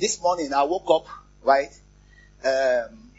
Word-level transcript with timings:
this 0.00 0.20
morning 0.20 0.52
I 0.52 0.64
woke 0.64 0.90
up, 0.90 1.06
right? 1.44 1.70
Um, 2.44 3.10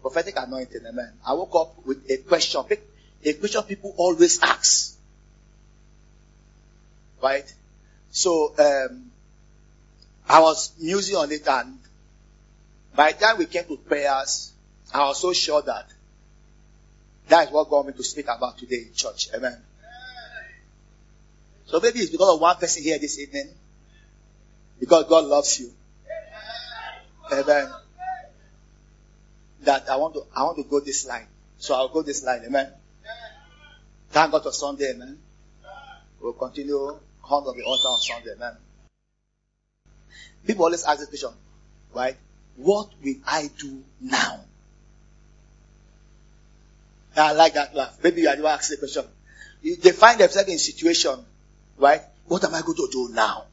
prophetic 0.00 0.34
anointing, 0.36 0.82
amen. 0.86 1.12
I 1.26 1.34
woke 1.34 1.54
up 1.54 1.86
with 1.86 2.10
a 2.10 2.16
question, 2.18 2.64
a 3.24 3.32
question 3.34 3.62
people 3.62 3.94
always 3.96 4.42
ask. 4.42 4.96
Right? 7.22 7.52
So, 8.10 8.52
um, 8.58 9.10
I 10.28 10.40
was 10.40 10.72
musing 10.80 11.16
on 11.16 11.30
it 11.30 11.46
and 11.46 11.78
by 12.94 13.12
the 13.12 13.18
time 13.18 13.38
we 13.38 13.46
came 13.46 13.64
to 13.64 13.76
prayers, 13.76 14.52
I 14.92 15.06
was 15.06 15.20
so 15.20 15.32
sure 15.32 15.62
that 15.62 15.86
that 17.28 17.48
is 17.48 17.52
what 17.52 17.70
God 17.70 17.86
me 17.86 17.92
to 17.92 18.04
speak 18.04 18.26
about 18.26 18.58
today 18.58 18.86
in 18.88 18.94
church. 18.94 19.28
Amen. 19.34 19.62
So 21.66 21.80
maybe 21.80 22.00
it's 22.00 22.10
because 22.10 22.34
of 22.34 22.40
one 22.40 22.56
person 22.56 22.82
here 22.82 22.98
this 22.98 23.18
evening. 23.18 23.48
Because 24.82 25.04
God 25.08 25.26
loves 25.26 25.60
you. 25.60 25.70
Amen. 27.30 27.70
That 29.60 29.88
I 29.88 29.94
want 29.94 30.14
to, 30.14 30.24
I 30.34 30.42
want 30.42 30.56
to 30.56 30.64
go 30.64 30.80
this 30.80 31.06
line. 31.06 31.28
So 31.56 31.76
I'll 31.76 31.88
go 31.88 32.02
this 32.02 32.24
line. 32.24 32.42
Amen. 32.44 32.68
Thank 34.10 34.32
God 34.32 34.42
for 34.42 34.50
Sunday. 34.50 34.90
Amen. 34.90 35.18
We'll 36.20 36.32
continue 36.32 36.74
on 36.74 37.44
the 37.44 37.62
altar 37.62 37.88
on 37.88 38.00
Sunday. 38.00 38.32
Amen. 38.32 38.56
People 40.44 40.64
always 40.64 40.82
ask 40.82 40.98
this 40.98 41.08
question, 41.10 41.38
right? 41.94 42.16
What 42.56 42.88
will 43.04 43.14
I 43.24 43.50
do 43.56 43.84
now? 44.00 44.40
I 47.16 47.34
like 47.34 47.54
that 47.54 47.72
laugh. 47.76 47.98
Maybe 48.02 48.22
you 48.22 48.28
are 48.28 48.46
ask 48.48 48.68
the 48.68 48.78
question. 48.78 49.04
They 49.62 49.92
find 49.92 50.18
themselves 50.18 50.48
in 50.48 50.56
a 50.56 50.58
situation, 50.58 51.24
right? 51.78 52.02
What 52.26 52.42
am 52.42 52.52
I 52.56 52.62
going 52.62 52.76
to 52.78 52.88
do 52.90 53.10
now? 53.12 53.44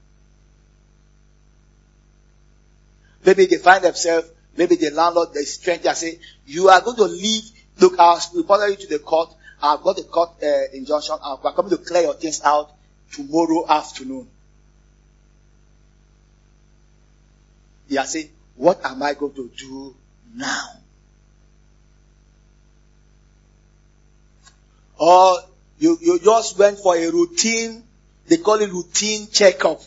Maybe 3.26 3.46
they 3.46 3.58
find 3.58 3.84
themselves, 3.84 4.30
maybe 4.56 4.76
the 4.76 4.92
landlord, 4.92 5.34
the 5.34 5.44
stranger 5.44 5.94
say, 5.94 6.20
you 6.46 6.70
are 6.70 6.82
going 6.82 6.98
to 6.98 7.04
leave, 7.06 7.44
look, 7.80 8.00
I'll 8.00 8.22
report 8.36 8.70
you 8.70 8.76
to 8.78 8.88
the 8.88 9.00
court, 9.00 9.34
I've 9.62 9.82
got 9.82 9.98
the 9.98 10.04
court 10.04 10.32
uh, 10.42 10.72
injunction, 10.74 11.16
I'm 11.24 11.38
coming 11.54 11.72
to 11.72 11.78
clear 11.78 12.04
your 12.04 12.14
things 12.14 12.42
out 12.44 12.72
tomorrow 13.12 13.66
afternoon. 13.68 14.28
They 17.90 17.98
are 17.98 18.06
saying, 18.06 18.30
what 18.56 18.86
am 18.86 19.02
I 19.04 19.14
going 19.16 19.34
to 19.34 19.52
do 19.58 19.96
now? 20.36 20.70
Or 24.98 25.40
you, 25.80 25.98
you 26.02 26.20
just 26.20 26.60
went 26.60 26.78
for 26.78 26.96
a 26.96 27.10
routine, 27.10 27.84
they 28.28 28.38
call 28.38 28.62
it 28.62 28.70
routine 28.70 29.28
checkup. 29.32 29.82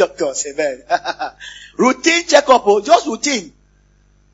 Doctors, 0.00 0.46
amen. 0.50 0.82
routine 1.76 2.26
checkup, 2.26 2.62
oh, 2.64 2.80
just 2.80 3.06
routine. 3.06 3.52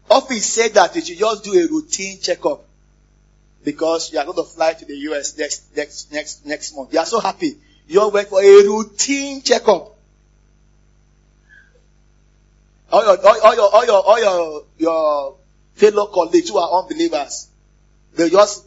Office 0.09 0.47
said 0.47 0.75
that 0.75 0.95
you 0.95 1.03
should 1.03 1.19
just 1.19 1.43
do 1.43 1.55
a 1.55 1.67
routine 1.67 2.21
checkup 2.21 2.65
because 3.65 4.13
you 4.13 4.21
are 4.21 4.25
going 4.25 4.37
to 4.37 4.45
fly 4.45 4.75
to 4.75 4.85
the 4.85 4.95
US 5.11 5.37
next 5.37 5.77
next 5.77 6.13
next 6.13 6.47
next 6.47 6.77
month. 6.77 6.93
You 6.93 7.01
are 7.01 7.05
so 7.07 7.19
happy. 7.19 7.57
You 7.89 8.01
all 8.01 8.13
went 8.13 8.29
for 8.29 8.41
a 8.41 8.63
routine 8.63 9.43
checkup. 9.43 9.97
All 12.93 13.05
your 13.05 13.27
all, 13.27 13.57
your 13.57 13.75
all 13.75 13.87
your 13.87 14.03
all 14.07 14.21
your 14.21 14.63
your 14.79 15.37
fellow 15.75 16.07
colleagues 16.07 16.49
who 16.49 16.59
are 16.59 16.81
unbelievers, 16.81 17.49
they 18.15 18.31
just 18.31 18.65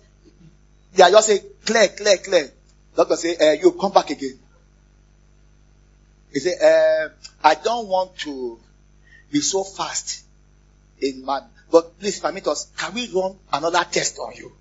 they 0.95 1.03
are 1.03 1.11
just 1.11 1.27
saying 1.27 1.43
clear, 1.65 1.87
clear, 1.87 2.17
clear. 2.17 2.51
Doctor 2.93 3.15
say, 3.15 3.37
uh, 3.37 3.53
you 3.53 3.71
come 3.71 3.93
back 3.93 4.09
again. 4.09 4.37
He 6.31 6.39
say, 6.39 6.55
uh, 6.61 7.09
I 7.43 7.55
don't 7.55 7.87
want 7.87 8.17
to 8.19 8.59
be 9.31 9.41
so 9.41 9.63
fast 9.63 10.23
in 11.01 11.25
man, 11.25 11.43
but 11.71 11.99
please 11.99 12.19
permit 12.19 12.47
us. 12.47 12.71
Can 12.77 12.93
we 12.93 13.11
run 13.11 13.35
another 13.51 13.83
test 13.89 14.19
on 14.19 14.33
you? 14.35 14.51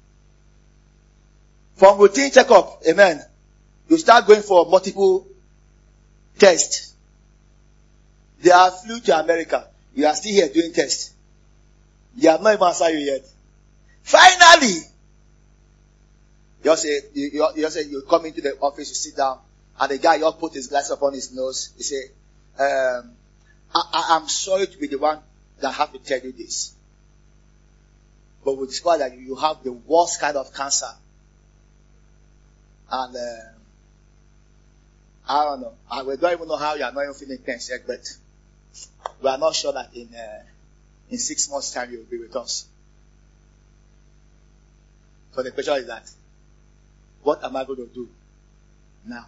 From 1.76 1.98
routine 1.98 2.30
checkup, 2.30 2.82
amen. 2.88 3.22
You 3.88 3.98
start 3.98 4.26
going 4.26 4.42
for 4.42 4.66
multiple 4.66 5.26
tests. 6.38 6.94
They 8.40 8.50
have 8.50 8.80
flew 8.82 9.00
to 9.00 9.18
America. 9.18 9.68
You 9.94 10.06
are 10.06 10.14
still 10.14 10.32
here 10.32 10.48
doing 10.48 10.72
tests. 10.72 11.12
You 12.16 12.30
have 12.30 12.42
not 12.42 12.54
even 12.54 12.66
answered 12.66 12.90
you 12.90 12.98
yet. 12.98 13.24
Finally, 14.02 14.74
you 16.64 16.76
say, 16.76 17.00
you, 17.14 17.48
you, 17.56 17.70
say, 17.70 17.84
you 17.84 18.02
come 18.08 18.26
into 18.26 18.40
the 18.40 18.58
office, 18.58 18.88
you 18.88 18.94
sit 18.94 19.16
down, 19.16 19.38
and 19.80 19.90
the 19.90 19.98
guy, 19.98 20.16
you 20.16 20.30
put 20.32 20.54
his 20.54 20.66
glass 20.66 20.90
upon 20.90 21.14
his 21.14 21.32
nose. 21.32 21.70
He 21.76 21.82
say, 21.82 22.10
um, 22.58 23.12
I, 23.74 24.16
am 24.16 24.28
sorry 24.28 24.66
to 24.66 24.78
be 24.78 24.88
the 24.88 24.98
one 24.98 25.20
that 25.60 25.72
have 25.72 25.92
to 25.92 25.98
tell 25.98 26.20
you 26.20 26.32
this. 26.32 26.74
But 28.44 28.56
we 28.56 28.66
discover 28.66 28.98
that 28.98 29.16
you 29.16 29.36
have 29.36 29.62
the 29.62 29.72
worst 29.72 30.20
kind 30.20 30.36
of 30.36 30.52
cancer. 30.52 30.90
And, 32.90 33.16
uh, 33.16 33.58
I 35.28 35.44
don't 35.44 35.60
know. 35.60 35.72
And 35.90 36.08
we 36.08 36.16
don't 36.16 36.32
even 36.32 36.48
know 36.48 36.56
how 36.56 36.74
you 36.74 36.84
are 36.84 36.92
not 36.92 37.02
even 37.02 37.14
feeling 37.14 37.38
pain 37.38 37.58
yet, 37.68 37.86
but 37.86 38.00
we 39.22 39.28
are 39.28 39.38
not 39.38 39.54
sure 39.54 39.72
that 39.72 39.94
in, 39.94 40.12
uh, 40.14 40.42
in 41.10 41.18
six 41.18 41.48
months 41.50 41.72
time 41.72 41.92
you 41.92 41.98
will 41.98 42.04
be 42.06 42.18
with 42.18 42.34
us. 42.34 42.66
So 45.34 45.42
the 45.42 45.52
question 45.52 45.74
is 45.74 45.86
that, 45.86 46.10
what 47.22 47.44
am 47.44 47.54
I 47.54 47.64
going 47.64 47.76
to 47.76 47.86
do 47.86 48.08
now? 49.06 49.26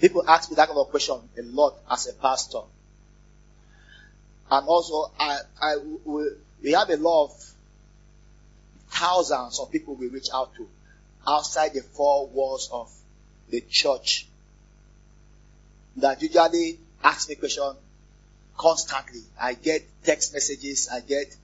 People 0.00 0.24
ask 0.28 0.50
me 0.50 0.56
that 0.56 0.68
kind 0.68 0.78
of 0.78 0.90
question 0.90 1.16
a 1.38 1.42
lot 1.42 1.76
as 1.90 2.08
a 2.08 2.14
pastor. 2.14 2.60
And 4.50 4.68
also, 4.68 5.10
I, 5.18 5.38
I, 5.60 5.76
we, 6.04 6.28
we 6.62 6.72
have 6.72 6.90
a 6.90 6.96
lot 6.96 7.24
of 7.24 7.54
thousands 8.90 9.58
of 9.58 9.70
people 9.70 9.94
we 9.94 10.08
reach 10.08 10.28
out 10.32 10.54
to 10.56 10.68
outside 11.26 11.74
the 11.74 11.80
four 11.80 12.28
walls 12.28 12.68
of 12.72 12.92
the 13.50 13.60
church 13.62 14.26
that 15.96 16.20
usually 16.22 16.78
ask 17.02 17.28
me 17.28 17.36
question 17.36 17.72
constantly. 18.56 19.22
I 19.40 19.54
get 19.54 19.82
text 20.04 20.32
messages, 20.32 20.88
I 20.92 21.00
get 21.00 21.34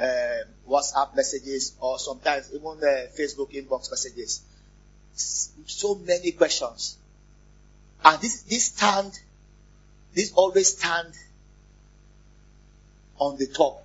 uh, 0.00 0.44
WhatsApp 0.68 1.16
messages, 1.16 1.74
or 1.80 1.98
sometimes 1.98 2.50
even 2.52 2.66
uh, 2.66 3.06
Facebook 3.18 3.52
inbox 3.52 3.90
messages. 3.90 4.42
So 5.14 5.96
many 5.96 6.32
questions. 6.32 6.96
And 8.04 8.20
this, 8.20 8.42
this 8.42 8.66
stand, 8.66 9.18
this 10.14 10.32
always 10.32 10.76
stand 10.76 11.12
on 13.18 13.36
the 13.36 13.46
top. 13.46 13.84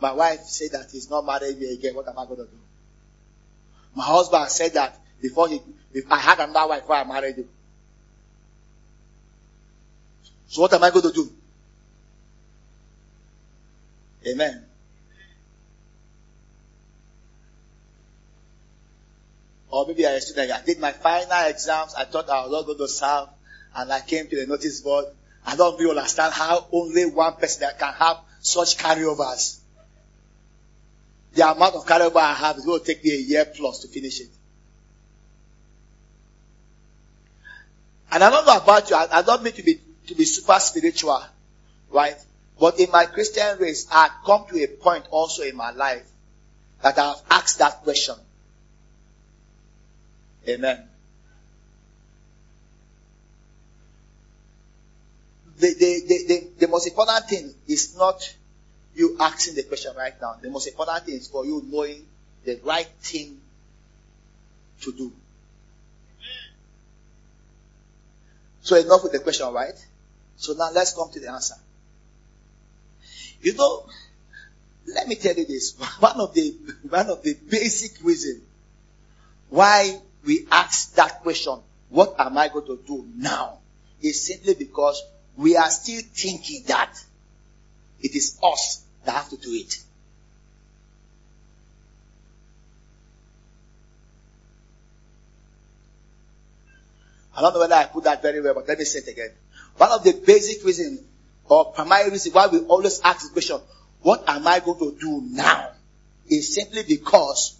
My 0.00 0.12
wife 0.12 0.40
said 0.40 0.72
that 0.72 0.90
he's 0.90 1.10
not 1.10 1.24
married 1.24 1.58
me 1.58 1.72
again. 1.74 1.94
What 1.94 2.08
am 2.08 2.18
I 2.18 2.24
going 2.24 2.38
to 2.38 2.44
do? 2.44 2.58
My 3.94 4.04
husband 4.04 4.48
said 4.48 4.72
that 4.74 4.98
before 5.20 5.48
he, 5.48 5.60
if 5.92 6.10
I 6.10 6.16
had 6.16 6.38
another 6.40 6.68
wife 6.68 6.82
before 6.82 6.96
I 6.96 7.04
married 7.04 7.36
him. 7.36 7.48
So 10.48 10.62
what 10.62 10.72
am 10.72 10.82
I 10.82 10.90
going 10.90 11.02
to 11.02 11.12
do? 11.12 11.30
Amen. 14.26 14.64
Or 19.70 19.86
maybe 19.86 20.06
I 20.06 20.18
student, 20.18 20.50
I 20.50 20.62
did 20.62 20.80
my 20.80 20.92
final 20.92 21.48
exams, 21.48 21.94
I 21.94 22.04
thought 22.04 22.28
I 22.28 22.42
was 22.42 22.50
not 22.50 22.66
going 22.66 22.78
to 22.78 22.88
serve, 22.88 23.28
and 23.76 23.92
I 23.92 24.00
came 24.00 24.26
to 24.26 24.36
the 24.36 24.46
notice 24.46 24.80
board. 24.80 25.06
I 25.46 25.56
don't 25.56 25.78
really 25.78 25.96
understand 25.96 26.34
how 26.34 26.66
only 26.72 27.06
one 27.06 27.34
person 27.34 27.60
that 27.60 27.78
can 27.78 27.92
have 27.94 28.18
such 28.40 28.76
carryovers. 28.76 29.58
The 31.34 31.48
amount 31.48 31.76
of 31.76 31.86
carryover 31.86 32.16
I 32.16 32.34
have 32.34 32.56
is 32.58 32.64
going 32.64 32.80
to 32.80 32.86
take 32.86 33.04
me 33.04 33.12
a 33.12 33.20
year 33.20 33.44
plus 33.44 33.80
to 33.80 33.88
finish 33.88 34.20
it. 34.20 34.28
And 38.12 38.24
I 38.24 38.30
don't 38.30 38.44
know 38.44 38.56
about 38.56 38.90
you, 38.90 38.96
I, 38.96 39.18
I 39.18 39.22
don't 39.22 39.42
mean 39.44 39.52
to 39.52 39.62
be, 39.62 39.80
to 40.08 40.14
be 40.16 40.24
super 40.24 40.58
spiritual, 40.58 41.22
right? 41.90 42.16
But 42.58 42.80
in 42.80 42.90
my 42.90 43.06
Christian 43.06 43.58
race, 43.58 43.86
I've 43.90 44.10
come 44.26 44.46
to 44.50 44.62
a 44.62 44.66
point 44.66 45.06
also 45.10 45.44
in 45.44 45.54
my 45.54 45.70
life 45.70 46.06
that 46.82 46.98
I've 46.98 47.22
asked 47.30 47.60
that 47.60 47.84
question. 47.84 48.16
Amen. 50.48 50.88
The, 55.58 55.74
the, 55.74 56.02
the, 56.06 56.24
the, 56.26 56.48
the 56.60 56.68
most 56.68 56.86
important 56.86 57.28
thing 57.28 57.54
is 57.68 57.96
not 57.96 58.34
you 58.94 59.16
asking 59.20 59.54
the 59.54 59.62
question 59.64 59.92
right 59.96 60.14
now. 60.20 60.36
The 60.40 60.50
most 60.50 60.66
important 60.66 61.04
thing 61.04 61.16
is 61.16 61.28
for 61.28 61.44
you 61.44 61.62
knowing 61.66 62.06
the 62.44 62.58
right 62.64 62.88
thing 63.00 63.38
to 64.82 64.92
do. 64.92 65.12
So 68.62 68.76
enough 68.76 69.02
with 69.02 69.12
the 69.12 69.20
question, 69.20 69.52
right? 69.52 69.74
So 70.36 70.54
now 70.54 70.70
let's 70.72 70.94
come 70.94 71.10
to 71.12 71.20
the 71.20 71.30
answer. 71.30 71.56
You 73.42 73.54
know, 73.54 73.86
let 74.94 75.08
me 75.08 75.14
tell 75.16 75.34
you 75.34 75.46
this. 75.46 75.76
One 76.00 76.20
of 76.20 76.34
the, 76.34 76.56
one 76.88 77.08
of 77.10 77.22
the 77.22 77.34
basic 77.34 78.02
reasons 78.04 78.42
why 79.48 80.00
we 80.24 80.46
ask 80.50 80.94
that 80.94 81.22
question, 81.22 81.58
what 81.88 82.14
am 82.18 82.38
I 82.38 82.48
going 82.48 82.66
to 82.66 82.80
do 82.86 83.06
now? 83.16 83.58
Is 84.00 84.26
simply 84.26 84.54
because 84.54 85.02
we 85.36 85.56
are 85.56 85.70
still 85.70 86.02
thinking 86.14 86.64
that 86.68 86.92
it 88.00 88.14
is 88.14 88.38
us 88.42 88.82
that 89.04 89.12
have 89.12 89.28
to 89.30 89.36
do 89.36 89.52
it. 89.52 89.74
I 97.36 97.42
don't 97.42 97.54
know 97.54 97.60
whether 97.60 97.74
I 97.74 97.84
put 97.84 98.04
that 98.04 98.22
very 98.22 98.40
well, 98.40 98.54
but 98.54 98.68
let 98.68 98.78
me 98.78 98.84
say 98.84 98.98
it 99.00 99.08
again. 99.08 99.30
One 99.76 99.90
of 99.90 100.02
the 100.04 100.12
basic 100.12 100.64
reasons 100.64 101.00
or 101.48 101.72
primary 101.72 102.10
reasons 102.10 102.34
why 102.34 102.46
we 102.46 102.60
always 102.60 103.00
ask 103.02 103.26
the 103.26 103.32
question, 103.32 103.58
what 104.02 104.24
am 104.28 104.46
I 104.46 104.60
going 104.60 104.78
to 104.78 104.96
do 104.98 105.22
now? 105.30 105.70
Is 106.28 106.54
simply 106.54 106.82
because 106.84 107.58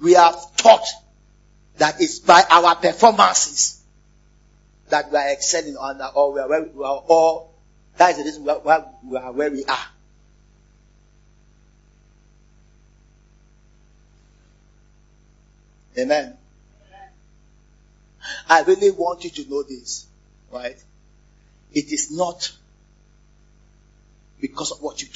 we 0.00 0.12
have 0.12 0.56
taught 0.56 0.86
that 1.78 2.00
it's 2.00 2.18
by 2.20 2.42
our 2.50 2.76
performances 2.76 3.82
that 4.88 5.10
we 5.10 5.18
are 5.18 5.32
excelling 5.32 5.76
on 5.76 6.00
or 6.14 6.32
we 6.32 6.40
are 6.40 6.48
where 6.48 6.62
we 6.62 6.84
are 6.84 7.02
or 7.06 7.48
that 7.98 8.10
is 8.10 8.18
the 8.18 8.24
reason 8.24 8.44
why 8.44 8.84
we 9.04 9.16
are 9.16 9.32
where 9.32 9.50
we 9.50 9.64
are. 9.64 9.86
Amen. 15.98 16.36
I 18.48 18.62
really 18.62 18.90
want 18.90 19.24
you 19.24 19.30
to 19.30 19.48
know 19.48 19.62
this, 19.62 20.06
right? 20.52 20.76
It 21.72 21.92
is 21.92 22.10
not 22.10 22.52
because 24.40 24.72
of 24.72 24.82
what 24.82 25.00
you 25.02 25.08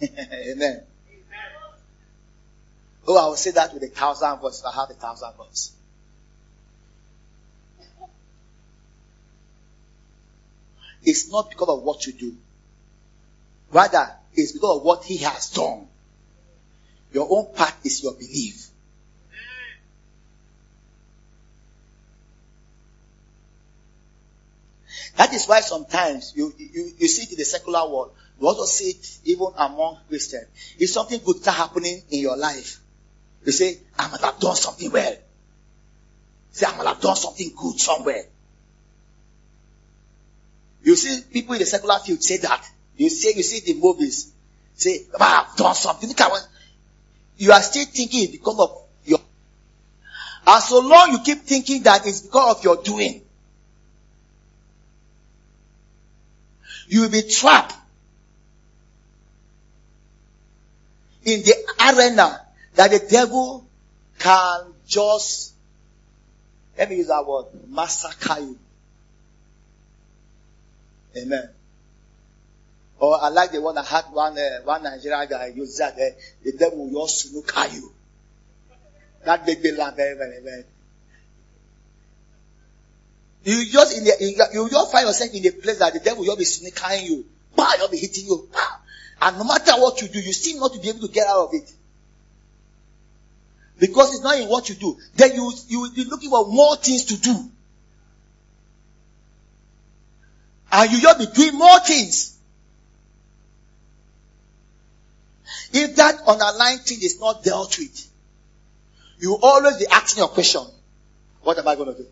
do. 0.00 0.08
Amen. 0.52 0.82
Oh, 3.06 3.16
I 3.16 3.26
will 3.26 3.36
say 3.36 3.50
that 3.52 3.74
with 3.74 3.82
a 3.82 3.88
thousand 3.88 4.38
voices. 4.38 4.64
I 4.64 4.72
have 4.74 4.90
a 4.90 4.94
thousand 4.94 5.32
voices. 5.36 5.72
It's 11.02 11.30
not 11.30 11.50
because 11.50 11.68
of 11.68 11.82
what 11.82 12.06
you 12.06 12.12
do. 12.12 12.36
Rather, 13.72 14.08
it's 14.34 14.52
because 14.52 14.78
of 14.78 14.82
what 14.84 15.04
he 15.04 15.16
has 15.18 15.50
done. 15.50 15.88
Your 17.12 17.26
own 17.28 17.52
part 17.54 17.74
is 17.84 18.02
your 18.02 18.14
belief. 18.14 18.68
That 25.16 25.32
is 25.34 25.46
why 25.46 25.60
sometimes 25.60 26.32
you, 26.36 26.54
you, 26.56 26.92
you 26.98 27.08
see 27.08 27.22
it 27.22 27.32
in 27.32 27.38
the 27.38 27.44
secular 27.44 27.88
world. 27.88 28.12
You 28.40 28.46
also 28.46 28.64
see 28.64 28.90
it 28.90 29.18
even 29.24 29.48
among 29.56 29.98
Christians. 30.08 30.46
If 30.78 30.90
something 30.90 31.20
good 31.24 31.38
start 31.38 31.56
happening 31.56 32.02
in 32.10 32.20
your 32.20 32.36
life, 32.36 32.80
you 33.44 33.52
say, 33.52 33.78
I 33.98 34.08
must 34.08 34.24
have 34.24 34.38
done 34.38 34.56
something 34.56 34.90
well. 34.90 35.14
Say, 36.52 36.66
I 36.66 36.76
must 36.76 36.88
have 36.88 37.00
done 37.00 37.16
something 37.16 37.52
good 37.56 37.78
somewhere. 37.78 38.24
You 40.82 40.96
see 40.96 41.22
people 41.32 41.54
in 41.54 41.60
the 41.60 41.66
secular 41.66 41.98
field 41.98 42.22
say 42.22 42.38
that. 42.38 42.64
You 42.96 43.08
see, 43.08 43.32
you 43.36 43.42
see 43.42 43.72
the 43.72 43.80
movies. 43.80 44.32
Say, 44.74 45.06
I 45.18 45.44
have 45.44 45.56
done 45.56 45.74
something. 45.74 46.10
You 47.36 47.52
are 47.52 47.62
still 47.62 47.86
thinking 47.86 48.24
it's 48.24 48.32
because 48.32 48.58
of 48.58 48.82
your, 49.04 49.18
and 50.46 50.62
so 50.62 50.80
long 50.80 51.12
you 51.12 51.18
keep 51.24 51.42
thinking 51.42 51.82
that 51.84 52.06
it's 52.06 52.20
because 52.20 52.58
of 52.58 52.64
your 52.64 52.76
doing, 52.82 53.22
you 56.88 57.02
will 57.02 57.10
be 57.10 57.22
trapped 57.22 57.74
in 61.24 61.42
the 61.42 61.54
arena 61.80 62.40
that 62.74 62.90
the 62.90 63.06
devil 63.10 63.66
can 64.18 64.74
just, 64.86 65.54
let 66.78 66.88
me 66.90 66.96
use 66.96 67.08
that 67.08 67.26
word, 67.26 67.46
massacre 67.68 68.40
you. 68.40 68.58
Amen. 71.16 71.48
Or 72.98 73.20
I 73.20 73.28
like 73.28 73.50
the 73.50 73.60
one 73.60 73.76
I 73.76 73.84
had 73.84 74.04
one 74.12 74.38
uh, 74.38 74.60
one 74.64 74.82
Nigerian 74.84 75.28
guy 75.28 75.48
use 75.48 75.76
that 75.78 75.94
uh, 75.94 76.14
the 76.44 76.52
devil 76.52 76.88
will 76.88 77.04
just 77.04 77.30
snooker 77.30 77.66
you. 77.74 77.92
That 79.24 79.44
made 79.44 79.60
me 79.60 79.72
laugh 79.72 79.96
very 79.96 80.16
very 80.16 80.40
very. 80.40 80.64
You 83.44 83.66
just 83.68 83.98
in 83.98 84.04
the, 84.04 84.50
you 84.54 84.70
just 84.70 84.92
find 84.92 85.06
yourself 85.06 85.34
in 85.34 85.44
a 85.44 85.50
place 85.50 85.78
that 85.78 85.92
the 85.92 85.98
devil 85.98 86.24
will 86.24 86.36
be 86.36 86.44
sneaking 86.44 87.06
you. 87.06 87.26
Bah, 87.56 87.72
you'll 87.76 87.88
be 87.88 87.98
hitting 87.98 88.26
you. 88.26 88.48
Bah. 88.52 88.78
And 89.20 89.36
no 89.38 89.44
matter 89.44 89.72
what 89.72 90.00
you 90.00 90.06
do, 90.06 90.20
you 90.20 90.32
seem 90.32 90.60
not 90.60 90.72
to 90.72 90.78
be 90.78 90.88
able 90.88 91.00
to 91.00 91.08
get 91.08 91.26
out 91.26 91.48
of 91.48 91.54
it. 91.54 91.72
Because 93.82 94.14
it's 94.14 94.22
not 94.22 94.38
in 94.38 94.48
what 94.48 94.68
you 94.68 94.76
do. 94.76 94.96
Then 95.16 95.34
you, 95.34 95.52
you 95.66 95.80
will 95.80 95.92
be 95.92 96.04
looking 96.04 96.30
for 96.30 96.46
more 96.46 96.76
things 96.76 97.06
to 97.06 97.20
do. 97.20 97.50
And 100.70 100.92
you 100.92 101.00
just 101.00 101.18
be 101.18 101.26
doing 101.26 101.58
more 101.58 101.80
things. 101.80 102.38
If 105.72 105.96
that 105.96 106.14
underlying 106.28 106.78
thing 106.78 106.98
is 107.02 107.18
not 107.18 107.42
dealt 107.42 107.76
with, 107.76 108.08
you 109.18 109.36
always 109.42 109.78
be 109.78 109.88
asking 109.88 110.20
your 110.20 110.28
question, 110.28 110.62
what 111.42 111.58
am 111.58 111.66
I 111.66 111.74
going 111.74 111.92
to 111.92 112.02
do? 112.02 112.06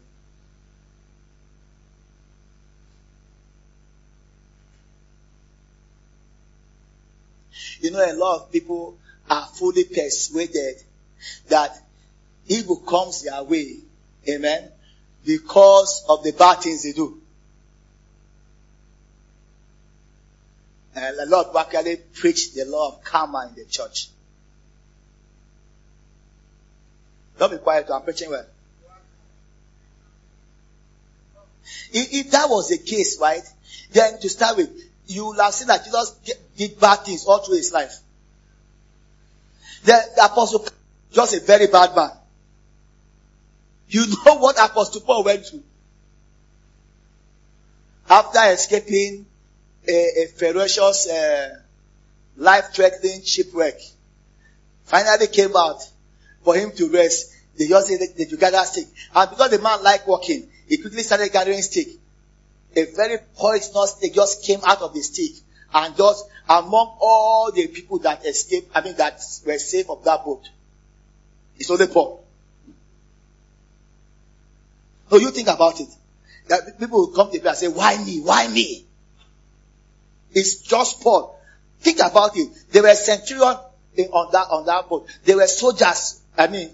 You 7.81 7.93
know, 7.93 8.05
a 8.05 8.15
lot 8.15 8.41
of 8.41 8.51
people 8.51 8.99
are 9.31 9.47
fully 9.47 9.85
persuaded 9.85 10.83
that 11.49 11.77
evil 12.47 12.77
comes 12.77 13.23
their 13.23 13.43
way. 13.43 13.77
Amen. 14.29 14.69
Because 15.25 16.05
of 16.09 16.23
the 16.23 16.33
bad 16.33 16.61
things 16.61 16.83
they 16.83 16.93
do. 16.93 17.21
And 20.95 21.17
of 21.33 21.47
people 21.47 21.59
actually 21.59 21.97
preach 21.97 22.53
the 22.53 22.65
law 22.65 22.89
of 22.89 23.05
karma 23.05 23.49
in 23.49 23.55
the 23.55 23.65
church. 23.71 24.09
Don't 27.39 27.53
be 27.53 27.59
quiet, 27.59 27.89
I'm 27.91 28.03
preaching 28.03 28.31
well. 28.31 28.45
If, 31.93 32.13
if, 32.13 32.31
that 32.33 32.49
was 32.49 32.69
the 32.69 32.79
case, 32.79 33.19
right, 33.21 33.43
then 33.93 34.21
to 34.21 34.29
start 34.29 34.57
with, 34.57 34.71
you 35.07 35.27
will 35.27 35.41
have 35.41 35.55
seen 35.55 35.69
that 35.69 35.85
Jesus 35.85 36.11
did 36.57 36.79
bad 36.79 36.97
things 36.97 37.25
all 37.25 37.39
through 37.39 37.57
his 37.57 37.73
life. 37.73 37.97
The, 39.85 39.99
the 40.17 40.25
apostle, 40.25 40.67
just 41.13 41.35
a 41.35 41.41
very 41.41 41.67
bad 41.67 41.95
man. 41.95 42.11
You 43.89 44.07
know 44.27 44.37
what 44.37 44.57
Apostle 44.59 45.01
Paul 45.03 45.25
went 45.25 45.47
through. 45.47 45.63
After 48.09 48.41
escaping 48.53 49.27
a, 49.89 49.93
a 49.93 50.27
ferocious, 50.37 51.09
uh, 51.09 51.61
life-threatening 52.37 53.23
shipwreck, 53.23 53.81
finally 54.85 55.27
came 55.29 55.57
out 55.57 55.83
for 56.43 56.55
him 56.55 56.73
to 56.73 56.89
rest. 56.91 57.33
They 57.57 57.69
just 57.69 57.89
said 57.89 58.01
that 58.01 58.31
you 58.31 58.37
gather 58.37 58.65
stick. 58.65 58.87
And 59.15 59.31
because 59.31 59.51
the 59.51 59.59
man 59.61 59.83
liked 59.83 60.09
walking, 60.09 60.49
he 60.67 60.79
quickly 60.79 61.03
started 61.03 61.33
gathering 61.33 61.63
stick. 61.63 61.89
A 62.75 62.85
very 62.97 63.19
poisonous 63.37 63.93
stick 63.93 64.15
just 64.15 64.45
came 64.45 64.61
out 64.65 64.83
of 64.83 64.95
the 64.95 65.03
stick. 65.03 65.33
And 65.73 65.97
just 65.97 66.25
among 66.49 66.97
all 67.01 67.53
the 67.53 67.67
people 67.69 67.99
that 68.01 68.25
escaped, 68.25 68.71
I 68.75 68.81
mean 68.81 68.97
that 68.97 69.21
were 69.47 69.59
safe 69.59 69.89
of 69.91 70.03
that 70.05 70.25
boat, 70.25 70.49
it's 71.61 71.71
only 71.71 71.87
Paul. 71.87 72.25
So 75.11 75.19
you 75.19 75.31
think 75.31 75.49
about 75.49 75.79
it. 75.79 75.89
That 76.49 76.81
people 76.81 77.01
will 77.01 77.15
come 77.15 77.31
to 77.31 77.39
me 77.41 77.47
and 77.47 77.57
say, 77.57 77.69
why 77.69 78.03
me? 78.03 78.21
Why 78.21 78.49
me? 78.49 78.87
It's 80.33 80.57
just 80.63 81.03
Paul. 81.03 81.39
Think 81.81 81.99
about 81.99 82.37
it. 82.37 82.49
There 82.71 82.83
were 82.83 82.95
centurion 82.95 83.57
on 84.13 84.33
that, 84.33 84.47
on 84.51 84.65
that 84.67 84.89
boat. 84.89 85.09
There 85.25 85.37
were 85.37 85.47
soldiers, 85.47 86.21
I 86.37 86.47
mean, 86.47 86.71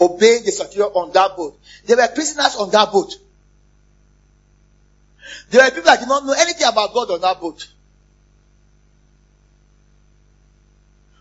obeying 0.00 0.44
the 0.44 0.50
centurion 0.50 0.90
on 0.92 1.12
that 1.12 1.36
boat. 1.36 1.58
There 1.86 1.96
were 1.96 2.08
prisoners 2.08 2.56
on 2.56 2.70
that 2.70 2.90
boat. 2.90 3.14
There 5.50 5.64
were 5.64 5.70
people 5.70 5.84
that 5.84 6.00
did 6.00 6.08
not 6.08 6.24
know 6.24 6.34
anything 6.36 6.66
about 6.66 6.92
God 6.92 7.10
on 7.10 7.20
that 7.20 7.40
boat. 7.40 7.68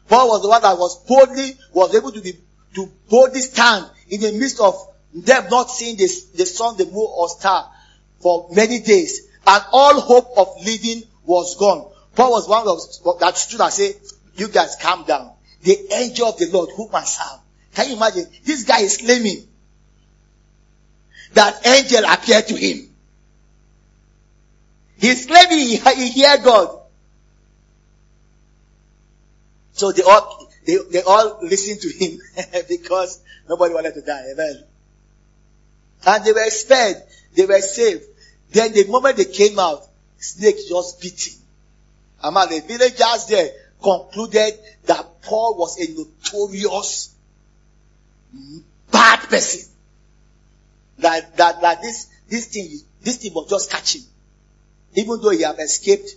Paul 0.08 0.30
was 0.30 0.42
the 0.42 0.50
one 0.50 0.62
that 0.62 0.78
was 0.78 1.06
boldly, 1.06 1.56
was 1.72 1.96
able 1.96 2.12
to 2.12 2.22
be, 2.22 2.34
to 2.76 2.92
boldly 3.10 3.42
stand 3.42 3.90
in 4.10 4.22
the 4.22 4.32
midst 4.34 4.60
of 4.60 4.76
them 5.14 5.48
not 5.50 5.70
seeing 5.70 5.98
this, 5.98 6.26
the 6.26 6.46
sun, 6.46 6.78
the 6.78 6.86
moon 6.86 7.08
or 7.10 7.30
star 7.30 7.70
for 8.20 8.50
many 8.52 8.80
days. 8.80 9.28
And 9.46 9.64
all 9.72 10.00
hope 10.00 10.38
of 10.38 10.66
living 10.66 11.04
was 11.26 11.56
gone. 11.58 11.92
Paul 12.16 12.32
was 12.32 12.48
one 12.48 12.60
of 12.60 12.66
those 12.66 13.02
that 13.20 13.38
stood 13.38 13.62
and 13.62 13.74
said, 13.74 13.94
you 14.36 14.48
guys 14.48 14.76
calm 14.82 15.04
down. 15.06 15.32
The 15.62 15.94
angel 15.94 16.28
of 16.28 16.38
the 16.38 16.50
Lord 16.52 16.70
who 16.76 16.90
can 16.90 17.06
serve. 17.06 17.40
Can 17.76 17.90
you 17.90 17.96
imagine? 17.96 18.26
This 18.44 18.64
guy 18.64 18.82
is 18.82 18.98
claiming 18.98 19.48
that 21.34 21.66
angel 21.66 22.04
appeared 22.08 22.48
to 22.48 22.56
him. 22.56 22.90
He's 24.98 25.26
claiming 25.26 25.58
he, 25.58 25.78
he 25.78 26.24
heard 26.24 26.44
God. 26.44 26.80
So 29.74 29.92
they 29.92 30.04
all, 30.04 30.43
they, 30.66 30.78
they 30.92 31.02
all 31.02 31.40
listened 31.42 31.82
to 31.82 31.90
him 31.90 32.20
because 32.70 33.22
nobody 33.50 33.74
wanted 33.74 33.94
to 33.96 34.02
die. 34.02 34.24
Amen. 34.32 34.64
And 36.06 36.26
they 36.26 36.32
were 36.32 36.50
spared. 36.50 36.98
They 37.36 37.46
were 37.46 37.62
saved. 37.62 38.04
Then 38.52 38.74
the 38.74 38.86
moment 38.88 39.18
they 39.18 39.26
came 39.26 39.58
out, 39.60 39.84
snake 40.18 40.58
just 40.68 41.02
bit 41.02 41.20
him. 41.20 41.40
And 42.24 42.52
the 42.52 42.62
villagers 42.66 43.26
there 43.28 43.50
concluded 43.82 44.54
that 44.86 45.22
Paul 45.24 45.58
was 45.58 45.80
a 45.80 45.92
notorious 45.92 47.14
bad 48.92 49.20
person. 49.30 49.70
That, 51.00 51.36
that, 51.38 51.62
that 51.62 51.82
this, 51.82 52.08
this 52.30 52.48
thing, 52.48 52.80
this 53.02 53.18
thing 53.18 53.34
was 53.34 53.50
just 53.50 53.70
catching. 53.70 54.04
Even 54.96 55.20
though 55.22 55.32
he 55.32 55.42
have 55.42 55.60
escaped, 55.60 56.10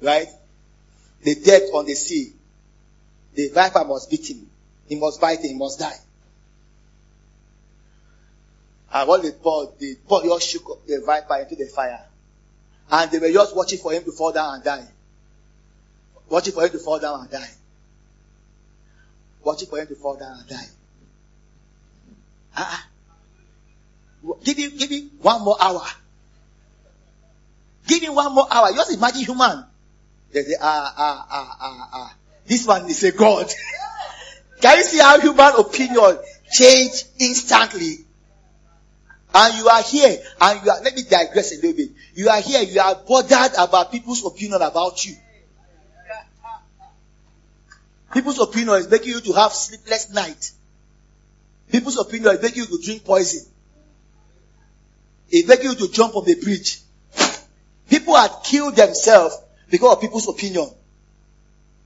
right? 0.00 0.28
The 1.22 1.34
death 1.34 1.62
on 1.74 1.86
the 1.86 1.94
sea. 1.94 2.32
The 3.34 3.48
viper 3.48 3.84
must 3.84 4.10
beat 4.10 4.30
him. 4.30 4.48
He 4.86 4.96
must 4.96 5.20
bite 5.20 5.40
him. 5.40 5.50
He 5.52 5.54
must 5.54 5.78
die. 5.78 5.96
And 8.92 9.08
what 9.08 9.22
they 9.22 9.30
Paul, 9.30 9.74
the 9.78 9.96
Paul 10.08 10.22
just 10.22 10.48
shook 10.48 10.86
the 10.86 11.00
viper 11.04 11.36
into 11.36 11.54
the 11.54 11.66
fire. 11.66 12.04
And 12.90 13.10
they 13.10 13.18
were 13.18 13.30
just 13.30 13.54
watching 13.54 13.78
for 13.78 13.92
him 13.92 14.02
to 14.04 14.10
fall 14.12 14.32
down 14.32 14.56
and 14.56 14.64
die. 14.64 14.88
Watching 16.28 16.52
for 16.52 16.64
him 16.64 16.70
to 16.70 16.78
fall 16.78 16.98
down 16.98 17.20
and 17.20 17.30
die. 17.30 17.50
Watching 19.44 19.68
for 19.68 19.78
him 19.78 19.86
to 19.86 19.94
fall 19.94 20.16
down 20.16 20.38
and 20.40 20.48
die. 20.48 20.66
Uh-uh. 22.56 22.78
Give 24.44 24.56
him, 24.56 24.76
give 24.76 24.90
him 24.90 25.10
one 25.22 25.42
more 25.42 25.56
hour. 25.60 25.86
Give 27.86 28.02
him 28.02 28.14
one 28.14 28.34
more 28.34 28.46
hour. 28.50 28.72
Just 28.72 28.92
imagine 28.92 29.24
human. 29.24 29.64
They 30.32 30.42
say, 30.42 30.56
ah, 30.60 30.94
ah, 30.96 31.26
ah, 31.30 31.56
ah, 31.60 31.88
ah. 31.92 32.14
This 32.46 32.66
one 32.66 32.88
is 32.88 33.02
a 33.04 33.12
God. 33.12 33.50
Can 34.60 34.78
you 34.78 34.84
see 34.84 34.98
how 34.98 35.20
human 35.20 35.52
opinion 35.58 36.18
change 36.52 37.04
instantly? 37.18 38.04
And 39.32 39.58
you 39.58 39.68
are 39.68 39.82
here, 39.82 40.18
and 40.40 40.64
you 40.64 40.70
are, 40.70 40.82
let 40.82 40.94
me 40.94 41.02
digress 41.08 41.52
a 41.52 41.56
little 41.56 41.72
bit. 41.72 41.90
You 42.14 42.28
are 42.28 42.40
here, 42.40 42.62
you 42.62 42.80
are 42.80 42.96
bothered 43.06 43.52
about 43.56 43.92
people's 43.92 44.26
opinion 44.26 44.60
about 44.60 45.04
you. 45.06 45.14
People's 48.12 48.40
opinion 48.40 48.76
is 48.76 48.90
making 48.90 49.10
you 49.10 49.20
to 49.20 49.32
have 49.34 49.52
sleepless 49.52 50.12
night. 50.12 50.50
People's 51.70 51.98
opinion 51.98 52.34
is 52.34 52.42
making 52.42 52.64
you 52.64 52.66
to 52.66 52.84
drink 52.84 53.04
poison. 53.04 53.46
It's 55.30 55.48
making 55.48 55.70
you 55.70 55.76
to 55.76 55.92
jump 55.92 56.16
on 56.16 56.24
the 56.24 56.34
bridge. 56.34 56.80
People 57.88 58.16
had 58.16 58.32
killed 58.42 58.74
themselves 58.74 59.36
because 59.70 59.94
of 59.94 60.00
people's 60.00 60.28
opinion. 60.28 60.68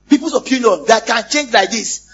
People's 0.09 0.35
opinion 0.35 0.85
that 0.87 1.05
can 1.05 1.23
change 1.29 1.51
like 1.51 1.71
this. 1.71 2.09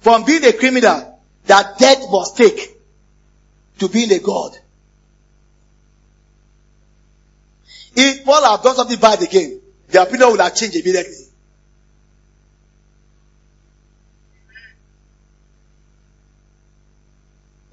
From 0.00 0.24
being 0.24 0.44
a 0.44 0.52
criminal 0.52 1.20
that 1.46 1.78
death 1.78 2.04
must 2.10 2.36
take 2.36 2.76
to 3.78 3.88
being 3.88 4.12
a 4.12 4.18
God. 4.18 4.56
If 7.94 8.24
Paul 8.24 8.44
had 8.44 8.62
done 8.62 8.76
something 8.76 9.00
bad 9.00 9.22
again, 9.22 9.60
their 9.88 10.02
opinion 10.02 10.30
will 10.30 10.38
have 10.38 10.54
changed 10.54 10.76
immediately. 10.76 11.26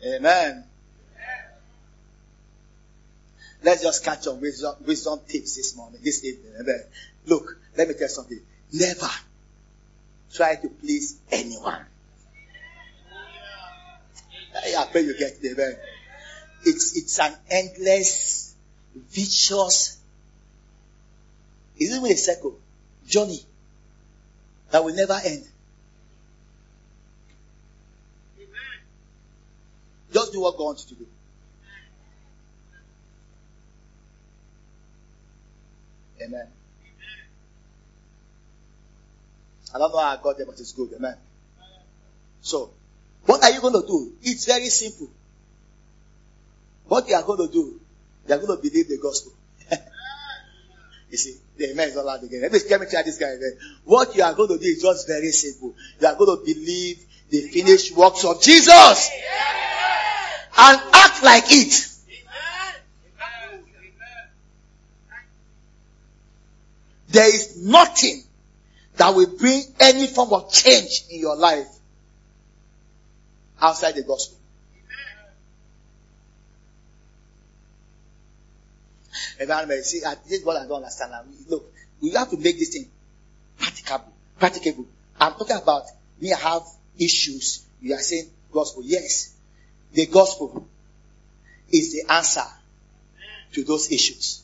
Amen. 0.05 0.63
Let's 3.63 3.81
just 3.81 4.03
catch 4.03 4.27
on 4.27 4.41
wisdom, 4.41 4.75
wisdom 4.85 5.19
tips 5.27 5.55
this 5.55 5.75
morning, 5.77 5.99
this 6.03 6.23
evening. 6.25 6.53
Amen. 6.59 6.83
Look, 7.25 7.57
let 7.77 7.87
me 7.87 7.93
tell 7.93 8.03
you 8.03 8.07
something. 8.07 8.39
Never 8.71 9.09
try 10.33 10.55
to 10.55 10.69
please 10.69 11.19
anyone. 11.31 11.85
I 14.55 14.87
pray 14.91 15.01
you 15.01 15.17
get 15.17 15.41
there. 15.41 15.79
It's, 16.65 16.95
it's 16.97 17.19
an 17.19 17.35
endless, 17.49 18.55
vicious, 18.95 19.97
it's 21.75 21.91
even 21.91 22.11
a 22.11 22.15
circle, 22.15 22.57
journey 23.07 23.41
that 24.71 24.83
will 24.83 24.95
never 24.95 25.19
end. 25.25 25.43
Just 30.13 30.31
do 30.31 30.41
what 30.41 30.57
God 30.57 30.63
wants 30.65 30.85
you 30.89 30.95
to 30.95 31.03
do. 31.03 31.09
Amen. 36.23 36.47
I 39.73 39.79
don't 39.79 39.91
know 39.91 39.99
how 39.99 40.17
I 40.17 40.17
got 40.21 40.37
there, 40.37 40.45
but 40.45 40.59
it's 40.59 40.71
good. 40.73 40.91
Amen. 40.95 41.15
So, 42.41 42.71
what 43.25 43.43
are 43.43 43.51
you 43.51 43.61
going 43.61 43.73
to 43.81 43.87
do? 43.87 44.13
It's 44.21 44.45
very 44.45 44.67
simple. 44.67 45.09
What 46.85 47.07
you 47.07 47.15
are 47.15 47.23
going 47.23 47.47
to 47.47 47.51
do, 47.51 47.79
you 48.27 48.33
are 48.33 48.37
going 48.37 48.55
to 48.55 48.61
believe 48.61 48.87
the 48.87 48.99
gospel. 49.01 49.31
you 51.09 51.17
see, 51.17 51.37
the 51.57 51.71
amen 51.71 51.89
is 51.89 51.95
not 51.95 52.05
loud 52.05 52.23
again. 52.23 52.41
Let 52.41 52.51
me, 52.51 52.59
let 52.69 52.81
me 52.81 52.87
try 52.89 53.01
this 53.03 53.17
guy 53.17 53.29
again. 53.29 53.57
What 53.85 54.15
you 54.15 54.23
are 54.23 54.33
going 54.33 54.49
to 54.49 54.57
do 54.57 54.65
is 54.65 54.81
just 54.81 55.07
very 55.07 55.31
simple. 55.31 55.73
You 55.99 56.07
are 56.07 56.15
going 56.15 56.37
to 56.37 56.45
believe 56.45 57.03
the 57.29 57.41
finished 57.41 57.95
works 57.95 58.25
of 58.25 58.41
Jesus. 58.41 59.09
And 60.55 60.81
act 60.93 61.23
like 61.23 61.45
it. 61.47 61.89
There 67.07 67.27
is 67.27 67.63
nothing 67.63 68.23
that 68.97 69.15
will 69.15 69.37
bring 69.37 69.63
any 69.79 70.07
form 70.07 70.33
of 70.33 70.51
change 70.51 71.03
in 71.09 71.19
your 71.19 71.35
life 71.35 71.67
outside 73.61 73.95
the 73.95 74.03
gospel. 74.03 74.37
Amen. 79.41 79.83
See, 79.83 79.99
this 79.99 80.39
is 80.39 80.45
what 80.45 80.57
I 80.57 80.67
don't 80.67 80.77
understand. 80.77 81.13
Look, 81.49 81.71
we 82.01 82.11
have 82.11 82.29
to 82.31 82.37
make 82.37 82.59
this 82.59 82.69
thing 82.69 82.87
practicable. 83.57 84.13
Practicable. 84.39 84.85
I'm 85.19 85.33
talking 85.33 85.57
about 85.57 85.83
we 86.19 86.29
have 86.29 86.63
issues. 86.99 87.65
You 87.81 87.93
are 87.95 87.99
saying 87.99 88.29
gospel. 88.51 88.83
Yes, 88.85 89.33
the 89.93 90.05
gospel 90.07 90.67
is 91.69 91.93
the 91.93 92.11
answer 92.11 92.45
to 93.53 93.63
those 93.63 93.91
issues. 93.91 94.42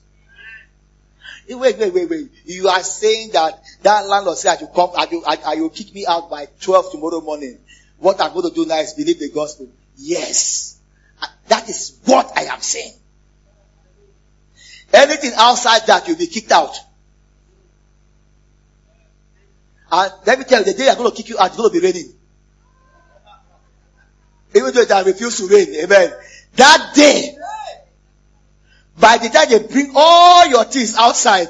Wait, 1.50 1.80
wait, 1.80 1.94
wait, 1.94 2.10
wait. 2.10 2.32
You 2.46 2.68
are 2.68 2.84
saying 2.84 3.32
that 3.32 3.60
that 3.82 4.08
landlord 4.08 4.38
said 4.38 4.54
I 4.54 4.58
should 4.60 4.74
come, 4.74 4.92
I 4.96 5.56
will 5.56 5.70
kick 5.70 5.94
me 5.96 6.06
out 6.06 6.30
by 6.30 6.48
12 6.62 6.92
tomorrow 6.92 7.22
morning. 7.22 7.58
What 7.98 8.22
I'm 8.22 8.34
going 8.34 8.50
to 8.50 8.56
do 8.56 8.68
now 8.68 8.80
is 8.80 8.94
believe 8.94 9.20
the 9.20 9.30
gospel. 9.30 9.68
Yes. 9.98 10.80
That 11.48 11.68
is 11.68 11.98
what 12.06 12.32
I 12.38 12.44
am 12.44 12.62
saying. 12.62 12.94
Anything 14.94 15.32
outside 15.36 15.88
that, 15.88 16.08
you'll 16.08 16.18
be 16.18 16.28
kicked 16.28 16.52
out. 16.52 16.76
And 19.92 20.14
let 20.26 20.38
me 20.38 20.46
tell 20.46 20.60
you, 20.60 20.66
the 20.66 20.78
day 20.78 20.88
I'm 20.88 20.98
going 20.98 21.10
to 21.10 21.18
kick 21.18 21.30
you 21.30 21.40
out, 21.40 21.48
it's 21.48 21.58
going 21.58 21.74
to 21.74 21.80
be 21.80 21.86
raining. 21.86 22.14
Even 24.56 24.74
though 24.74 24.82
it 24.82 25.06
refuse 25.06 25.38
to 25.38 25.48
rain, 25.48 25.68
amen. 25.84 26.14
That 26.56 26.92
day, 26.96 27.36
by 29.00 29.18
the 29.18 29.30
time 29.30 29.50
they 29.50 29.60
bring 29.60 29.92
all 29.96 30.48
your 30.48 30.66
things 30.66 30.96
outside, 30.96 31.48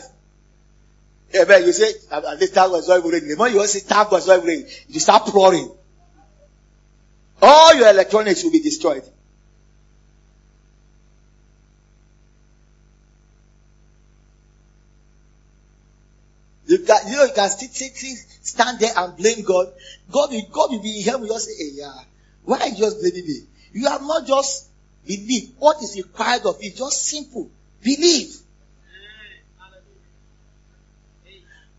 amen, 1.36 1.66
you 1.66 1.74
say, 1.74 1.92
at 2.12 2.40
least 2.40 2.54
that 2.54 2.70
was 2.70 2.88
not 2.88 3.06
even. 3.06 3.28
The 3.28 3.36
moment 3.36 3.56
you 3.56 3.66
say 3.66 3.80
that 3.88 4.12
was 4.12 4.28
not 4.28 4.44
raining, 4.44 4.68
you 4.88 5.00
start 5.00 5.26
pouring. 5.26 5.72
All 7.42 7.76
your 7.76 7.90
electronics 7.90 8.44
will 8.44 8.52
be 8.52 8.60
destroyed. 8.60 9.04
You 16.68 16.78
can, 16.80 17.08
you 17.08 17.18
know, 17.18 17.24
you 17.24 17.34
can 17.34 17.50
still, 17.50 17.70
still, 17.70 18.16
stand 18.44 18.80
there 18.80 18.92
and 18.96 19.18
blame 19.18 19.44
God. 19.44 19.74
God 20.12 20.30
will, 20.30 20.46
God 20.52 20.70
will 20.70 20.84
be 20.84 21.02
here 21.02 21.18
with 21.18 21.32
us. 21.32 21.48
Say, 21.48 21.64
hey, 21.64 21.72
yeah, 21.74 22.00
why 22.44 22.60
are 22.60 22.68
you 22.68 22.78
just 22.78 23.00
blaming 23.00 23.26
me? 23.26 23.40
You 23.74 23.88
have 23.88 24.02
not 24.02 24.28
just 24.28 24.69
believe. 25.10 25.54
What 25.58 25.82
is 25.82 25.98
required 25.98 26.46
of 26.46 26.64
you? 26.64 26.70
Just 26.70 27.08
simple. 27.08 27.50
Believe. 27.84 28.36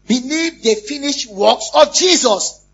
Believe 0.08 0.62
the 0.64 0.74
finished 0.74 1.30
works 1.30 1.70
of 1.72 1.94
Jesus. 1.94 2.66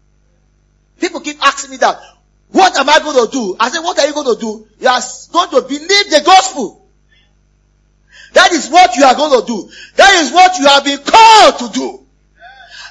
People 0.98 1.20
keep 1.20 1.36
asking 1.42 1.72
me 1.72 1.76
that. 1.76 2.00
What 2.48 2.74
am 2.76 2.88
I 2.88 3.00
going 3.00 3.26
to 3.26 3.30
do? 3.30 3.56
I 3.60 3.68
said, 3.68 3.80
what 3.80 3.98
are 3.98 4.06
you 4.06 4.14
going 4.14 4.34
to 4.34 4.40
do? 4.40 4.66
You 4.80 4.88
are 4.88 5.00
going 5.30 5.50
to 5.50 5.60
believe 5.68 6.10
the 6.10 6.22
gospel. 6.24 6.88
That 8.32 8.52
is 8.52 8.70
what 8.70 8.96
you 8.96 9.04
are 9.04 9.14
going 9.14 9.38
to 9.40 9.46
do. 9.46 9.70
That 9.96 10.14
is 10.22 10.32
what 10.32 10.58
you 10.58 10.66
have 10.66 10.84
been 10.84 11.00
called 11.04 11.58
to 11.58 11.78
do. 11.78 12.06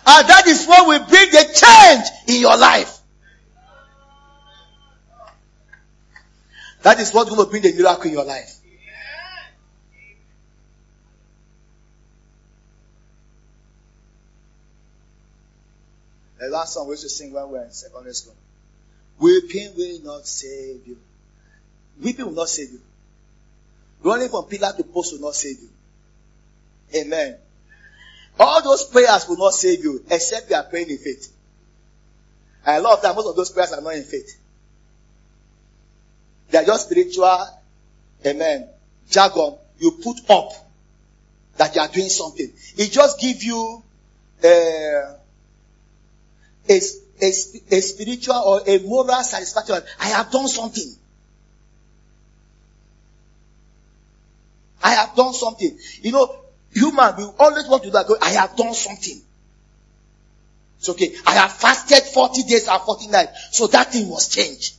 And 0.06 0.28
that 0.28 0.46
is 0.46 0.68
what 0.68 0.88
will 0.88 1.04
bring 1.08 1.32
the 1.32 1.46
change 1.52 2.06
in 2.28 2.42
your 2.42 2.58
life. 2.58 3.00
That 6.86 7.00
is 7.00 7.12
what's 7.12 7.32
going 7.32 7.44
to 7.44 7.50
bring 7.50 7.64
the 7.64 7.74
miracle 7.74 8.04
in 8.04 8.12
your 8.12 8.26
life. 8.26 8.60
The 16.38 16.48
last 16.48 16.76
song 16.76 16.86
we 16.86 16.92
used 16.92 17.02
to 17.02 17.10
sing 17.10 17.34
when 17.34 17.48
we 17.48 17.58
were 17.58 17.64
in 17.64 17.72
secondary 17.72 18.14
school. 18.14 18.36
Weeping 19.18 19.72
will 19.76 20.00
not 20.04 20.28
save 20.28 20.86
you. 20.86 20.98
Weeping 22.00 22.28
will 22.28 22.34
not 22.34 22.50
save 22.50 22.70
you. 22.70 22.82
Running 24.04 24.30
from 24.30 24.46
pillar 24.46 24.72
to 24.78 24.84
post 24.84 25.14
will 25.14 25.22
not 25.22 25.34
save 25.34 25.58
you. 25.60 25.70
Amen. 27.02 27.36
All 28.40 28.62
those 28.62 28.84
prayers 28.84 29.28
will 29.28 29.38
not 29.38 29.56
save 29.56 29.84
you 29.84 30.06
except 30.08 30.52
you 30.52 30.56
are 30.56 30.64
praying 30.66 30.92
in 30.92 31.00
faith. 31.00 31.34
And 32.64 32.78
a 32.78 32.82
lot 32.88 32.98
of 33.00 33.04
times, 33.04 33.16
most 33.16 33.30
of 33.30 33.36
those 33.36 33.50
prayers 33.50 33.72
are 33.72 33.82
not 33.82 33.96
in 33.96 34.04
faith. 34.04 34.38
They 36.50 36.58
are 36.60 36.66
just 36.66 36.86
spiritual, 36.86 37.48
amen, 38.26 38.70
jargon 39.10 39.58
you 39.80 39.92
put 39.92 40.30
up 40.30 40.52
that 41.58 41.76
you 41.76 41.82
are 41.82 41.88
doing 41.88 42.10
something. 42.10 42.52
It 42.78 42.92
just 42.92 43.20
gives 43.20 43.44
you 43.44 43.84
uh, 44.44 44.48
a, 44.48 45.16
a, 46.70 47.28
a 47.28 47.82
spiritual 47.82 48.36
or 48.36 48.62
a 48.68 48.80
moral 48.80 49.24
satisfaction. 49.24 49.82
I 50.00 50.08
have 50.08 50.32
done 50.32 50.48
something. 50.48 50.96
I 54.84 54.94
have 54.96 55.16
done 55.16 55.34
something. 55.34 55.78
You 56.02 56.12
know, 56.12 56.36
human, 56.72 57.16
we 57.18 57.24
always 57.40 57.68
want 57.68 57.84
to 57.84 57.90
do 57.90 57.94
that. 57.94 58.06
I 58.22 58.32
have 58.32 58.56
done 58.56 58.74
something. 58.74 59.22
It's 60.78 60.90
okay. 60.90 61.16
I 61.26 61.34
have 61.36 61.54
fasted 61.54 62.04
40 62.04 62.44
days 62.44 62.68
and 62.68 62.82
40 62.82 63.08
nights. 63.08 63.58
So 63.58 63.68
that 63.68 63.92
thing 63.92 64.10
was 64.10 64.28
changed. 64.28 64.76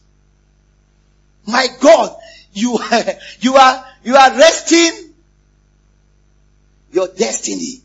My 1.47 1.69
God, 1.81 2.17
you, 2.53 2.79
you 3.41 3.55
are, 3.55 3.85
you 4.03 4.17
are 4.17 4.31
resting 4.37 5.15
your 6.93 7.09
destiny 7.09 7.83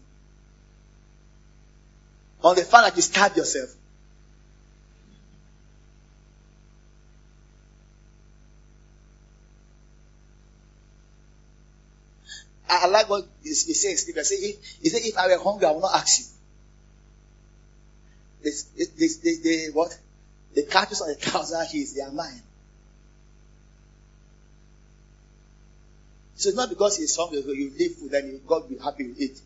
on 2.44 2.56
the 2.56 2.64
fact 2.64 2.88
that 2.88 2.96
you 2.96 3.02
stabbed 3.02 3.38
yourself. 3.38 3.70
I, 12.68 12.88
like 12.88 13.10
what 13.10 13.28
he, 13.44 13.54
says. 13.54 14.06
He 14.08 14.14
said, 14.14 14.38
if, 14.40 14.80
he 14.82 14.90
said, 14.90 15.02
if 15.04 15.18
I 15.18 15.28
were 15.28 15.44
hungry, 15.44 15.68
I 15.68 15.72
would 15.72 15.82
not 15.82 15.94
ask 15.94 16.20
you. 16.20 16.26
This, 18.44 18.64
this, 18.64 19.18
this, 19.18 19.40
the, 19.40 19.72
what? 19.74 19.96
The 20.56 20.64
catches 20.64 21.02
on 21.02 21.10
the 21.10 21.16
thousand 21.16 21.68
hills, 21.68 21.94
they 21.94 22.02
are 22.02 22.12
mine. 22.12 22.42
So 26.42 26.50
it's 26.50 26.58
not 26.58 26.70
because 26.70 26.98
he's 26.98 27.16
hungry, 27.16 27.44
so 27.44 27.52
you 27.52 27.72
leave 27.78 27.98
food, 27.98 28.10
then 28.10 28.42
God 28.48 28.64
will 28.64 28.70
be 28.70 28.84
happy 28.84 29.08
with 29.10 29.22
it. 29.22 29.40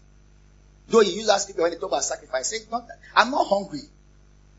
Though 0.88 1.02
he 1.02 1.12
used 1.12 1.28
that 1.28 1.42
scripture 1.42 1.64
when 1.64 1.74
he 1.74 1.78
talk 1.78 1.90
about 1.90 2.06
sacrifice, 2.06 2.50
say, 2.50 2.60
not 2.72 2.88
that. 2.88 3.00
I'm 3.14 3.32
not 3.32 3.48
hungry. 3.48 3.82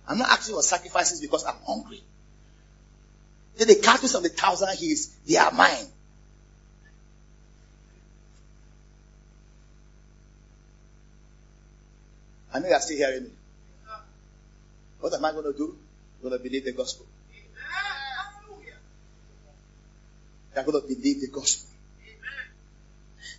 I'm 0.07 0.19
not 0.19 0.29
asking 0.29 0.55
for 0.55 0.63
sacrifices 0.63 1.23
because 1.23 1.47
I'm 1.47 1.57
hungry. 1.67 2.03
Then 3.57 3.69
the 3.69 3.77
cattle 3.77 4.15
of 4.15 4.23
the 4.23 4.29
thousand 4.29 4.69
hills, 4.77 5.15
they 5.27 5.39
are 5.39 5.51
mine. 5.51 5.87
I 12.53 12.59
know 12.59 12.69
you 12.69 12.75
are 12.75 12.81
still 12.81 12.99
hearing 12.99 13.25
me. 13.25 13.31
What 15.01 15.15
am 15.15 15.25
I 15.25 15.33
going 15.33 15.51
to 15.51 15.57
do? 15.57 15.75
I'm 16.23 16.29
going 16.29 16.39
to 16.39 16.45
believe 16.45 16.67
the 16.67 16.73
gospel. 16.73 17.07
You're 20.55 20.65
going 20.65 20.83
to 20.83 20.87
believe 20.87 21.23
the 21.23 21.29
gospel. 21.29 21.76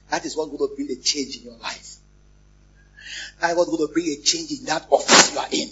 That 0.09 0.25
is 0.25 0.37
what's 0.37 0.49
going 0.49 0.69
to 0.69 0.75
bring 0.75 0.89
a 0.91 1.01
change 1.01 1.37
in 1.37 1.43
your 1.43 1.57
life. 1.57 1.97
That 3.41 3.51
is 3.51 3.57
what's 3.57 3.69
going 3.69 3.87
to 3.87 3.93
bring 3.93 4.07
a 4.07 4.21
change 4.21 4.51
in 4.51 4.65
that 4.65 4.87
office 4.89 5.33
you 5.33 5.39
are 5.39 5.47
in. 5.51 5.69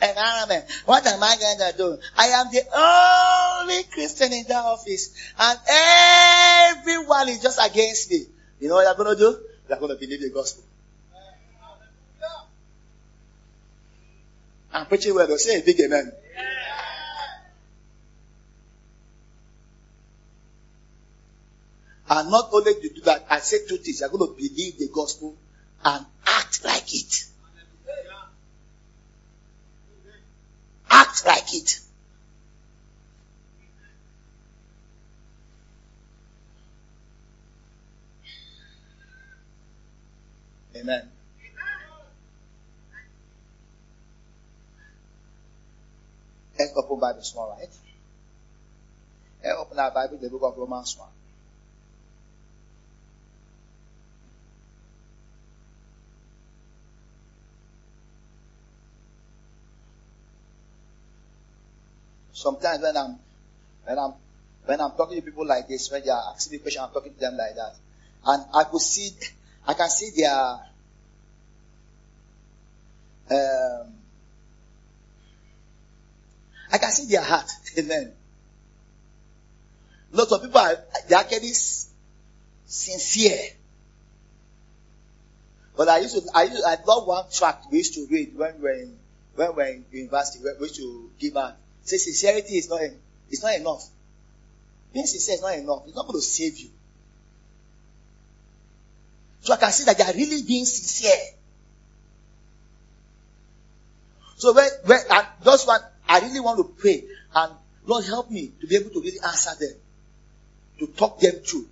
I 0.00 0.62
what 0.84 1.06
am 1.06 1.22
I 1.22 1.36
going 1.36 1.70
to 1.70 1.76
do? 1.76 1.98
I 2.16 2.26
am 2.26 2.46
the 2.52 2.62
only 2.76 3.84
Christian 3.84 4.32
in 4.32 4.44
that 4.48 4.64
office. 4.64 5.14
And 5.38 5.58
everyone 6.76 7.28
is 7.28 7.40
just 7.40 7.58
against 7.64 8.10
me. 8.10 8.26
You 8.60 8.68
know 8.68 8.74
what 8.74 8.84
you're 8.84 9.04
going 9.04 9.16
to 9.16 9.20
do? 9.20 9.38
You're 9.68 9.78
going 9.78 9.92
to 9.92 9.98
believe 9.98 10.20
the 10.20 10.30
gospel. 10.30 10.64
I'm 14.72 14.86
preaching 14.86 15.14
well. 15.14 15.38
Say 15.38 15.60
a 15.60 15.62
big 15.62 15.80
amen. 15.80 16.12
And 22.14 22.30
not 22.30 22.50
only 22.52 22.74
to 22.74 22.88
do 22.90 23.00
that, 23.00 23.26
I 23.28 23.40
said 23.40 23.62
two 23.68 23.76
things. 23.78 23.98
You're 23.98 24.08
going 24.08 24.30
to 24.30 24.36
believe 24.36 24.78
the 24.78 24.88
gospel 24.94 25.34
and 25.84 26.06
act 26.24 26.64
like 26.64 26.94
it. 26.94 27.24
Act 30.88 31.26
like 31.26 31.54
it. 31.54 31.80
Amen. 40.76 41.10
Let's 46.56 46.72
open 46.76 47.00
Bible 47.00 47.22
small, 47.22 47.56
right? 47.58 47.68
Let's 49.42 49.58
open 49.58 49.78
our 49.80 49.90
Bible, 49.90 50.18
the 50.18 50.30
book 50.30 50.42
of 50.44 50.56
Romans 50.56 50.96
1. 50.96 51.08
Sometimes 62.34 62.82
when 62.82 62.96
I'm 62.96 63.18
when 63.84 63.98
I'm 63.98 64.12
when 64.66 64.80
I'm 64.80 64.90
talking 64.92 65.16
to 65.16 65.22
people 65.22 65.46
like 65.46 65.68
this, 65.68 65.90
when 65.90 66.02
they 66.02 66.10
are 66.10 66.34
asking 66.34 66.52
me 66.52 66.58
questions, 66.58 66.84
I'm 66.84 66.92
talking 66.92 67.14
to 67.14 67.20
them 67.20 67.36
like 67.36 67.54
that. 67.54 67.76
And 68.26 68.44
I 68.52 68.64
could 68.64 68.80
see 68.80 69.10
I 69.66 69.74
can 69.74 69.88
see 69.88 70.10
their 70.16 70.60
um, 73.30 73.94
I 76.72 76.78
can 76.78 76.90
see 76.90 77.06
their 77.06 77.22
heart. 77.22 77.48
Amen. 77.78 78.12
Lots 80.12 80.32
of 80.32 80.42
people 80.42 80.58
are 80.58 80.76
they 81.08 81.14
are 81.14 81.20
actually 81.20 81.52
sincere. 82.66 83.38
But 85.76 85.88
I 85.88 85.98
used 85.98 86.16
to 86.16 86.22
I 86.34 86.44
used 86.44 86.64
I 86.64 86.78
love 86.84 87.06
one 87.06 87.24
tract 87.32 87.66
we 87.70 87.78
used 87.78 87.94
to 87.94 88.06
read 88.10 88.36
when 88.36 88.56
we 88.56 88.62
were 88.62 88.72
in 88.72 88.98
when 89.36 89.48
we 89.50 89.54
were 89.54 89.68
in 89.68 89.84
university, 89.92 90.44
we 90.58 90.66
used 90.66 90.76
to 90.76 91.10
give 91.18 91.36
out 91.36 91.56
Say 91.84 91.98
sincerity 91.98 92.56
is 92.56 92.68
not, 92.68 92.80
it's 93.30 93.42
not 93.42 93.54
enough. 93.54 93.86
Being 94.92 95.06
sincere 95.06 95.34
is 95.34 95.42
not 95.42 95.54
enough. 95.54 95.82
It's 95.86 95.96
not 95.96 96.06
going 96.06 96.18
to 96.18 96.24
save 96.24 96.58
you. 96.58 96.70
So 99.40 99.52
I 99.52 99.56
can 99.58 99.70
see 99.70 99.84
that 99.84 99.98
they 99.98 100.04
are 100.04 100.14
really 100.14 100.42
being 100.42 100.64
sincere. 100.64 101.34
So 104.36 104.54
when, 104.54 104.68
when 104.86 104.98
and 105.10 105.26
those 105.42 105.66
one, 105.66 105.80
I 106.08 106.20
really 106.20 106.40
want 106.40 106.58
to 106.58 106.64
pray 106.64 107.04
and 107.34 107.52
Lord 107.86 108.04
help 108.04 108.30
me 108.30 108.52
to 108.60 108.66
be 108.66 108.76
able 108.76 108.90
to 108.90 109.00
really 109.00 109.20
answer 109.20 109.50
them, 109.58 109.76
to 110.78 110.86
talk 110.86 111.20
them 111.20 111.34
through. 111.44 111.68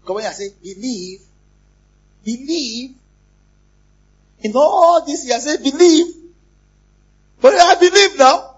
Because 0.00 0.14
when 0.14 0.24
I 0.24 0.30
say 0.30 0.50
believe, 0.62 1.20
believe 2.24 2.94
in 4.42 4.52
all 4.54 5.04
this, 5.04 5.30
I 5.30 5.38
say 5.38 5.56
believe. 5.58 6.14
But 7.40 7.54
I 7.54 7.74
believe 7.74 8.18
now. 8.18 8.51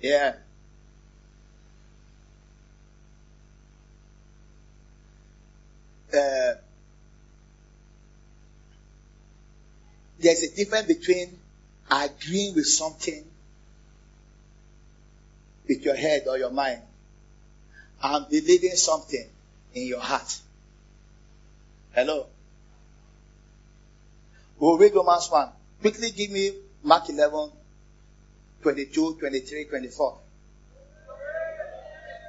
Yeah. 0.00 0.34
Uh, 6.12 6.54
there's 10.18 10.42
a 10.42 10.54
difference 10.54 10.86
between 10.86 11.38
agreeing 11.90 12.54
with 12.54 12.66
something 12.66 13.24
with 15.68 15.84
your 15.84 15.94
head 15.94 16.24
or 16.26 16.36
your 16.36 16.50
mind 16.50 16.82
and 18.02 18.28
believing 18.28 18.74
something 18.74 19.26
in 19.74 19.86
your 19.86 20.00
heart. 20.00 20.38
Hello? 21.92 22.26
We'll 24.58 24.78
read 24.78 24.94
Romans 24.94 25.28
1. 25.30 25.48
Quickly 25.80 26.10
give 26.10 26.30
me 26.30 26.52
Mark 26.82 27.08
11, 27.08 27.50
22, 28.62 29.16
23, 29.18 29.64
24. 29.64 30.18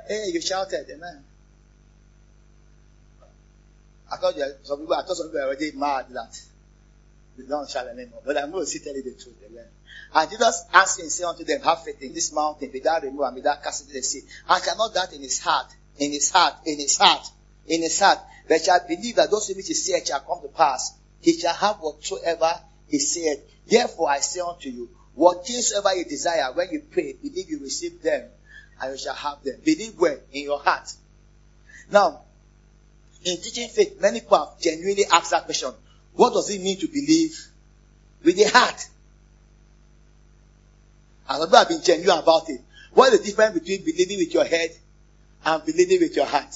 Hey, 0.08 0.26
you 0.34 0.42
shouted, 0.42 0.86
amen. 0.90 1.24
I 4.12 4.18
thought 4.18 4.36
you, 4.36 4.46
some 4.64 4.80
people, 4.80 4.94
I 4.94 5.04
thought 5.04 5.16
some 5.16 5.28
people 5.28 5.42
were 5.42 5.48
already 5.48 5.72
mad 5.72 6.08
that 6.10 6.42
we 7.38 7.46
don't 7.46 7.70
shout 7.70 7.88
anymore. 7.88 8.22
But 8.26 8.38
I'm 8.38 8.52
going 8.52 8.66
to 8.66 8.80
tell 8.80 8.96
you 8.96 9.04
the 9.04 9.12
truth, 9.12 9.38
amen. 9.50 9.66
And 10.14 10.30
Jesus 10.30 10.66
answered 10.74 11.04
and 11.04 11.12
said 11.12 11.26
unto 11.26 11.44
them, 11.46 11.62
Have 11.62 11.84
faith 11.84 12.02
in 12.02 12.14
this 12.14 12.34
mountain, 12.34 12.72
without 12.74 13.04
remove 13.04 13.22
and 13.22 13.36
without 13.36 13.64
casting 13.64 13.88
to 13.88 13.94
the 13.94 14.02
sea. 14.02 14.22
And 14.50 14.64
cannot 14.64 14.94
that 14.94 15.14
in 15.14 15.22
his 15.22 15.40
heart, 15.40 15.68
in 15.98 16.12
his 16.12 16.30
heart, 16.30 16.56
in 16.66 16.80
his 16.80 16.98
heart, 16.98 17.26
in 17.68 17.82
his 17.82 18.00
heart, 18.00 18.20
but 18.48 18.62
shall 18.62 18.86
believe 18.86 19.16
that 19.16 19.32
those 19.32 19.48
things 19.48 19.68
he 19.68 19.74
said 19.74 20.06
shall 20.06 20.20
come 20.20 20.42
to 20.42 20.50
pass, 20.50 20.94
he 21.22 21.38
shall 21.38 21.54
have 21.54 21.78
whatsoever 21.78 22.52
he 22.88 23.00
said. 23.00 23.42
Therefore 23.66 24.10
I 24.10 24.20
say 24.20 24.42
unto 24.42 24.70
you, 24.70 24.90
what 25.16 25.46
things 25.46 25.68
soever 25.68 25.96
you 25.96 26.06
desire, 26.06 26.52
when 26.54 26.70
you 26.72 26.82
pray, 26.90 27.14
believe 27.14 27.50
you 27.50 27.60
receive 27.60 28.02
them, 28.02 28.28
and 28.82 28.92
you 28.92 28.98
shall 28.98 29.16
have 29.16 29.44
them. 29.44 29.60
Believe 29.64 30.00
where? 30.00 30.20
In 30.32 30.44
your 30.44 30.60
heart. 30.60 30.94
Now, 31.92 32.22
in 33.24 33.38
teaching 33.38 33.70
faith, 33.70 34.00
many 34.02 34.22
people 34.22 34.38
have 34.38 34.60
genuinely 34.60 35.06
asked 35.12 35.32
that 35.32 35.46
question. 35.46 35.72
What 36.14 36.34
does 36.34 36.50
it 36.50 36.62
mean 36.62 36.80
to 36.80 36.88
believe 36.88 37.38
with 38.24 38.36
the 38.36 38.46
heart? 38.46 38.88
And 41.30 41.44
people 41.44 41.58
have 41.58 41.68
been 41.70 41.82
genuine 41.84 42.20
about 42.20 42.50
it. 42.50 42.62
What 42.94 43.14
is 43.14 43.20
the 43.20 43.26
difference 43.26 43.60
between 43.60 43.84
believing 43.86 44.18
with 44.18 44.34
your 44.34 44.46
head 44.46 44.72
and 45.46 45.66
believing 45.66 46.00
with 46.00 46.16
your 46.16 46.26
heart? 46.26 46.54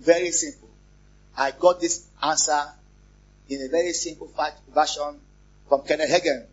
Very 0.00 0.30
simple. 0.30 0.68
I 1.36 1.52
got 1.52 1.80
this 1.80 2.06
answer 2.22 2.62
in 3.48 3.62
a 3.62 3.68
very 3.68 3.92
simple 3.92 4.30
version 4.74 5.20
from 5.68 5.82
Kenneth 5.82 6.10
Hagin. 6.10 6.46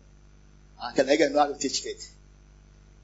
And 0.82 0.96
Kenneth 0.96 1.20
Hagin 1.20 1.32
know 1.32 1.40
how 1.40 1.46
to 1.46 1.58
teach 1.58 1.80
faith. 1.80 2.12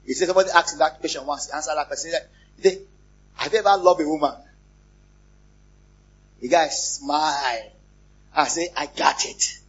He 0.05 0.13
said 0.13 0.27
somebody 0.27 0.49
asked 0.49 0.77
that 0.79 0.99
question 0.99 1.25
once, 1.25 1.47
he 1.47 1.53
answered 1.53 1.75
that 1.75 1.87
question. 1.87 2.11
He 2.57 2.69
said, 2.69 2.77
have 3.35 3.53
you 3.53 3.59
ever 3.59 3.77
loved 3.81 4.01
a 4.01 4.07
woman? 4.07 4.35
The 6.41 6.47
guy 6.49 6.67
smiled. 6.67 7.71
I 8.35 8.47
say, 8.47 8.69
I 8.75 8.85
got 8.85 9.25
it. 9.25 9.59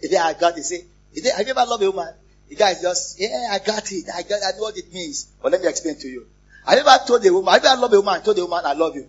If 0.00 0.10
said, 0.10 0.20
I 0.20 0.32
got 0.34 0.56
it. 0.56 0.64
say, 0.64 0.84
said, 1.14 1.36
have 1.36 1.46
you 1.46 1.52
ever 1.52 1.68
loved 1.68 1.82
a 1.82 1.90
woman? 1.90 2.14
The 2.48 2.54
guy 2.54 2.74
just, 2.80 3.20
yeah, 3.20 3.48
I 3.50 3.58
got 3.58 3.90
it. 3.90 4.06
I 4.14 4.22
got, 4.22 4.40
I 4.42 4.56
know 4.56 4.62
what 4.62 4.76
it 4.78 4.92
means. 4.92 5.28
But 5.42 5.52
let 5.52 5.60
me 5.60 5.68
explain 5.68 5.98
to 5.98 6.08
you. 6.08 6.26
Have 6.64 6.78
you 6.78 6.86
ever 6.86 7.04
told 7.06 7.26
a 7.26 7.32
woman, 7.32 7.52
have 7.52 7.62
you 7.62 7.68
ever 7.68 7.80
loved 7.82 7.94
a 7.94 8.00
woman, 8.00 8.22
told 8.22 8.38
a 8.38 8.44
woman, 8.44 8.62
I 8.64 8.72
love 8.72 8.94
you? 8.94 9.08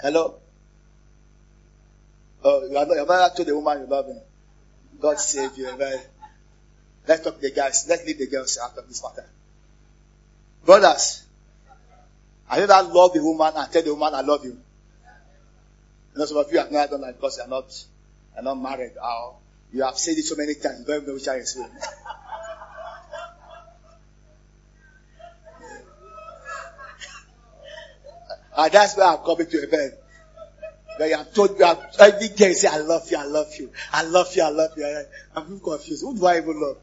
Hello? 0.00 0.34
Oh, 2.42 2.68
you 2.68 2.76
are 2.76 2.86
not, 2.86 2.94
you 2.94 3.06
have 3.06 3.36
told 3.36 3.48
a 3.48 3.54
woman 3.54 3.80
you 3.80 3.86
love 3.86 4.06
him. 4.06 4.20
God 5.00 5.18
save 5.20 5.56
you. 5.56 5.70
Right? 5.70 6.06
Let's 7.06 7.24
talk 7.24 7.40
the 7.40 7.50
guys. 7.50 7.86
Let's 7.88 8.04
leave 8.06 8.18
the 8.18 8.26
girls 8.26 8.58
out 8.62 8.76
of 8.76 8.88
this 8.88 9.02
matter. 9.02 9.26
Brothers, 10.64 11.24
have 12.46 12.58
you 12.58 12.64
ever 12.64 12.88
loved 12.92 13.16
a 13.16 13.22
woman 13.22 13.52
and 13.56 13.72
tell 13.72 13.82
the 13.82 13.94
woman 13.94 14.14
I 14.14 14.20
love 14.20 14.44
you? 14.44 14.50
You 14.50 16.18
know, 16.18 16.24
some 16.24 16.38
of 16.38 16.52
you 16.52 16.58
have 16.58 16.70
never 16.70 16.92
done 16.92 17.00
that 17.02 17.16
because 17.16 17.38
you're 17.38 17.46
not, 17.48 17.84
you're 18.34 18.44
not 18.44 18.54
married 18.56 18.92
or 19.02 19.36
you 19.72 19.82
have 19.82 19.98
said 19.98 20.16
it 20.16 20.24
so 20.24 20.34
many 20.36 20.54
times, 20.54 20.80
you 20.80 20.86
don't 20.86 21.06
know 21.06 21.14
which 21.14 21.28
are 21.28 21.38
is 21.38 21.52
saying. 21.52 21.68
and 21.70 21.82
ah, 28.56 28.68
that's 28.70 28.96
why 28.96 29.14
I'm 29.14 29.24
coming 29.24 29.46
to 29.46 29.62
a 29.62 29.66
bed. 29.66 29.98
Where 30.98 31.08
you 31.08 31.16
have 31.16 31.32
told 31.32 31.56
you 31.56 31.64
have 31.64 31.94
every 32.00 32.28
day 32.28 32.52
say, 32.54 32.66
I 32.66 32.78
love 32.78 33.08
you, 33.08 33.18
I 33.18 33.24
love 33.24 33.54
you, 33.56 33.70
I 33.92 34.02
love 34.02 34.34
you, 34.34 34.42
I 34.42 34.48
love 34.50 34.70
you. 34.76 35.04
I'm 35.36 35.60
confused. 35.60 36.02
Who 36.02 36.18
do 36.18 36.26
I 36.26 36.38
even 36.38 36.60
love? 36.60 36.76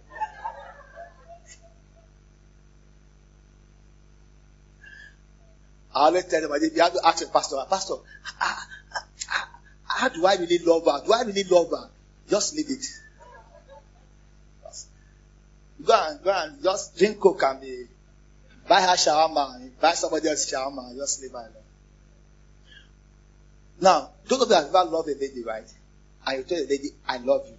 I 5.94 6.00
always 6.06 6.26
tell 6.26 6.42
them, 6.42 6.52
you 6.62 6.82
have 6.82 6.94
to 6.94 7.02
ask 7.06 7.26
the 7.26 7.32
pastor, 7.32 7.58
ah, 7.60 7.66
Pastor, 7.70 7.96
how, 8.24 8.56
how, 9.28 9.46
how 9.84 10.10
do 10.10 10.26
I 10.26 10.36
really 10.36 10.60
love 10.60 10.86
her? 10.86 11.06
Do 11.06 11.12
I 11.14 11.24
really 11.24 11.44
love 11.44 11.70
her? 11.72 11.90
Just 12.30 12.56
leave 12.56 12.70
it. 12.70 12.86
Go 15.86 15.94
and 15.94 16.24
go 16.24 16.32
and 16.32 16.64
just 16.64 16.98
drink 16.98 17.20
coke 17.20 17.44
and 17.44 17.60
be 17.62 17.86
buy 18.68 18.82
her 18.82 18.96
shawarma, 18.96 19.70
buy 19.82 19.92
somebody 19.92 20.30
else 20.30 20.50
shawarma, 20.52 20.96
just 20.96 21.22
leave 21.22 21.32
her 21.32 21.38
alone. 21.38 21.52
Now, 23.82 24.12
those 24.28 24.42
of 24.42 24.50
you 24.50 24.56
have 24.56 24.66
ever 24.66 24.84
loved 24.86 25.10
a 25.10 25.16
lady, 25.16 25.44
right? 25.44 25.72
And 26.26 26.38
you 26.38 26.44
tell 26.44 26.58
the 26.58 26.70
lady, 26.70 26.90
I 27.08 27.18
love 27.18 27.46
you, 27.48 27.58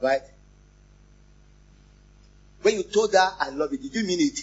right? 0.00 0.22
When 2.62 2.76
you 2.76 2.82
told 2.84 3.12
her, 3.12 3.30
I 3.40 3.50
love 3.50 3.72
you, 3.72 3.78
did 3.78 3.94
you 3.94 4.04
mean 4.04 4.20
it? 4.20 4.38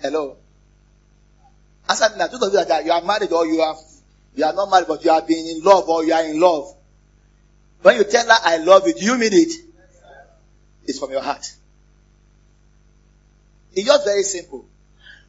Hello? 0.00 0.36
Answer 1.88 2.10
me 2.10 2.16
now. 2.18 2.26
Those 2.26 2.42
of 2.42 2.52
you 2.52 2.64
that 2.64 2.84
you 2.84 2.92
are 2.92 3.02
married 3.02 3.32
or 3.32 3.46
you 3.46 3.60
are, 3.60 3.76
you 4.34 4.44
are 4.44 4.52
not 4.52 4.70
married, 4.70 4.88
but 4.88 5.04
you 5.04 5.10
are 5.10 5.22
being 5.22 5.46
in 5.46 5.62
love 5.62 5.88
or 5.88 6.04
you 6.04 6.12
are 6.12 6.24
in 6.24 6.40
love. 6.40 6.74
When 7.82 7.96
you 7.96 8.04
tell 8.04 8.26
her, 8.26 8.38
I 8.42 8.56
love 8.58 8.86
you, 8.86 8.94
do 8.94 9.04
you 9.04 9.18
mean 9.18 9.32
it? 9.32 9.52
It's 10.86 10.98
from 10.98 11.10
your 11.10 11.22
heart. 11.22 11.46
It's 13.74 13.86
just 13.86 14.04
very 14.04 14.22
simple. 14.22 14.66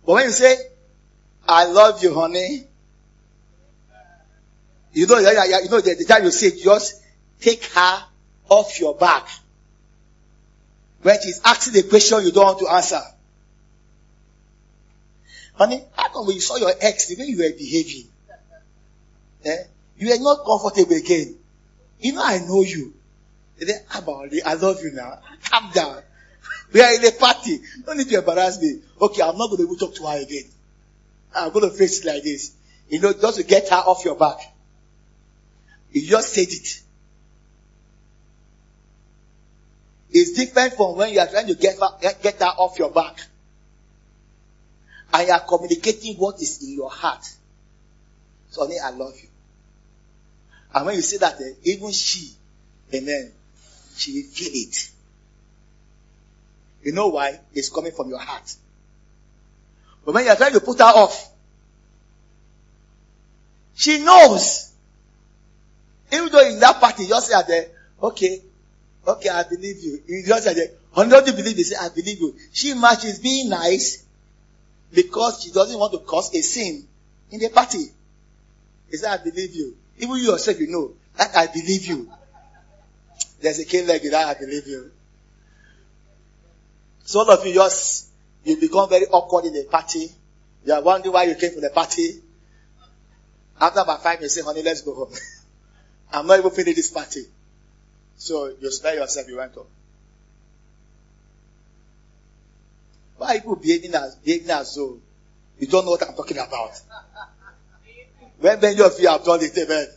But 0.06 0.14
when 0.14 0.26
you 0.26 0.32
say, 0.32 0.56
I 1.48 1.66
love 1.66 2.02
you, 2.04 2.14
honey, 2.14 2.68
you 4.94 5.08
know, 5.08 5.18
you 5.18 5.70
know, 5.70 5.82
the, 5.82 5.96
the 5.98 6.06
time 6.06 6.24
you 6.24 6.32
say, 6.32 6.52
just 6.62 7.02
take 7.42 7.66
her 7.66 8.04
off 8.50 8.80
your 8.80 8.96
back. 8.96 9.28
When 11.02 11.20
she's 11.22 11.42
asking 11.44 11.74
the 11.74 11.84
question 11.84 12.24
you 12.24 12.32
don't 12.32 12.46
want 12.46 12.60
to 12.60 12.68
answer. 12.70 13.02
Honey, 15.56 15.84
how 15.94 16.10
come 16.10 16.28
when 16.28 16.36
you 16.36 16.42
saw 16.42 16.58
your 16.58 16.72
ex, 16.80 17.08
the 17.08 17.16
way 17.16 17.26
you 17.26 17.38
were 17.38 17.52
behaving, 17.58 18.08
eh, 19.46 19.64
you 19.98 20.10
were 20.10 20.24
not 20.24 20.46
comfortable 20.46 20.96
again. 20.96 21.36
You 22.00 22.14
know, 22.14 22.24
I 22.24 22.40
know 22.40 22.62
you. 22.62 22.94
Then, 23.58 23.82
about 23.96 24.34
it, 24.34 24.44
I 24.46 24.56
love 24.56 24.82
you 24.84 24.92
now. 24.92 25.20
Calm 25.50 25.72
down. 25.74 26.02
We 26.74 26.82
are 26.82 26.92
in 26.96 27.06
a 27.06 27.12
party. 27.12 27.60
Don't 27.86 27.98
need 27.98 28.10
to 28.10 28.18
embarrass 28.18 28.60
me. 28.60 28.80
Okay, 29.00 29.22
I'm 29.22 29.38
not 29.38 29.52
going 29.52 29.68
to 29.68 29.76
talk 29.78 29.94
to 29.94 30.08
her 30.08 30.20
again. 30.20 30.46
I'm 31.36 31.52
going 31.52 31.70
to 31.70 31.76
face 31.76 32.04
it 32.04 32.08
like 32.08 32.24
this. 32.24 32.52
You 32.90 33.00
know, 33.00 33.14
just 33.14 33.38
to 33.38 33.44
get 33.44 33.70
her 33.70 33.76
off 33.76 34.04
your 34.04 34.16
back. 34.16 34.53
You 35.94 36.08
just 36.08 36.34
said 36.34 36.48
it. 36.50 36.82
It's 40.10 40.34
different 40.34 40.74
from 40.74 40.98
when 40.98 41.14
you 41.14 41.20
are 41.20 41.28
trying 41.28 41.48
to 41.48 41.56
get 41.56 41.78
get 42.22 42.40
her 42.40 42.46
off 42.46 42.78
your 42.78 42.92
back. 42.92 43.20
And 45.14 45.28
you 45.28 45.34
are 45.34 45.40
communicating 45.40 46.16
what 46.16 46.42
is 46.42 46.64
in 46.64 46.74
your 46.74 46.90
heart. 46.90 47.24
So, 48.50 48.64
I 48.64 48.90
love 48.92 49.14
you. 49.22 49.30
And 50.74 50.86
when 50.86 50.96
you 50.96 51.02
say 51.02 51.18
that, 51.18 51.40
eh, 51.40 51.54
even 51.64 51.92
she, 51.92 52.32
amen, 52.94 53.32
she 53.96 54.14
will 54.14 54.30
feel 54.30 54.52
it. 54.54 54.90
You 56.84 56.92
know 56.92 57.10
why? 57.10 57.40
It's 57.54 57.70
coming 57.70 57.92
from 57.92 58.10
your 58.10 58.20
heart. 58.20 58.56
But 60.06 60.16
when 60.16 60.26
you're 60.26 60.36
trying 60.36 60.54
to 60.54 60.60
put 60.60 60.80
her 60.80 60.86
off, 60.86 61.32
she 63.76 64.04
knows. 64.04 64.73
Even 66.14 66.32
though 66.32 66.48
in 66.48 66.60
that 66.60 66.80
party, 66.80 67.04
you 67.04 67.10
just 67.10 67.28
say 67.28 67.42
there, 67.48 67.68
okay, 68.02 68.40
okay, 69.08 69.30
I 69.30 69.44
believe 69.44 69.78
you. 69.82 70.00
You 70.08 70.24
just 70.26 70.44
say 70.44 70.54
there, 70.54 70.68
don't 70.96 71.26
you 71.26 71.34
believe? 71.34 71.56
They 71.56 71.64
say, 71.64 71.76
I 71.76 71.90
believe 71.90 72.20
you. 72.20 72.36
She 72.52 72.74
matches 72.76 73.20
being 73.20 73.50
nice 73.50 74.06
because 74.94 75.42
she 75.44 75.52
doesn't 75.52 75.78
want 75.78 75.94
to 75.94 76.00
cause 76.00 76.34
a 76.36 76.42
sin 76.42 76.88
in 77.32 77.40
the 77.40 77.50
party. 77.50 77.86
He 78.92 78.98
said, 78.98 79.20
I 79.20 79.24
believe 79.24 79.56
you. 79.56 79.76
Even 79.98 80.18
you 80.18 80.32
yourself, 80.32 80.60
you 80.60 80.68
know 80.68 80.92
that 81.18 81.36
I 81.36 81.48
believe 81.48 81.88
you. 81.88 82.12
There's 83.42 83.60
a 83.60 83.66
king 83.66 83.88
like 83.88 84.04
that 84.04 84.38
I 84.38 84.40
believe 84.40 84.68
you. 84.68 84.92
So 87.06 87.20
all 87.20 87.32
of 87.32 87.46
you 87.46 87.56
just, 87.56 88.08
you 88.44 88.58
become 88.58 88.88
very 88.88 89.08
awkward 89.08 89.46
in 89.46 89.54
the 89.54 89.64
party. 89.64 90.12
You 90.64 90.74
are 90.74 90.82
wondering 90.82 91.14
why 91.14 91.24
you 91.24 91.36
came 91.36 91.54
for 91.54 91.62
the 91.62 91.72
party. 91.72 92.22
After 93.60 93.80
about 93.80 94.04
five 94.04 94.22
you 94.22 94.30
say, 94.30 94.42
honey, 94.42 94.62
let's 94.62 94.82
go 94.82 94.94
home. 94.94 95.14
I'm 96.14 96.28
not 96.28 96.38
even 96.40 96.52
finished 96.52 96.78
this 96.78 96.90
party. 96.92 97.26
So 98.18 98.54
you 98.62 98.72
spare 98.72 98.96
yourself, 98.96 99.28
you 99.28 99.38
went 99.38 99.54
home. 99.56 99.66
Why 103.18 103.40
people 103.40 103.56
behaving 103.56 103.96
as, 103.96 104.16
behaving 104.16 104.52
as 104.52 104.76
though 104.76 105.00
you 105.60 105.68
don't 105.68 105.86
know 105.86 105.92
what 105.92 106.08
I'm 106.08 106.16
talking 106.16 106.38
about? 106.38 106.80
When 108.40 108.60
many 108.60 108.82
of 108.82 109.00
you 109.00 109.08
have 109.08 109.24
done 109.24 109.40
it, 109.42 109.58
amen. 109.58 109.88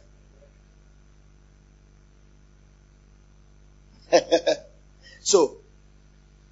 so, 5.20 5.56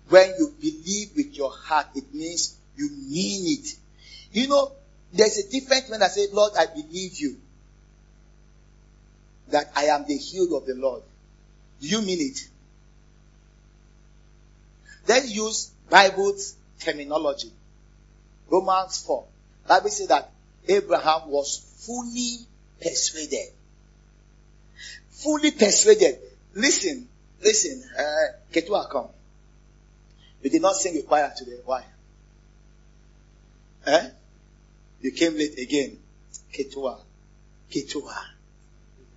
when 0.09 0.35
you 0.39 0.53
believe 0.61 1.11
with 1.17 1.35
your 1.37 1.53
heart, 1.53 1.87
it 1.95 2.13
means 2.13 2.57
you 2.77 2.91
mean 2.91 3.59
it. 3.59 3.77
You 4.33 4.49
know, 4.49 4.73
there's 5.13 5.39
a 5.39 5.49
difference 5.51 5.89
when 5.89 6.03
I 6.03 6.09
say, 6.09 6.27
Lord, 6.33 6.53
I 6.59 6.67
believe 6.67 7.17
you. 7.19 7.37
That 9.55 9.71
I 9.77 9.85
am 9.85 10.05
the 10.05 10.17
healed 10.17 10.53
of 10.53 10.67
the 10.67 10.75
Lord. 10.75 11.05
Do 11.81 11.87
you 11.87 12.03
mean 12.03 12.19
it? 12.21 12.49
Then 15.07 15.29
use 15.29 15.71
Bible's 15.89 16.57
terminology. 16.81 17.53
Romans 18.51 19.05
4. 19.07 19.25
Bible 19.69 19.91
says 19.91 20.09
that 20.09 20.29
Abraham 20.67 21.29
was 21.29 21.59
fully 21.87 22.39
persuaded. 22.83 23.53
Fully 25.11 25.53
persuaded. 25.53 26.19
Listen, 26.55 27.07
listen, 27.41 27.81
uh, 27.97 28.03
Ketua 28.53 28.91
come. 28.91 29.07
You 30.43 30.51
did 30.51 30.63
not 30.63 30.75
sing 30.75 30.97
with 30.97 31.07
choir 31.07 31.33
today. 31.37 31.61
Why? 31.65 31.85
Eh? 33.87 34.09
You 35.01 35.13
came 35.13 35.39
late 35.39 35.57
again. 35.61 35.97
Ketua. 36.53 36.99
Ketua. 37.71 38.34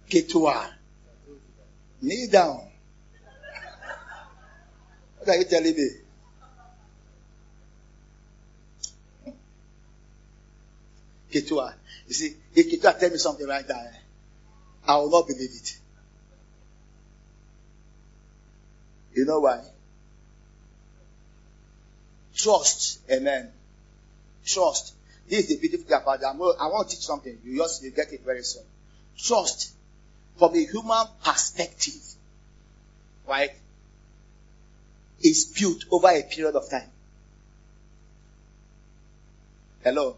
Ketua. 0.09 0.73
Kneel 2.01 2.29
down. 2.29 2.61
What 5.17 5.29
are 5.29 5.37
you 5.37 5.45
telling 5.45 5.75
me? 5.75 5.89
Ketua. 11.31 11.73
You 12.07 12.13
see, 12.13 12.35
if 12.55 12.71
Ketua 12.71 12.97
tell 12.99 13.09
me 13.09 13.17
something 13.17 13.47
right 13.47 13.67
there, 13.67 13.77
eh? 13.77 13.97
I 14.87 14.97
will 14.97 15.09
not 15.09 15.27
believe 15.27 15.49
it. 15.51 15.77
You 19.13 19.25
know 19.25 19.39
why? 19.41 19.61
Trust. 22.35 22.99
Amen. 23.11 23.51
Trust. 24.45 24.93
This 25.27 25.39
is 25.39 25.47
the 25.49 25.57
beautiful 25.57 25.87
thing 25.87 25.97
about 26.01 26.21
that. 26.21 26.27
I 26.27 26.67
want 26.67 26.89
to 26.89 26.95
teach 26.95 27.05
something. 27.05 27.37
You 27.43 27.57
just 27.57 27.83
you 27.83 27.91
get 27.91 28.13
it 28.13 28.23
very 28.23 28.43
soon. 28.43 28.63
Trust 29.17 29.73
from 30.37 30.55
a 30.55 30.65
human 30.65 31.05
perspective, 31.23 32.01
right, 33.27 33.51
is 35.21 35.45
built 35.45 35.85
over 35.91 36.07
a 36.07 36.23
period 36.23 36.55
of 36.55 36.69
time. 36.69 36.89
Hello. 39.83 40.15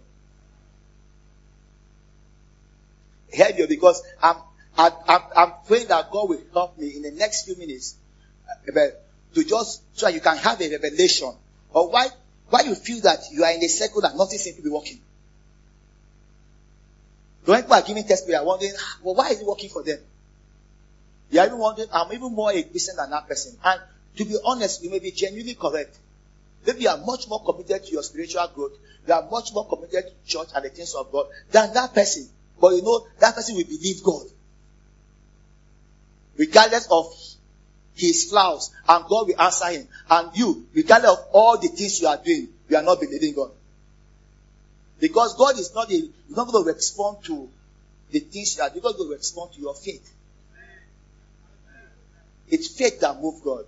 Hear 3.31 3.49
you 3.55 3.67
because 3.67 4.01
I'm, 4.21 4.37
I'm, 4.77 4.91
I'm 5.07 5.53
praying 5.67 5.87
that 5.87 6.11
God 6.11 6.29
will 6.29 6.41
help 6.53 6.77
me 6.77 6.95
in 6.95 7.03
the 7.03 7.11
next 7.11 7.45
few 7.45 7.55
minutes 7.55 7.95
uh, 8.49 8.81
to 9.35 9.43
just 9.43 9.83
so 9.97 10.07
you 10.09 10.19
can 10.19 10.37
have 10.37 10.59
a 10.59 10.69
revelation 10.69 11.33
or 11.71 11.91
why 11.91 12.07
why 12.49 12.61
you 12.61 12.73
feel 12.73 12.99
that 13.01 13.19
you 13.31 13.43
are 13.43 13.51
in 13.51 13.63
a 13.63 13.67
circle 13.67 14.01
that 14.01 14.15
nothing 14.15 14.39
seems 14.39 14.55
to 14.57 14.63
be 14.63 14.69
working. 14.69 14.99
When 17.45 17.61
people 17.61 17.75
are 17.75 17.81
giving 17.81 18.03
testimony, 18.03 18.37
are 18.37 18.45
wondering, 18.45 18.73
ah, 18.77 18.99
well, 19.01 19.15
why 19.15 19.29
is 19.29 19.39
it 19.39 19.45
working 19.45 19.69
for 19.69 19.83
them? 19.83 19.99
You 21.31 21.39
are 21.39 21.45
even 21.45 21.57
wondering, 21.57 21.89
I'm 21.93 22.11
even 22.11 22.33
more 22.33 22.51
a 22.51 22.63
Christian 22.63 22.95
than 22.95 23.11
that 23.11 23.27
person. 23.27 23.57
And 23.63 23.81
to 24.17 24.25
be 24.25 24.37
honest, 24.43 24.83
you 24.83 24.89
may 24.89 24.99
be 24.99 25.11
genuinely 25.11 25.55
correct. 25.55 25.97
Maybe 26.65 26.81
you 26.81 26.89
are 26.89 26.97
much 26.97 27.27
more 27.27 27.43
committed 27.43 27.85
to 27.85 27.91
your 27.91 28.03
spiritual 28.03 28.47
growth. 28.53 28.73
You 29.07 29.13
are 29.13 29.27
much 29.29 29.53
more 29.53 29.67
committed 29.67 30.05
to 30.05 30.27
church 30.27 30.49
and 30.55 30.65
the 30.65 30.69
things 30.69 30.93
of 30.95 31.11
God 31.11 31.27
than 31.51 31.73
that 31.73 31.93
person. 31.93 32.27
But 32.59 32.75
you 32.75 32.81
know, 32.81 33.07
that 33.19 33.35
person 33.35 33.55
will 33.55 33.63
believe 33.63 34.03
God. 34.03 34.25
Regardless 36.37 36.87
of 36.91 37.13
his 37.95 38.29
flaws, 38.29 38.71
and 38.87 39.05
God 39.05 39.27
will 39.27 39.41
answer 39.41 39.67
him. 39.67 39.87
And 40.09 40.35
you, 40.35 40.67
regardless 40.73 41.11
of 41.11 41.19
all 41.31 41.57
the 41.57 41.67
things 41.67 42.01
you 42.01 42.07
are 42.07 42.17
doing, 42.17 42.49
you 42.69 42.77
are 42.77 42.83
not 42.83 42.99
believing 42.99 43.33
God. 43.35 43.51
Because 44.99 45.35
God 45.35 45.57
is 45.57 45.73
not, 45.73 45.89
a, 45.89 45.93
He's 45.93 46.35
not 46.35 46.47
going 46.47 46.63
to 46.63 46.71
respond 46.71 47.23
to 47.25 47.49
the 48.11 48.19
things 48.19 48.57
that 48.57 48.75
you 48.75 48.81
are 48.81 48.91
doing, 48.91 48.97
going 48.97 49.09
to 49.09 49.15
respond 49.15 49.53
to 49.53 49.61
your 49.61 49.75
faith. 49.75 50.13
It's 52.47 52.67
faith 52.67 52.99
that 53.01 53.21
moves 53.21 53.41
God. 53.41 53.65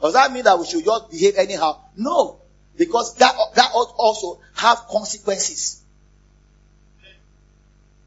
Does 0.00 0.14
that 0.14 0.32
mean 0.32 0.44
that 0.44 0.58
we 0.58 0.66
should 0.66 0.84
just 0.84 1.10
behave 1.10 1.36
anyhow? 1.36 1.80
No. 1.96 2.40
Because 2.76 3.16
that, 3.16 3.34
that 3.54 3.70
also 3.72 4.40
have 4.54 4.86
consequences. 4.88 5.82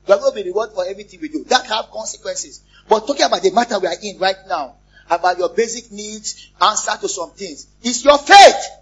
We 0.07 0.13
are 0.13 0.17
going 0.17 0.35
to 0.35 0.43
be 0.43 0.49
rewarded 0.49 0.73
for 0.73 0.85
everything 0.85 1.19
we 1.21 1.27
do. 1.27 1.43
That 1.45 1.65
have 1.67 1.91
consequences. 1.91 2.61
But 2.87 3.05
talking 3.05 3.25
about 3.25 3.43
the 3.43 3.51
matter 3.51 3.77
we 3.79 3.87
are 3.87 3.95
in 4.01 4.17
right 4.17 4.37
now, 4.47 4.75
about 5.09 5.37
your 5.37 5.49
basic 5.49 5.91
needs, 5.91 6.49
answer 6.59 6.91
to 7.01 7.09
some 7.09 7.31
things, 7.31 7.67
is 7.83 8.03
your 8.03 8.17
faith. 8.17 8.80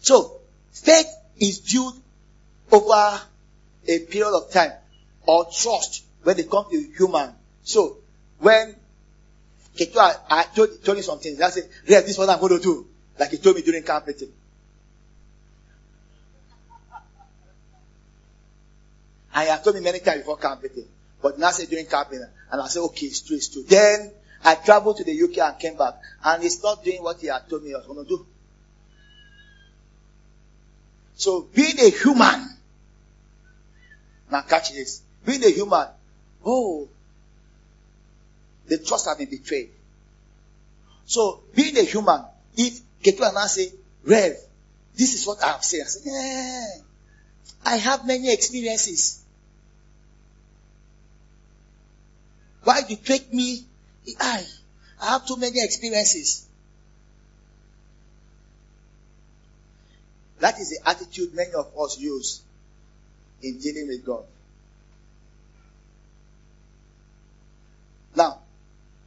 So, 0.00 0.38
faith 0.72 1.06
is 1.38 1.60
built 1.60 1.96
over 2.70 3.20
a 3.86 3.98
period 4.00 4.36
of 4.36 4.50
time 4.50 4.72
or 5.26 5.46
trust 5.52 6.04
when 6.22 6.38
it 6.38 6.50
comes 6.50 6.68
to 6.70 6.80
human. 6.96 7.32
So, 7.62 7.98
when 8.38 8.74
I 9.80 10.44
told, 10.54 10.84
told 10.84 10.98
him 10.98 11.04
something, 11.04 11.42
I 11.42 11.50
said, 11.50 11.68
yeah, 11.86 12.00
this 12.00 12.10
is 12.10 12.18
what 12.18 12.28
I'm 12.28 12.40
going 12.40 12.56
to 12.56 12.62
do. 12.62 12.86
Like 13.18 13.30
he 13.30 13.36
told 13.38 13.56
me 13.56 13.62
during 13.62 13.82
camp 13.82 14.06
meeting. 14.06 14.32
He 19.34 19.46
had 19.46 19.62
told 19.62 19.76
me 19.76 19.82
many 19.82 20.00
times 20.00 20.18
before 20.18 20.36
camp 20.36 20.62
meeting. 20.62 20.86
But 21.22 21.38
now 21.38 21.50
say 21.50 21.66
during 21.66 21.86
camp 21.86 22.10
meeting. 22.10 22.28
And 22.50 22.60
I 22.60 22.66
said, 22.68 22.80
okay, 22.80 23.06
it's 23.06 23.20
true, 23.20 23.36
it's 23.36 23.48
true. 23.48 23.62
Then 23.62 24.10
I 24.44 24.54
traveled 24.56 24.96
to 24.98 25.04
the 25.04 25.22
UK 25.22 25.38
and 25.38 25.58
came 25.58 25.76
back. 25.76 25.94
And 26.24 26.42
he's 26.42 26.62
not 26.62 26.84
doing 26.84 27.02
what 27.02 27.20
he 27.20 27.28
had 27.28 27.48
told 27.48 27.62
me 27.62 27.68
he 27.68 27.74
was 27.74 27.86
going 27.86 28.04
to 28.04 28.08
do. 28.08 28.26
So 31.18 31.48
being 31.52 31.78
a 31.80 31.90
human, 31.90 32.48
now 34.30 34.42
catch 34.42 34.72
this. 34.72 35.02
Being 35.26 35.42
a 35.44 35.50
human, 35.50 35.88
oh, 36.46 36.88
the 38.68 38.78
trust 38.78 39.08
has 39.08 39.18
been 39.18 39.28
betrayed. 39.28 39.70
So 41.06 41.42
being 41.56 41.76
a 41.76 41.82
human, 41.82 42.24
if 42.56 42.80
Ketu 43.02 43.28
and 43.28 43.36
I 43.36 43.46
say, 43.48 43.72
Rev, 44.04 44.36
this 44.94 45.14
is 45.14 45.26
what 45.26 45.42
I 45.42 45.48
have 45.48 45.64
said. 45.64 45.80
I 45.80 45.84
say, 45.86 46.00
yeah, 46.04 46.66
I 47.64 47.76
have 47.78 48.06
many 48.06 48.32
experiences. 48.32 49.24
Why 52.62 52.82
do 52.82 52.90
you 52.90 52.96
take 52.96 53.34
me? 53.34 53.64
I, 54.20 54.44
I 55.02 55.06
have 55.06 55.26
too 55.26 55.36
many 55.36 55.64
experiences. 55.64 56.47
That 60.40 60.58
is 60.58 60.70
the 60.70 60.88
attitude 60.88 61.34
many 61.34 61.52
of 61.54 61.72
us 61.78 61.98
use 61.98 62.42
in 63.42 63.58
dealing 63.58 63.88
with 63.88 64.04
God. 64.04 64.24
Now, 68.14 68.40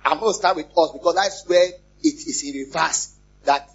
I'm 0.04 0.20
going 0.20 0.32
to 0.32 0.38
start 0.38 0.56
with 0.56 0.67
us 0.78 0.91
because 0.91 1.15
that's 1.15 1.48
where 1.48 1.67
it 1.67 1.76
is 2.04 2.44
in 2.44 2.65
reverse 2.65 3.13
that 3.46 3.70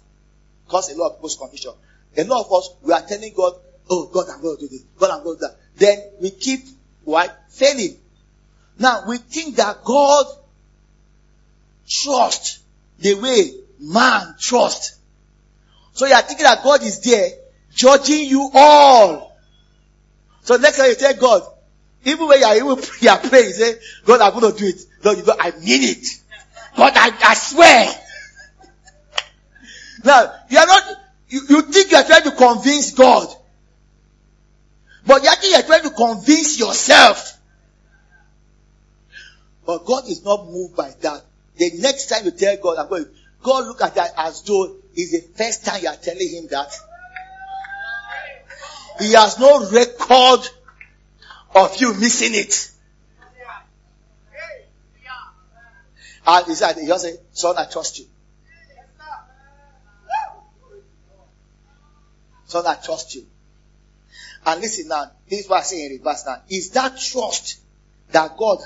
causes 0.67 0.95
a 0.95 0.99
lot 0.99 1.11
of 1.11 1.17
people's 1.17 1.37
confusion. 1.37 1.73
A 2.17 2.23
lot 2.23 2.45
of 2.45 2.53
us, 2.53 2.69
we 2.81 2.93
are 2.93 3.01
telling 3.01 3.33
God, 3.35 3.53
oh 3.89 4.07
God, 4.07 4.27
I'm 4.33 4.41
going 4.41 4.57
to 4.57 4.61
do 4.61 4.67
this. 4.67 4.83
God, 4.99 5.11
I'm 5.11 5.23
going 5.23 5.37
to 5.37 5.45
do 5.45 5.47
that. 5.47 5.57
Then 5.77 6.03
we 6.21 6.31
keep, 6.31 6.65
what? 7.03 7.45
Failing. 7.49 7.97
Now, 8.79 9.03
we 9.07 9.17
think 9.17 9.55
that 9.55 9.83
God 9.83 10.25
trusts 11.87 12.59
the 12.99 13.15
way 13.15 13.51
man 13.79 14.35
trusts. 14.39 14.97
So 15.93 16.05
you 16.05 16.13
are 16.13 16.21
thinking 16.21 16.43
that 16.43 16.63
God 16.63 16.83
is 16.83 16.99
there 17.01 17.29
judging 17.77 18.27
you 18.27 18.49
all. 18.53 19.37
So 20.41 20.57
next 20.57 20.77
time 20.77 20.89
you 20.89 20.95
tell 20.95 21.15
God, 21.15 21.43
even 22.03 22.27
when 22.27 22.39
you 22.39 22.45
are, 22.45 22.55
even 22.55 22.83
you 23.01 23.09
are 23.09 23.19
praying, 23.19 23.47
you 23.47 23.53
say, 23.53 23.73
God, 24.05 24.21
I'm 24.21 24.39
going 24.39 24.51
to 24.51 24.59
do 24.59 24.67
it. 24.67 24.81
Lord, 25.03 25.17
you 25.17 25.23
go, 25.23 25.33
I 25.39 25.51
mean 25.51 25.83
it. 25.83 26.07
God, 26.75 26.93
I, 26.95 27.11
I 27.23 27.33
swear. 27.35 27.87
now, 30.03 30.33
you 30.49 30.57
are 30.57 30.65
not, 30.65 30.83
you, 31.29 31.41
you 31.49 31.61
think 31.63 31.91
you 31.91 31.97
are 31.97 32.03
trying 32.03 32.23
to 32.23 32.31
convince 32.31 32.91
God. 32.91 33.27
But 35.05 35.23
you 35.23 35.29
actually 35.29 35.55
are 35.55 35.63
trying 35.63 35.83
to 35.83 35.91
convince 35.91 36.59
yourself. 36.59 37.33
But 39.65 39.85
God 39.85 40.07
is 40.07 40.23
not 40.23 40.45
moved 40.45 40.75
by 40.75 40.91
that. 41.01 41.25
The 41.57 41.71
next 41.79 42.07
time 42.07 42.25
you 42.25 42.31
tell 42.31 42.55
God, 42.57 42.77
I'm 42.77 42.89
going, 42.89 43.05
God 43.43 43.67
look 43.67 43.81
at 43.81 43.95
that 43.95 44.13
as 44.17 44.41
though 44.43 44.75
it's 44.93 45.11
the 45.11 45.21
first 45.37 45.65
time 45.65 45.81
you 45.81 45.89
are 45.89 45.95
telling 45.95 46.29
him 46.29 46.47
that. 46.51 46.73
He 48.99 49.13
has 49.13 49.39
no 49.39 49.69
record 49.69 50.49
of 51.55 51.79
you 51.79 51.93
missing 51.93 52.33
it. 52.33 52.71
Ah, 56.25 56.39
and 56.39 56.47
he 56.47 56.55
said, 56.55 56.75
he 56.75 56.87
said, 56.97 57.19
son, 57.31 57.55
I 57.57 57.65
trust 57.65 57.99
you. 57.99 58.05
Son, 62.45 62.65
I 62.65 62.75
trust 62.75 63.15
you. 63.15 63.25
And 64.45 64.61
listen 64.61 64.87
now, 64.87 65.11
this 65.29 65.41
is 65.41 65.49
what 65.49 65.59
I 65.59 65.63
say 65.63 65.85
in 65.85 65.91
reverse 65.93 66.25
now. 66.25 66.41
Is 66.49 66.71
that 66.71 66.97
trust 66.97 67.59
that 68.11 68.37
God 68.37 68.59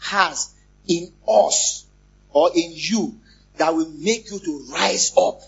has 0.00 0.54
in 0.86 1.12
us 1.28 1.86
or 2.30 2.50
in 2.54 2.70
you 2.72 3.18
that 3.56 3.74
will 3.74 3.90
make 3.90 4.30
you 4.30 4.38
to 4.38 4.66
rise 4.72 5.12
up 5.16 5.40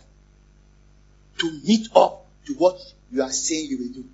to 1.38 1.53
meet 1.64 1.88
up 1.94 2.27
to 2.46 2.55
what 2.55 2.79
you 3.11 3.22
are 3.22 3.31
saying 3.31 3.66
you 3.70 3.79
will 3.79 4.03
do? 4.03 4.09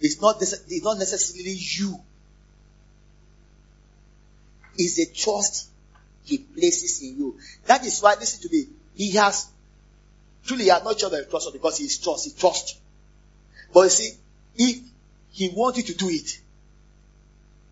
It's 0.00 0.20
not, 0.20 0.40
it's 0.40 0.84
not 0.84 0.98
necessarily 0.98 1.56
you. 1.58 1.98
It's 4.76 4.94
the 4.94 5.06
trust 5.06 5.68
he 6.24 6.38
places 6.38 7.02
in 7.02 7.18
you. 7.18 7.38
That 7.66 7.84
is 7.84 8.00
why, 8.00 8.14
listen 8.14 8.48
to 8.48 8.56
me, 8.56 8.66
he 8.94 9.10
has, 9.12 9.48
truly 10.44 10.64
he 10.64 10.70
has 10.70 10.84
not 10.84 10.96
chosen 10.98 11.28
trust 11.28 11.52
because 11.52 11.78
he 11.78 11.84
is 11.84 11.98
trust, 11.98 12.26
he 12.26 12.40
trusts. 12.40 12.74
You. 12.74 12.80
But 13.74 13.80
you 13.82 13.88
see, 13.90 14.10
if 14.56 14.78
he 15.30 15.48
wants 15.54 15.78
you 15.78 15.84
to 15.84 15.94
do 15.94 16.08
it, 16.08 16.40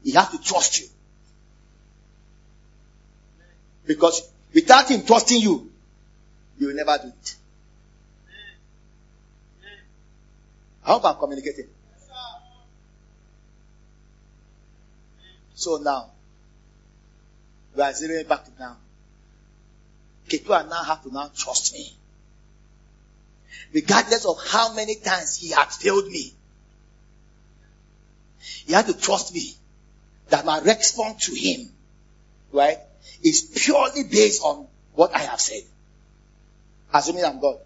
he 0.02 0.12
has 0.12 0.30
to 0.30 0.40
trust 0.40 0.80
you. 0.80 0.86
Because 3.86 4.28
without 4.52 4.90
him 4.90 5.04
trusting 5.04 5.40
you, 5.40 5.70
you 6.58 6.68
will 6.68 6.74
never 6.74 6.98
do 6.98 7.08
it. 7.08 7.36
I 10.84 10.92
hope 10.92 11.04
I'm 11.04 11.16
communicating. 11.16 11.66
So 15.56 15.78
now, 15.78 16.10
we 17.74 17.82
are 17.82 17.90
zeroing 17.90 18.28
back 18.28 18.44
now. 18.60 18.76
Keturah 20.28 20.66
now 20.68 20.82
have 20.82 21.02
to 21.02 21.12
now 21.12 21.30
trust 21.34 21.72
me. 21.72 21.96
Regardless 23.72 24.26
of 24.26 24.36
how 24.46 24.74
many 24.74 24.96
times 24.96 25.36
he 25.38 25.48
had 25.48 25.72
failed 25.72 26.08
me. 26.08 26.34
He 28.66 28.74
had 28.74 28.86
to 28.86 28.92
trust 28.94 29.32
me 29.32 29.54
that 30.28 30.44
my 30.44 30.60
response 30.60 31.26
to 31.26 31.34
him, 31.34 31.70
right, 32.52 32.78
is 33.22 33.40
purely 33.56 34.04
based 34.04 34.42
on 34.42 34.66
what 34.94 35.14
I 35.14 35.20
have 35.20 35.40
said. 35.40 35.62
Assuming 36.92 37.24
I'm 37.24 37.40
God. 37.40 37.58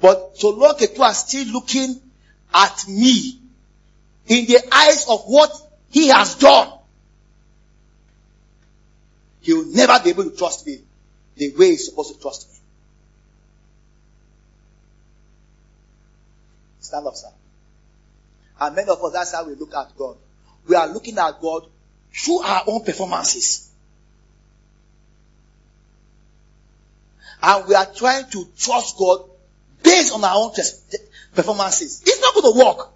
But 0.00 0.38
so 0.38 0.50
long 0.50 0.76
is 0.78 1.18
still 1.18 1.46
looking 1.46 2.00
at 2.54 2.88
me 2.88 3.40
in 4.26 4.46
the 4.46 4.60
eyes 4.72 5.06
of 5.08 5.22
what 5.24 5.50
he 5.90 6.08
has 6.08 6.36
done, 6.36 6.72
he 9.40 9.52
will 9.52 9.66
never 9.66 10.02
be 10.02 10.10
able 10.10 10.24
to 10.24 10.36
trust 10.36 10.66
me 10.66 10.78
the 11.36 11.52
way 11.56 11.70
he's 11.70 11.86
supposed 11.86 12.14
to 12.14 12.20
trust 12.20 12.48
me. 12.48 12.58
Stand 16.80 17.06
up, 17.06 17.14
sir. 17.14 17.28
And 18.60 18.76
many 18.76 18.88
of 18.88 19.02
us, 19.02 19.12
that's 19.12 19.34
how 19.34 19.46
we 19.46 19.54
look 19.54 19.74
at 19.74 19.96
God. 19.96 20.16
We 20.66 20.74
are 20.76 20.88
looking 20.88 21.18
at 21.18 21.40
God 21.40 21.66
through 22.14 22.40
our 22.40 22.62
own 22.66 22.84
performances. 22.84 23.70
And 27.42 27.68
we 27.68 27.74
are 27.74 27.86
trying 27.86 28.30
to 28.30 28.48
trust 28.56 28.96
God 28.96 29.28
based 29.82 30.14
on 30.14 30.24
our 30.24 30.36
own 30.36 30.52
performances. 31.34 32.02
It's 32.06 32.20
not 32.20 32.34
going 32.34 32.54
to 32.54 32.64
work. 32.64 32.93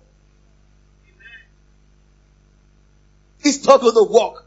It's 3.48 3.64
not 3.64 3.80
going 3.80 3.94
to 3.94 4.12
work. 4.12 4.44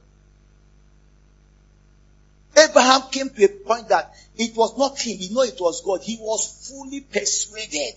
Abraham 2.55 3.01
came 3.09 3.29
to 3.31 3.45
a 3.45 3.47
point 3.47 3.89
that 3.89 4.13
it 4.35 4.55
was 4.55 4.77
not 4.77 4.99
him, 4.99 5.17
he 5.17 5.29
knew 5.29 5.41
it 5.41 5.59
was 5.59 5.81
God. 5.81 6.01
He 6.03 6.17
was 6.17 6.69
fully 6.69 7.01
persuaded 7.01 7.95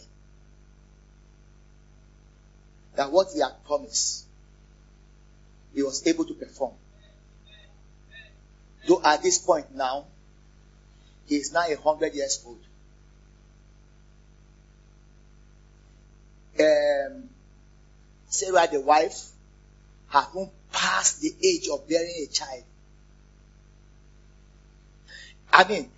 that 2.96 3.12
what 3.12 3.28
he 3.34 3.40
had 3.40 3.52
promised, 3.66 4.24
he 5.74 5.82
was 5.82 6.06
able 6.06 6.24
to 6.24 6.32
perform. 6.32 6.72
Though 8.88 9.02
at 9.04 9.22
this 9.22 9.38
point 9.38 9.74
now, 9.74 10.06
he 11.26 11.36
is 11.36 11.52
now 11.52 11.66
a 11.68 11.74
hundred 11.74 12.14
years 12.14 12.42
old. 12.46 12.60
Um, 16.58 17.28
Sarah, 18.30 18.68
the 18.70 18.80
wife, 18.80 19.32
had 20.08 20.26
not 20.34 20.48
passed 20.74 21.20
the 21.20 21.34
age 21.42 21.68
of 21.68 21.88
bearing 21.88 22.14
a 22.22 22.26
child. 22.26 22.64
I 25.52 25.68
mean, 25.68 25.88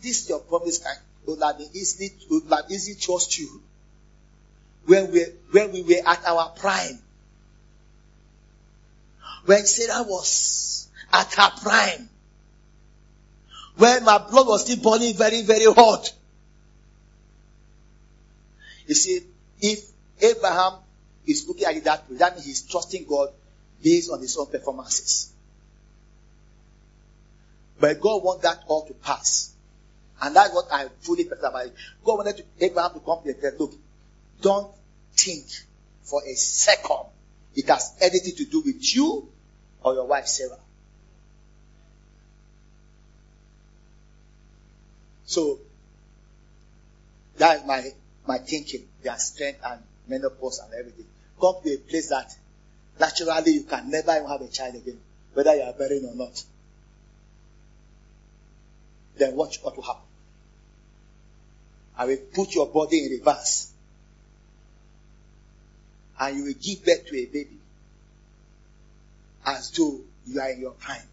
this 0.00 0.28
your 0.28 0.38
promise 0.38 0.78
can 0.78 0.94
would 1.26 1.42
have 1.42 1.58
been 1.58 1.68
easily 1.74 2.12
would 2.30 2.44
have 2.50 2.70
easily 2.70 2.96
trust 2.96 3.38
you 3.38 3.60
when 4.86 5.10
we 5.10 5.24
when 5.50 5.72
we 5.72 5.82
were 5.82 6.08
at 6.08 6.24
our 6.26 6.50
prime. 6.50 6.98
When 9.46 9.66
Sarah 9.66 10.04
was 10.04 10.88
at 11.12 11.34
her 11.34 11.50
prime. 11.60 12.08
When 13.76 14.04
my 14.04 14.18
blood 14.18 14.46
was 14.46 14.62
still 14.62 14.76
burning 14.76 15.14
very, 15.14 15.42
very 15.42 15.64
hot. 15.64 16.12
You 18.86 18.94
see, 18.94 19.20
if 19.60 19.84
Abraham 20.22 20.74
is 21.26 21.48
looking 21.48 21.64
at 21.64 21.74
it 21.74 21.84
that 21.84 22.08
way, 22.08 22.18
that 22.18 22.34
means 22.34 22.46
he's 22.46 22.62
trusting 22.62 23.06
God 23.06 23.30
based 23.82 24.10
on 24.10 24.20
his 24.20 24.36
own 24.36 24.46
performances. 24.46 25.32
But 27.80 28.00
God 28.00 28.22
wants 28.22 28.42
that 28.42 28.64
all 28.66 28.86
to 28.86 28.94
pass. 28.94 29.52
And 30.22 30.34
that's 30.36 30.54
what 30.54 30.66
I 30.72 30.88
fully 31.00 31.24
felt 31.24 31.40
about 31.40 31.66
it. 31.66 31.74
God 32.04 32.18
wanted 32.18 32.36
to, 32.38 32.44
Abraham 32.60 32.92
to 32.94 33.00
come 33.00 33.22
to 33.24 33.30
and 33.30 33.40
say, 33.40 33.50
look, 33.58 33.72
don't 34.40 34.70
think 35.16 35.44
for 36.02 36.22
a 36.26 36.34
second 36.34 37.06
it 37.54 37.68
has 37.68 37.96
anything 38.00 38.34
to 38.36 38.44
do 38.44 38.62
with 38.64 38.94
you 38.94 39.28
or 39.82 39.94
your 39.94 40.06
wife 40.06 40.26
Sarah. 40.26 40.58
So 45.26 45.58
that 47.38 47.60
is 47.60 47.66
my 47.66 47.82
my 48.26 48.38
thinking, 48.38 48.88
their 49.02 49.18
strength 49.18 49.60
and 49.64 49.82
menopause 50.08 50.60
and 50.60 50.72
everything. 50.74 51.06
Come 51.40 51.56
to 51.62 51.74
a 51.74 51.78
place 51.78 52.08
that 52.08 52.34
naturally 52.98 53.52
you 53.52 53.64
can 53.64 53.90
never 53.90 54.12
have 54.12 54.40
a 54.40 54.48
child 54.48 54.74
again, 54.74 55.00
whether 55.32 55.54
you 55.54 55.62
are 55.62 55.74
married 55.78 56.04
or 56.04 56.14
not. 56.14 56.42
Then 59.16 59.36
watch 59.36 59.62
what 59.62 59.76
will 59.76 59.84
happen. 59.84 60.02
I 61.96 62.06
will 62.06 62.18
put 62.32 62.54
your 62.54 62.66
body 62.66 63.04
in 63.04 63.12
reverse. 63.12 63.70
And 66.18 66.36
you 66.36 66.44
will 66.44 66.54
give 66.54 66.84
birth 66.84 67.06
to 67.06 67.16
a 67.16 67.26
baby. 67.26 67.58
As 69.46 69.70
though 69.70 70.00
you 70.26 70.40
are 70.40 70.50
in 70.50 70.60
your 70.60 70.72
prime. 70.72 71.06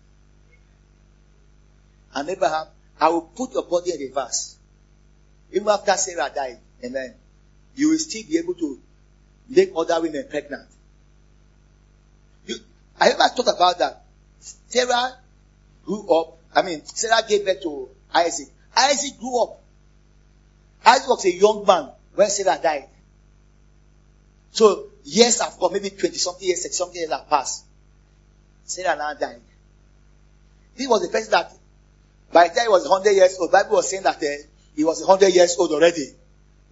And 2.14 2.30
Abraham, 2.30 2.68
I 3.00 3.10
will 3.10 3.22
put 3.22 3.54
your 3.54 3.64
body 3.64 3.94
in 3.94 4.00
reverse. 4.00 4.56
Even 5.52 5.70
after 5.70 5.94
Sarah 5.94 6.32
died, 6.34 6.60
amen, 6.84 7.14
you 7.76 7.90
will 7.90 7.98
still 7.98 8.24
be 8.28 8.38
able 8.38 8.54
to 8.56 8.80
make 9.50 9.72
other 9.76 10.02
women 10.02 10.26
pregnant. 10.30 10.68
I 13.02 13.10
ever 13.10 13.28
thought 13.36 13.56
about 13.56 13.80
that. 13.80 14.04
Sarah 14.40 15.18
grew 15.84 16.08
up, 16.16 16.38
I 16.54 16.62
mean, 16.62 16.86
Sarah 16.86 17.28
gave 17.28 17.44
birth 17.44 17.64
to 17.64 17.90
Isaac. 18.14 18.48
Isaac 18.78 19.20
grew 19.20 19.42
up. 19.42 19.60
Isaac 20.86 21.10
was 21.10 21.26
a 21.26 21.34
young 21.34 21.66
man 21.66 21.90
when 22.14 22.30
Sarah 22.30 22.60
died. 22.62 22.90
So 24.52 24.90
years 25.04 25.42
have 25.42 25.58
gone, 25.58 25.74
maybe 25.74 25.90
20 25.90 26.16
something 26.16 26.48
years, 26.48 26.62
60 26.62 26.76
something 26.76 26.98
years 26.98 27.10
have 27.10 27.28
passed. 27.28 27.66
Sarah 28.66 28.96
now 28.96 29.16
died. 29.16 29.42
He 30.76 30.86
was 30.86 31.02
the 31.02 31.10
person 31.10 31.32
that, 31.32 31.52
by 32.32 32.50
the 32.50 32.54
time 32.54 32.66
he 32.66 32.70
was 32.70 32.88
100 32.88 33.12
years 33.14 33.36
old, 33.40 33.52
Bible 33.52 33.78
was 33.78 33.90
saying 33.90 34.04
that 34.04 34.18
uh, 34.18 34.44
he 34.76 34.84
was 34.84 35.04
100 35.04 35.34
years 35.34 35.56
old 35.58 35.72
already. 35.72 36.06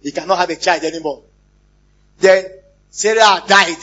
He 0.00 0.12
cannot 0.12 0.38
have 0.38 0.50
a 0.50 0.56
child 0.56 0.84
anymore. 0.84 1.24
Then 2.20 2.44
Sarah 2.88 3.42
died. 3.48 3.82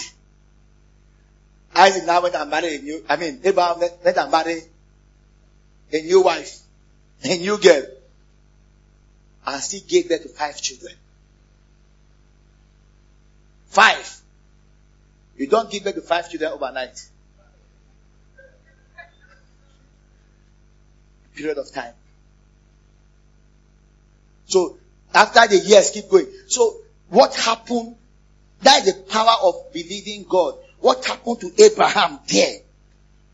Isaac 1.77 2.05
now 2.07 2.23
went 2.23 2.33
and 2.33 2.49
married 2.49 2.79
a 2.79 2.83
new, 2.83 3.05
I 3.07 3.17
mean, 3.17 3.39
Abraham 3.43 3.79
went 3.79 4.17
and 4.17 4.31
married 4.31 4.63
a 5.93 6.01
new 6.01 6.23
wife, 6.23 6.59
a 7.23 7.37
new 7.37 7.59
girl, 7.59 7.83
and 9.45 9.61
still 9.61 9.81
gave 9.87 10.09
birth 10.09 10.23
to 10.23 10.29
five 10.29 10.59
children. 10.59 10.93
Five. 13.67 14.21
You 15.37 15.47
don't 15.47 15.69
give 15.69 15.83
birth 15.83 15.93
to 15.95 16.01
five 16.01 16.31
children 16.31 16.51
overnight. 16.51 16.99
Period 21.35 21.59
of 21.59 21.71
time. 21.71 21.93
So, 24.47 24.77
after 25.13 25.47
the 25.47 25.57
years 25.59 25.91
keep 25.91 26.09
going. 26.09 26.25
So, 26.47 26.75
what 27.09 27.35
happened? 27.35 27.95
That 28.63 28.87
is 28.87 28.95
the 28.95 29.01
power 29.03 29.35
of 29.43 29.71
believing 29.71 30.25
God. 30.27 30.55
What 30.79 31.05
happened 31.05 31.41
to 31.41 31.63
Abraham 31.63 32.19
there? 32.27 32.59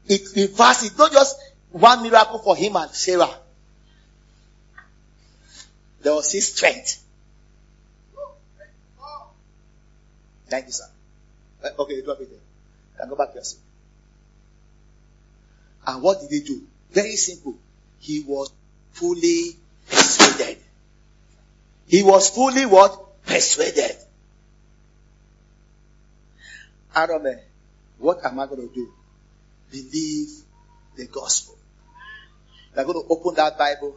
It 0.07 0.21
reversed. 0.35 0.85
It's 0.85 0.97
not 0.97 1.11
just 1.11 1.39
one 1.71 2.03
miracle 2.03 2.39
for 2.39 2.55
him 2.55 2.75
and 2.75 2.91
Sarah. 2.91 3.29
There 6.01 6.13
was 6.13 6.31
his 6.31 6.53
strength. 6.53 7.01
Thank 10.47 10.67
you, 10.67 10.71
sir. 10.71 10.85
Uh, 11.63 11.81
okay, 11.81 12.01
drop 12.01 12.19
it 12.21 12.29
there. 12.29 12.39
Can 12.99 13.09
go 13.09 13.15
back 13.15 13.29
to 13.29 13.35
your 13.35 13.43
seat. 13.43 13.59
And 15.87 16.01
what 16.03 16.21
did 16.21 16.29
he 16.29 16.41
do? 16.41 16.61
Very 16.91 17.15
simple. 17.15 17.55
He 17.99 18.23
was 18.27 18.51
fully 18.91 19.55
persuaded. 19.89 20.57
He 21.87 22.03
was 22.03 22.29
fully 22.29 22.65
what? 22.65 23.23
Persuaded. 23.25 23.95
Arome, 26.95 27.39
what 27.97 28.23
am 28.25 28.39
I 28.39 28.45
going 28.47 28.67
to 28.67 28.73
do? 28.73 28.91
Believe 29.71 30.29
the 30.95 31.07
gospel. 31.07 31.57
You're 32.75 32.85
going 32.85 33.01
to 33.01 33.07
open 33.09 33.35
that 33.35 33.57
Bible. 33.57 33.95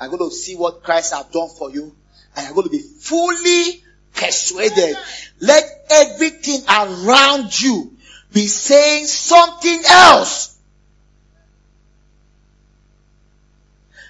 I'm 0.00 0.10
going 0.10 0.30
to 0.30 0.34
see 0.34 0.56
what 0.56 0.82
Christ 0.82 1.14
has 1.14 1.26
done 1.26 1.48
for 1.48 1.70
you. 1.70 1.94
And 2.36 2.46
you're 2.46 2.54
going 2.54 2.66
to 2.66 2.70
be 2.70 2.78
fully 2.78 3.82
persuaded. 4.14 4.96
Let 5.40 5.64
everything 5.90 6.62
around 6.68 7.60
you 7.60 7.96
be 8.32 8.46
saying 8.46 9.06
something 9.06 9.82
else. 9.88 10.56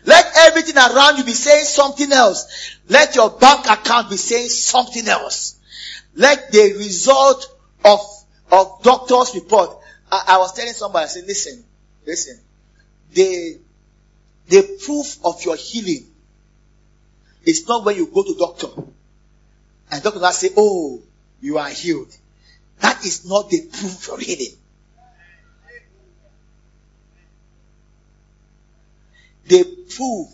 Let 0.05 0.25
everything 0.39 0.77
around 0.77 1.19
you 1.19 1.25
be 1.25 1.33
saying 1.33 1.65
something 1.67 2.13
else. 2.13 2.77
Let 2.89 3.15
your 3.15 3.31
bank 3.31 3.67
account 3.67 4.11
be 4.11 4.17
saying 4.17 4.49
something 4.49 5.07
else. 5.07 5.59
Let 6.15 6.51
the 6.51 6.75
result 6.79 7.55
of, 7.85 8.01
of 8.51 8.83
doctor's 8.83 9.35
report. 9.35 9.79
I, 10.11 10.25
I 10.29 10.39
was 10.39 10.55
telling 10.55 10.73
somebody, 10.73 11.05
I 11.05 11.09
said, 11.09 11.25
listen, 11.27 11.65
listen. 12.07 12.41
The, 13.13 13.59
the 14.49 14.79
proof 14.85 15.19
of 15.25 15.45
your 15.45 15.57
healing 15.57 16.07
is 17.45 17.67
not 17.69 17.85
when 17.85 17.97
you 17.97 18.07
go 18.07 18.23
to 18.23 18.35
doctor. 18.39 18.69
And 19.91 20.03
doctor 20.03 20.21
will 20.21 20.33
say, 20.33 20.51
oh, 20.57 21.03
you 21.41 21.59
are 21.59 21.69
healed. 21.69 22.15
That 22.81 23.05
is 23.05 23.29
not 23.29 23.51
the 23.51 23.63
proof 23.63 24.09
of 24.11 24.21
healing. 24.21 24.57
The 29.47 29.65
proof 29.97 30.29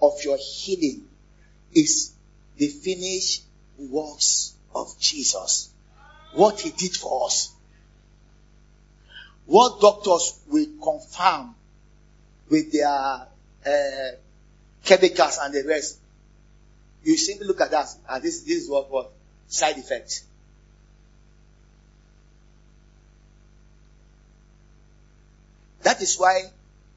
of 0.00 0.12
your 0.24 0.38
healing 0.38 1.08
is 1.72 2.12
the 2.56 2.68
finished 2.68 3.42
works 3.76 4.54
of 4.74 4.98
Jesus. 5.00 5.70
What 6.36 6.60
he 6.60 6.70
did 6.70 6.94
for 6.94 7.26
us. 7.26 7.52
What 9.46 9.80
doctors 9.80 10.38
will 10.48 10.66
confirm 10.82 11.54
with 12.50 12.72
their 12.72 12.88
uh, 12.88 13.26
chemicals 14.84 15.38
and 15.42 15.54
the 15.54 15.64
rest. 15.66 15.98
You 17.02 17.16
simply 17.16 17.46
look 17.46 17.60
at 17.60 17.70
that 17.70 17.88
and 18.08 18.22
this, 18.22 18.42
this 18.42 18.64
is 18.64 18.70
what, 18.70 18.90
what 18.90 19.12
side 19.48 19.78
effects. 19.78 20.24
That 25.82 26.02
is 26.02 26.16
why 26.16 26.42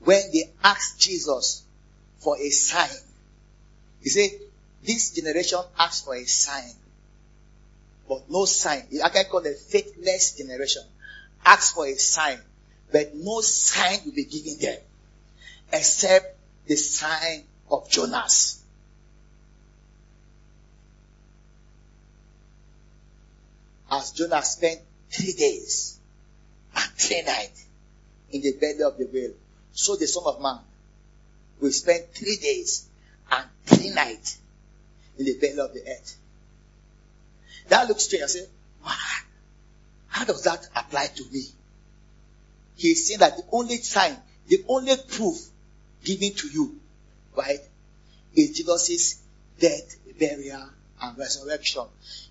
when 0.03 0.31
they 0.33 0.49
asked 0.63 0.99
Jesus 0.99 1.63
for 2.17 2.37
a 2.37 2.49
sign, 2.49 2.89
he 4.01 4.09
said, 4.09 4.31
this 4.83 5.11
generation 5.11 5.59
asks 5.77 6.05
for 6.05 6.15
a 6.15 6.25
sign, 6.25 6.71
but 8.09 8.29
no 8.29 8.45
sign. 8.45 8.87
I 9.03 9.09
can 9.09 9.25
call 9.25 9.45
it 9.45 9.57
faithless 9.57 10.35
generation. 10.35 10.81
Ask 11.45 11.75
for 11.75 11.85
a 11.85 11.93
sign, 11.95 12.39
but 12.91 13.15
no 13.15 13.39
sign 13.41 13.99
will 14.03 14.13
be 14.13 14.25
given 14.25 14.57
them 14.59 14.79
except 15.71 16.35
the 16.65 16.75
sign 16.75 17.43
of 17.69 17.87
Jonas. 17.89 18.63
As 23.91 24.11
Jonas 24.11 24.53
spent 24.53 24.81
three 25.11 25.33
days 25.33 25.99
and 26.75 26.91
three 26.93 27.21
nights 27.21 27.65
in 28.31 28.41
the 28.41 28.53
belly 28.53 28.83
of 28.83 28.97
the 28.97 29.05
whale, 29.05 29.33
so 29.71 29.95
the 29.95 30.07
Son 30.07 30.23
of 30.25 30.41
Man 30.41 30.59
will 31.59 31.71
spend 31.71 32.05
three 32.13 32.37
days 32.37 32.87
and 33.31 33.45
three 33.65 33.89
nights 33.91 34.39
in 35.17 35.25
the 35.25 35.37
belly 35.39 35.59
of 35.59 35.73
the 35.73 35.81
earth. 35.81 36.18
That 37.69 37.87
looks 37.87 38.03
strange. 38.03 38.23
I 38.23 38.27
say, 38.27 38.45
how 40.07 40.25
does 40.25 40.43
that 40.43 40.67
apply 40.75 41.07
to 41.07 41.23
me? 41.31 41.43
He 42.75 42.89
is 42.89 43.07
saying 43.07 43.19
that 43.19 43.37
the 43.37 43.43
only 43.51 43.77
sign, 43.77 44.17
the 44.47 44.63
only 44.67 44.95
proof 45.07 45.37
given 46.03 46.33
to 46.33 46.47
you, 46.47 46.79
right, 47.35 47.59
is 48.33 48.57
Jesus' 48.57 49.21
death, 49.59 49.97
burial, 50.19 50.69
and 51.01 51.17
resurrection. 51.17 51.83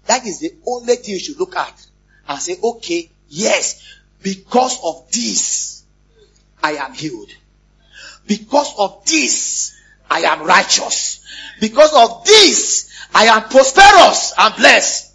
That 0.06 0.26
is 0.26 0.40
the 0.40 0.54
only 0.66 0.96
thing 0.96 1.14
you 1.14 1.20
should 1.20 1.38
look 1.38 1.56
at 1.56 1.86
and 2.28 2.40
say, 2.40 2.56
okay, 2.62 3.10
yes, 3.28 3.98
because 4.22 4.78
of 4.82 5.10
this, 5.10 5.84
I 6.62 6.72
am 6.72 6.92
healed. 6.92 7.30
Because 8.26 8.74
of 8.78 9.04
this, 9.06 9.76
I 10.10 10.20
am 10.20 10.44
righteous. 10.44 11.20
Because 11.60 11.94
of 11.94 12.24
this, 12.24 12.90
I 13.14 13.26
am 13.26 13.44
prosperous 13.44 14.34
and 14.36 14.56
blessed. 14.56 15.07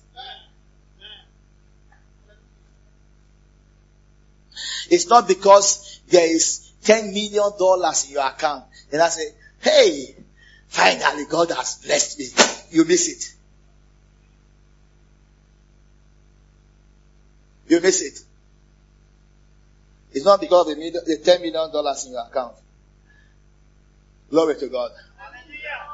It's 4.90 5.08
not 5.08 5.28
because 5.28 6.02
there 6.10 6.28
is 6.28 6.72
ten 6.84 7.14
million 7.14 7.52
dollars 7.58 8.06
in 8.08 8.14
your 8.14 8.28
account. 8.28 8.66
And 8.92 9.02
I 9.02 9.10
say, 9.10 9.30
hey, 9.62 10.16
finally 10.68 11.26
God 11.30 11.50
has 11.52 11.76
blessed 11.84 12.20
me. 12.20 12.26
You 12.72 12.86
miss 12.86 13.10
it. 13.10 13.34
You 17.68 17.82
miss 17.82 18.02
it. 18.02 18.20
It's 20.12 20.26
not 20.26 20.42
because 20.42 20.70
of 20.70 20.78
the, 20.78 21.02
the 21.06 21.18
ten 21.24 21.42
million 21.42 21.72
dollars 21.72 22.06
in 22.06 22.12
your 22.12 22.26
account. 22.26 22.56
Glory 24.30 24.56
to 24.56 24.68
God. 24.68 24.92
Hallelujah. 25.18 25.88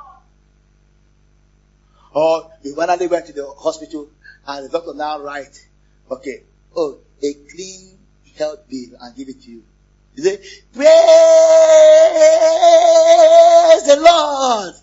Or 2.14 2.52
you 2.64 2.76
finally 2.76 3.08
went 3.08 3.28
to 3.28 3.34
the 3.34 3.48
hospital 3.48 4.10
and 4.48 4.66
the 4.66 4.70
doctor 4.70 4.94
now 4.94 5.22
write, 5.22 5.68
okay, 6.10 6.44
oh, 6.76 6.98
a 7.22 7.34
clean 7.52 7.99
health 8.40 8.68
bill 8.68 8.98
and 9.00 9.16
give 9.16 9.30
it 9.30 9.42
to 9.44 9.52
you. 9.52 9.64
You 10.16 10.24
say, 10.24 10.38
praise 10.38 10.86
the 13.86 13.98
Lord. 14.02 14.74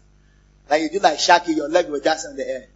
Like 0.70 0.82
you 0.82 0.90
do 0.90 0.98
like 1.00 1.18
Shaki, 1.18 1.56
your 1.56 1.68
leg 1.68 1.88
will 1.88 2.00
dance 2.00 2.24
in 2.24 2.36
the 2.36 2.48
air. 2.48 2.68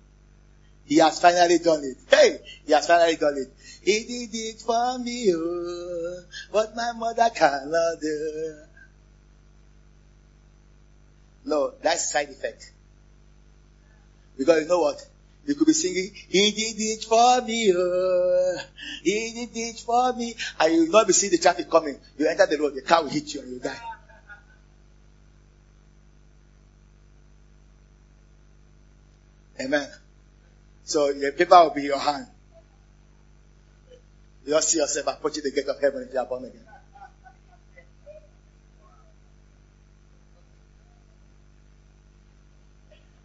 He 0.84 0.96
has 0.96 1.20
finally 1.20 1.58
done 1.58 1.84
it. 1.84 1.98
Hey, 2.10 2.40
he 2.66 2.72
has 2.72 2.86
finally 2.88 3.16
done 3.16 3.36
it. 3.36 3.52
He 3.82 4.04
did 4.04 4.30
it 4.34 4.60
for 4.60 4.98
me, 4.98 5.32
oh, 5.34 6.22
what 6.50 6.74
my 6.74 6.92
mother 6.92 7.30
cannot 7.34 8.00
do. 8.00 8.56
No, 11.44 11.72
that's 11.80 12.10
side 12.12 12.28
effect. 12.28 12.72
Because 14.36 14.62
you 14.62 14.68
know 14.68 14.80
what? 14.80 15.06
You 15.50 15.56
could 15.56 15.66
be 15.66 15.72
singing, 15.72 16.12
He 16.28 16.52
did 16.52 16.76
it 16.78 17.02
for 17.02 17.42
me, 17.42 17.72
oh, 17.76 18.56
He 19.02 19.32
did 19.34 19.50
it 19.52 19.80
for 19.80 20.12
me. 20.12 20.36
And 20.60 20.72
you 20.72 20.80
will 20.82 20.92
not 20.92 21.08
be 21.08 21.12
seeing 21.12 21.32
the 21.32 21.38
traffic 21.38 21.68
coming. 21.68 21.98
You 22.16 22.28
enter 22.28 22.46
the 22.46 22.56
road, 22.56 22.76
the 22.76 22.82
car 22.82 23.02
will 23.02 23.10
hit 23.10 23.34
you 23.34 23.40
and 23.40 23.54
you 23.54 23.58
die. 23.58 23.80
Amen. 29.60 29.88
So 30.84 31.10
your 31.10 31.32
paper 31.32 31.64
will 31.64 31.74
be 31.74 31.82
your 31.82 31.98
hand. 31.98 32.28
You 34.46 34.52
don't 34.52 34.62
see 34.62 34.78
yourself 34.78 35.08
approaching 35.08 35.42
the 35.42 35.50
gate 35.50 35.66
of 35.66 35.80
heaven 35.80 36.06
if 36.06 36.14
you 36.14 36.20
are 36.20 36.26
born 36.26 36.44
again. 36.44 36.64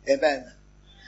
Amen. 0.09 0.51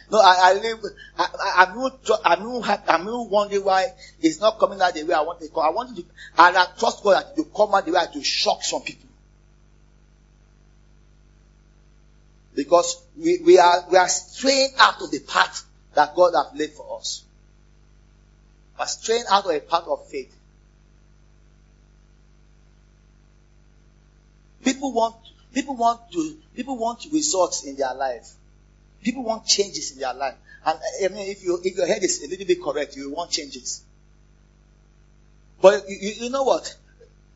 No, 0.10 0.20
I, 0.20 0.36
I 0.42 0.54
live, 0.54 0.80
I, 1.18 1.24
I, 1.24 1.66
I'm 1.66 1.78
not, 1.78 2.10
I'm 2.24 2.44
not, 2.44 2.84
I'm 2.88 3.06
not 3.06 3.30
wondering 3.30 3.66
why 3.66 3.88
it's 4.22 4.40
not 4.40 4.58
coming 4.58 4.80
out 4.82 4.94
the 4.94 5.04
way 5.04 5.14
I 5.14 5.22
want 5.22 5.42
it 5.42 5.48
to 5.48 5.54
come. 5.54 5.66
I 5.66 5.70
want 5.70 5.98
it 5.98 6.02
to, 6.02 6.08
and 6.38 6.58
I 6.58 6.66
trust 6.80 7.04
God 7.04 7.16
that 7.16 7.36
to 7.36 7.44
come 7.44 7.76
out 7.76 7.86
the 7.86 7.92
way 7.92 8.00
to 8.14 8.24
shock 8.24 8.64
some 8.64 8.84
people. 8.84 9.10
Because 12.56 13.04
we, 13.18 13.40
we 13.46 13.60
are, 13.60 13.84
we 13.92 13.98
are 13.98 14.08
straying 14.08 14.72
out 14.80 15.02
of 15.02 15.12
the 15.12 15.20
path 15.20 15.66
that 15.94 16.16
God 16.16 16.34
has 16.36 16.58
laid 16.58 16.72
for 16.72 17.00
us. 17.00 17.24
We 18.78 18.84
are 18.84 18.88
straying 18.88 19.26
out 19.30 19.46
of 19.46 19.52
a 19.52 19.60
path 19.60 19.84
of 19.88 20.08
faith. 20.08 20.34
People 24.64 24.94
want, 24.94 25.16
people 25.54 25.76
want 25.76 26.12
to, 26.14 26.38
people 26.56 26.78
want 26.78 27.06
results 27.12 27.66
in 27.66 27.76
their 27.76 27.94
life. 27.94 28.37
People 29.04 29.24
want 29.24 29.46
changes 29.46 29.92
in 29.92 30.00
their 30.00 30.14
life. 30.14 30.36
And 30.66 30.80
I 31.04 31.08
mean, 31.10 31.30
if 31.30 31.44
you, 31.44 31.60
if 31.64 31.78
your 31.78 31.88
head 31.88 32.04
is 32.04 32.24
a 32.24 32.28
little 32.28 32.46
bit 32.46 32.62
correct, 32.62 32.96
you 32.96 33.12
want 33.12 33.32
changes. 33.32 33.84
But 35.62 35.84
you, 35.88 36.26
you 36.26 36.30
know 36.30 36.44
what? 36.44 36.76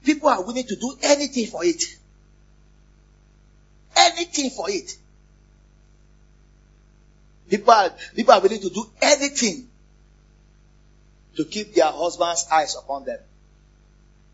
People 0.03 0.29
are 0.29 0.43
willing 0.43 0.65
to 0.65 0.75
do 0.75 0.97
anything 1.03 1.47
for 1.47 1.63
it. 1.63 1.83
Anything 3.95 4.49
for 4.49 4.69
it. 4.69 4.97
People 7.49 7.73
are, 7.73 7.89
people 8.15 8.33
are 8.33 8.41
willing 8.41 8.61
to 8.61 8.69
do 8.69 8.85
anything 9.01 9.67
to 11.35 11.45
keep 11.45 11.73
their 11.73 11.91
husband's 11.91 12.47
eyes 12.51 12.75
upon 12.75 13.05
them. 13.05 13.19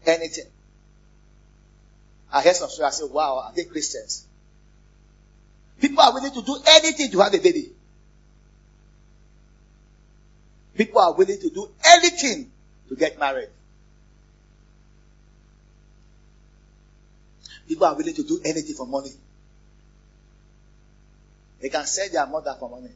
Anything. 0.06 0.46
I 2.32 2.42
heard 2.42 2.56
some 2.56 2.70
stories. 2.70 2.94
I 2.94 2.98
said, 2.98 3.12
wow, 3.12 3.44
are 3.46 3.54
they 3.54 3.64
Christians? 3.64 4.27
People 5.80 6.02
are 6.02 6.14
willing 6.14 6.34
to 6.34 6.42
do 6.42 6.58
anything 6.68 7.12
to 7.12 7.20
have 7.20 7.34
a 7.34 7.38
baby. 7.38 7.72
People 10.76 11.00
are 11.02 11.14
willing 11.14 11.40
to 11.40 11.50
do 11.50 11.70
anything 11.86 12.52
to 12.90 12.96
get 12.96 13.20
married. 13.20 13.50
People 17.68 17.86
are 17.86 17.96
willing 17.96 18.14
to 18.14 18.24
do 18.24 18.40
anything 18.46 18.76
for 18.76 18.88
money. 18.88 19.12
They 21.62 21.70
can 21.70 21.86
sell 21.86 22.08
their 22.12 22.26
mother 22.28 22.56
for 22.60 22.70
money. 22.70 22.92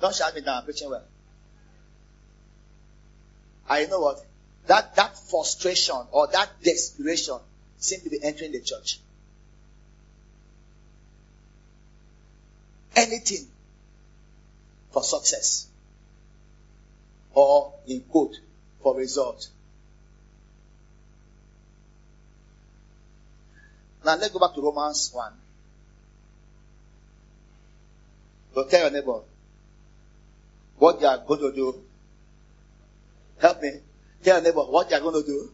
Don't 0.00 0.14
shout 0.14 0.34
me 0.34 0.42
down, 0.42 0.58
I'm 0.58 0.64
preaching 0.64 0.90
well. 0.90 1.04
I 3.68 3.86
know 3.86 4.00
what? 4.00 4.24
That, 4.66 4.94
that 4.96 5.18
frustration 5.18 5.96
or 6.12 6.28
that 6.28 6.50
desperation 6.62 7.38
seem 7.78 8.00
to 8.00 8.10
be 8.10 8.18
entering 8.22 8.52
the 8.52 8.60
church. 8.60 9.00
Anything 12.94 13.46
for 14.90 15.02
success 15.02 15.68
or 17.34 17.74
in 17.86 18.00
quote 18.00 18.36
for 18.82 18.96
result. 18.96 19.48
Now 24.04 24.16
let's 24.16 24.32
go 24.32 24.38
back 24.38 24.54
to 24.54 24.62
Romans 24.62 25.10
1. 25.12 25.32
So 28.54 28.64
tell 28.64 28.80
your 28.80 28.90
neighbor 28.90 29.20
what 30.78 31.00
you 31.00 31.06
are 31.06 31.18
going 31.18 31.40
to 31.40 31.52
do. 31.52 31.82
Help 33.38 33.60
me. 33.60 33.80
Tell 34.22 34.36
your 34.36 34.44
neighbor 34.44 34.62
what 34.62 34.90
you 34.90 34.96
are 34.96 35.00
going 35.00 35.22
to 35.22 35.26
do 35.26 35.50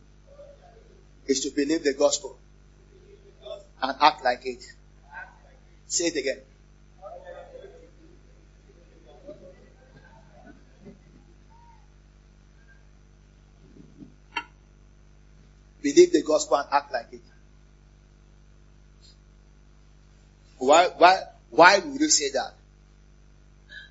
is 1.27 1.41
to 1.41 1.51
believe 1.51 1.85
the 1.85 1.95
gospel 1.95 2.39
and 3.83 3.97
act 4.01 4.25
like 4.25 4.45
it. 4.45 4.63
Say 5.87 6.07
it 6.07 6.17
again. 6.17 6.41
Believe 15.83 16.13
the 16.13 16.23
gospel 16.23 16.57
and 16.59 16.69
act 16.71 16.93
like 16.93 17.13
it. 17.13 17.21
Why, 20.59 20.89
why, 20.97 21.19
why 21.51 21.79
would 21.81 22.01
you 22.01 22.09
say 22.09 22.31
that? 22.31 22.55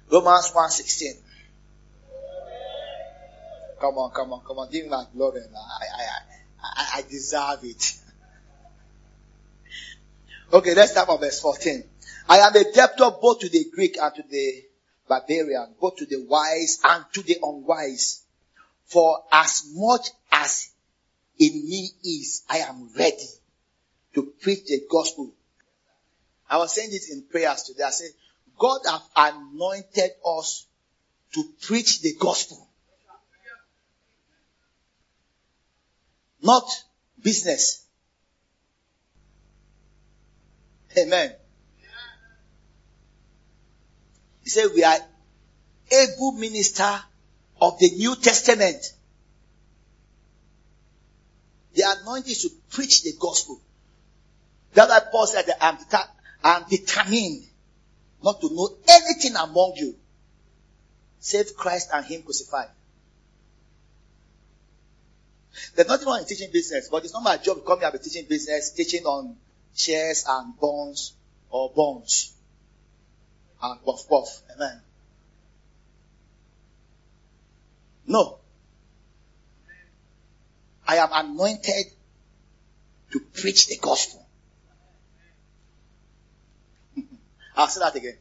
Romans 0.09 0.51
1.16. 0.55 1.17
Come 3.79 3.97
on, 3.97 4.11
come 4.11 4.31
on, 4.31 4.41
come 4.45 4.59
on. 4.59 4.71
Give 4.71 4.85
me 4.85 4.89
my 4.89 5.05
glory. 5.13 5.41
I, 5.41 5.85
I, 5.85 6.01
I, 6.01 6.40
I 6.63 7.03
deserve 7.09 7.63
it. 7.63 7.95
Okay, 10.53 10.75
let's 10.75 10.91
start 10.91 11.07
from 11.07 11.19
verse 11.19 11.39
14. 11.39 11.83
I 12.29 12.39
am 12.39 12.55
a 12.55 12.71
debtor 12.71 13.11
both 13.21 13.39
to 13.39 13.49
the 13.49 13.65
Greek 13.73 13.97
and 13.97 14.13
to 14.15 14.23
the 14.29 14.63
barbarian, 15.07 15.75
both 15.79 15.97
to 15.97 16.05
the 16.05 16.25
wise 16.27 16.79
and 16.83 17.05
to 17.13 17.21
the 17.23 17.37
unwise. 17.41 18.23
For 18.85 19.23
as 19.31 19.71
much 19.73 20.09
as 20.31 20.71
in 21.39 21.53
me 21.53 21.89
is, 22.03 22.43
I 22.49 22.59
am 22.59 22.89
ready 22.97 23.27
to 24.15 24.33
preach 24.41 24.65
the 24.65 24.81
gospel. 24.89 25.33
I 26.49 26.57
was 26.57 26.73
saying 26.73 26.91
this 26.91 27.09
in 27.09 27.23
prayers 27.23 27.63
today. 27.63 27.83
I 27.83 27.91
said, 27.91 28.11
God 28.59 28.81
have 28.89 29.03
anointed 29.15 30.11
us 30.25 30.67
to 31.33 31.43
preach 31.61 32.01
the 32.01 32.13
gospel. 32.19 32.67
Not 36.41 36.63
business. 37.21 37.85
Amen. 40.97 41.33
He 44.43 44.49
said 44.49 44.69
we 44.73 44.83
are 44.83 44.97
able 45.91 46.33
minister 46.33 46.99
of 47.61 47.79
the 47.79 47.91
New 47.91 48.15
Testament. 48.15 48.83
The 51.73 51.83
anointing 52.01 52.35
to 52.35 52.49
preach 52.71 53.03
the 53.03 53.13
gospel. 53.19 53.61
That's 54.73 54.89
why 54.89 54.99
Paul 55.11 55.27
said 55.27 55.45
I'm, 55.61 55.77
I'm 56.43 56.63
determined 56.69 57.45
not 58.23 58.41
to 58.41 58.53
know 58.53 58.69
anything 58.87 59.35
among 59.35 59.73
you 59.77 59.95
save 61.21 61.55
Christ 61.55 61.89
and 61.93 62.05
Him 62.05 62.23
crucified. 62.23 62.67
There's 65.75 65.87
nothing 65.87 66.07
wrong 66.07 66.19
in 66.19 66.25
teaching 66.25 66.51
business, 66.51 66.89
but 66.89 67.03
it's 67.03 67.13
not 67.13 67.23
my 67.23 67.37
job 67.37 67.57
to 67.57 67.63
come 67.63 67.79
here 67.79 67.89
and 67.89 67.99
be 67.99 68.03
teaching 68.03 68.25
business, 68.27 68.71
teaching 68.71 69.05
on 69.05 69.35
shares 69.75 70.25
and 70.27 70.57
bonds 70.59 71.13
or 71.49 71.71
bonds 71.75 72.33
and 73.61 73.83
puff 73.83 74.07
puff. 74.09 74.41
Amen. 74.55 74.81
No. 78.07 78.39
I 80.87 80.97
am 80.97 81.09
anointed 81.11 81.85
to 83.11 83.19
preach 83.19 83.67
the 83.67 83.77
gospel. 83.77 84.25
I'll 87.55 87.67
say 87.67 87.79
that 87.79 87.95
again. 87.95 88.17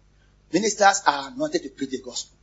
Ministers 0.53 1.03
are 1.07 1.29
anointed 1.29 1.63
to 1.63 1.69
preach 1.71 1.91
the 1.91 2.03
gospel. 2.03 2.37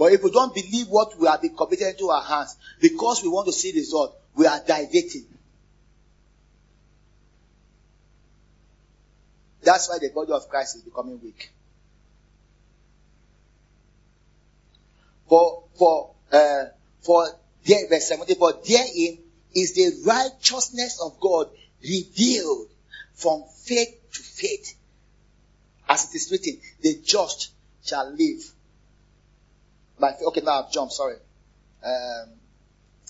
But 0.00 0.14
if 0.14 0.22
we 0.22 0.30
don't 0.30 0.54
believe 0.54 0.88
what 0.88 1.18
we 1.18 1.26
have 1.26 1.42
been 1.42 1.54
committed 1.54 1.88
into 1.88 2.08
our 2.08 2.22
hands, 2.22 2.56
because 2.80 3.22
we 3.22 3.28
want 3.28 3.48
to 3.48 3.52
see 3.52 3.70
result, 3.72 4.16
we 4.34 4.46
are 4.46 4.58
diverting. 4.66 5.26
That's 9.62 9.90
why 9.90 9.98
the 9.98 10.08
body 10.08 10.32
of 10.32 10.48
Christ 10.48 10.76
is 10.76 10.82
becoming 10.84 11.20
weak. 11.22 11.50
For, 15.28 15.64
for, 15.74 16.14
uh, 16.32 16.64
for 17.02 17.28
there, 17.66 17.86
verse 17.90 18.08
17, 18.08 18.36
for 18.36 18.54
therein 18.66 19.18
is 19.54 19.74
the 19.74 20.02
righteousness 20.06 20.98
of 21.04 21.20
God 21.20 21.50
revealed 21.82 22.68
from 23.12 23.44
faith 23.64 24.00
to 24.14 24.22
faith. 24.22 24.78
As 25.90 26.08
it 26.08 26.16
is 26.16 26.30
written, 26.32 26.58
the 26.80 26.98
just 27.04 27.52
shall 27.84 28.10
live 28.10 28.50
by 30.00 30.14
okay, 30.28 30.40
now 30.40 30.64
I've 30.64 30.72
jumped, 30.72 30.94
sorry. 30.94 31.16
Um, 31.84 32.30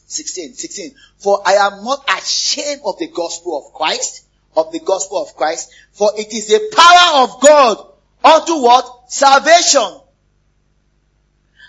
16, 0.06 0.54
16. 0.54 0.94
For 1.18 1.40
I 1.46 1.52
am 1.54 1.84
not 1.84 2.04
ashamed 2.18 2.82
of 2.84 2.98
the 2.98 3.08
gospel 3.08 3.64
of 3.64 3.72
Christ, 3.74 4.26
of 4.56 4.72
the 4.72 4.80
gospel 4.80 5.22
of 5.22 5.36
Christ, 5.36 5.70
for 5.92 6.10
it 6.16 6.32
is 6.32 6.48
the 6.48 6.74
power 6.76 7.24
of 7.24 7.40
God 7.40 7.86
unto 8.24 8.62
what? 8.62 9.10
Salvation. 9.10 10.00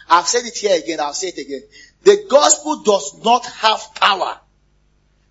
I've 0.09 0.27
said 0.27 0.45
it 0.45 0.57
here 0.57 0.77
again, 0.77 0.99
I'll 0.99 1.13
say 1.13 1.27
it 1.27 1.37
again. 1.37 1.63
The 2.03 2.25
gospel 2.29 2.81
does 2.83 3.23
not 3.23 3.45
have 3.45 3.95
power. 3.95 4.39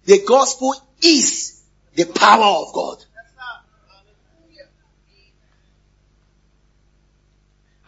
The 0.05 0.23
gospel 0.27 0.75
is 1.03 1.63
the 1.95 2.05
power 2.05 2.65
of 2.67 2.73
God. 2.73 3.05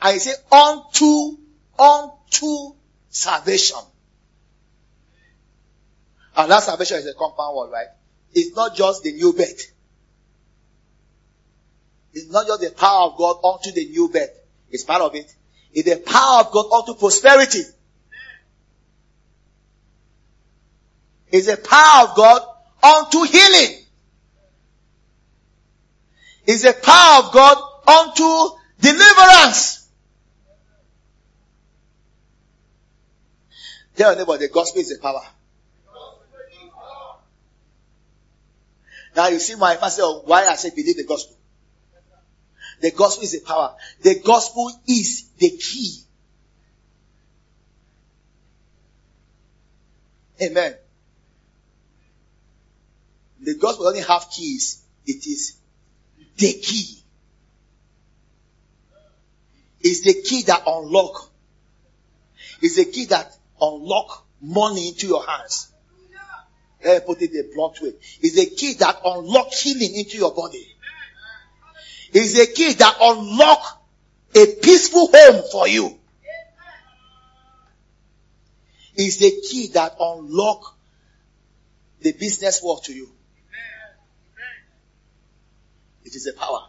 I 0.04 0.18
say 0.18 0.32
unto 0.50 1.36
unto 1.78 2.74
salvation. 3.08 3.78
And 6.36 6.50
that 6.50 6.62
salvation 6.62 6.98
is 6.98 7.06
a 7.06 7.14
compound 7.14 7.56
word, 7.56 7.70
right? 7.72 7.88
It's 8.32 8.56
not 8.56 8.74
just 8.74 9.02
the 9.02 9.12
new 9.12 9.32
birth. 9.32 9.70
It's 12.14 12.30
not 12.30 12.46
just 12.46 12.60
the 12.60 12.70
power 12.70 13.10
of 13.10 13.18
God 13.18 13.36
unto 13.44 13.70
the 13.72 13.86
new 13.86 14.08
birth. 14.08 14.30
It's 14.70 14.84
part 14.84 15.02
of 15.02 15.14
it. 15.14 15.34
It's 15.72 15.88
the 15.88 15.96
power 15.96 16.40
of 16.40 16.52
God 16.52 16.72
unto 16.72 16.94
prosperity. 16.94 17.62
It's 21.30 21.46
the 21.46 21.56
power 21.56 22.08
of 22.08 22.16
God 22.16 22.42
unto 22.82 23.22
healing. 23.22 23.78
It's 26.46 26.62
the 26.62 26.74
power 26.74 27.24
of 27.24 27.32
God 27.32 27.56
unto 27.86 28.56
deliverance. 28.80 29.81
Tell 33.96 34.16
neighbor 34.16 34.38
the 34.38 34.48
gospel 34.48 34.80
is 34.80 34.88
the 34.88 35.00
power. 35.00 35.22
Now 39.14 39.28
you 39.28 39.38
see 39.38 39.56
my 39.56 39.74
answer 39.74 40.02
of 40.04 40.22
why 40.24 40.46
I 40.46 40.54
say 40.56 40.70
believe 40.70 40.96
the 40.96 41.04
gospel. 41.04 41.36
The 42.80 42.90
gospel 42.90 43.24
is 43.24 43.32
the 43.32 43.40
power. 43.46 43.76
The 44.00 44.20
gospel 44.24 44.72
is 44.86 45.28
the 45.38 45.50
key. 45.50 45.98
Amen. 50.42 50.74
The 53.40 53.54
gospel 53.56 53.84
doesn't 53.84 54.08
have 54.08 54.30
keys. 54.30 54.82
It 55.04 55.26
is 55.26 55.56
the 56.36 56.52
key. 56.54 56.98
It's 59.80 60.00
the 60.00 60.22
key 60.22 60.42
that 60.42 60.62
unlock. 60.66 61.30
It's 62.60 62.76
the 62.76 62.84
key 62.86 63.06
that 63.06 63.36
unlock 63.62 64.26
money 64.40 64.88
into 64.88 65.06
your 65.06 65.24
hands. 65.24 65.72
Let 66.84 67.02
me 67.02 67.06
put 67.06 67.22
it 67.22 67.30
a 67.30 67.54
blunt 67.54 67.80
way. 67.80 67.92
It's 68.20 68.38
a 68.38 68.46
key 68.46 68.74
that 68.74 69.00
unlock 69.04 69.52
healing 69.52 69.94
into 69.94 70.18
your 70.18 70.34
body. 70.34 70.66
It's 72.12 72.38
a 72.38 72.52
key 72.52 72.72
that 72.74 72.96
unlock 73.00 73.82
a 74.34 74.46
peaceful 74.60 75.08
home 75.12 75.42
for 75.50 75.68
you. 75.68 75.98
It's 78.94 79.22
a 79.22 79.30
key 79.48 79.68
that 79.74 79.96
unlock 79.98 80.76
the 82.00 82.12
business 82.12 82.62
work 82.62 82.82
to 82.84 82.92
you. 82.92 83.08
It 86.04 86.16
is 86.16 86.26
a 86.26 86.32
power. 86.32 86.68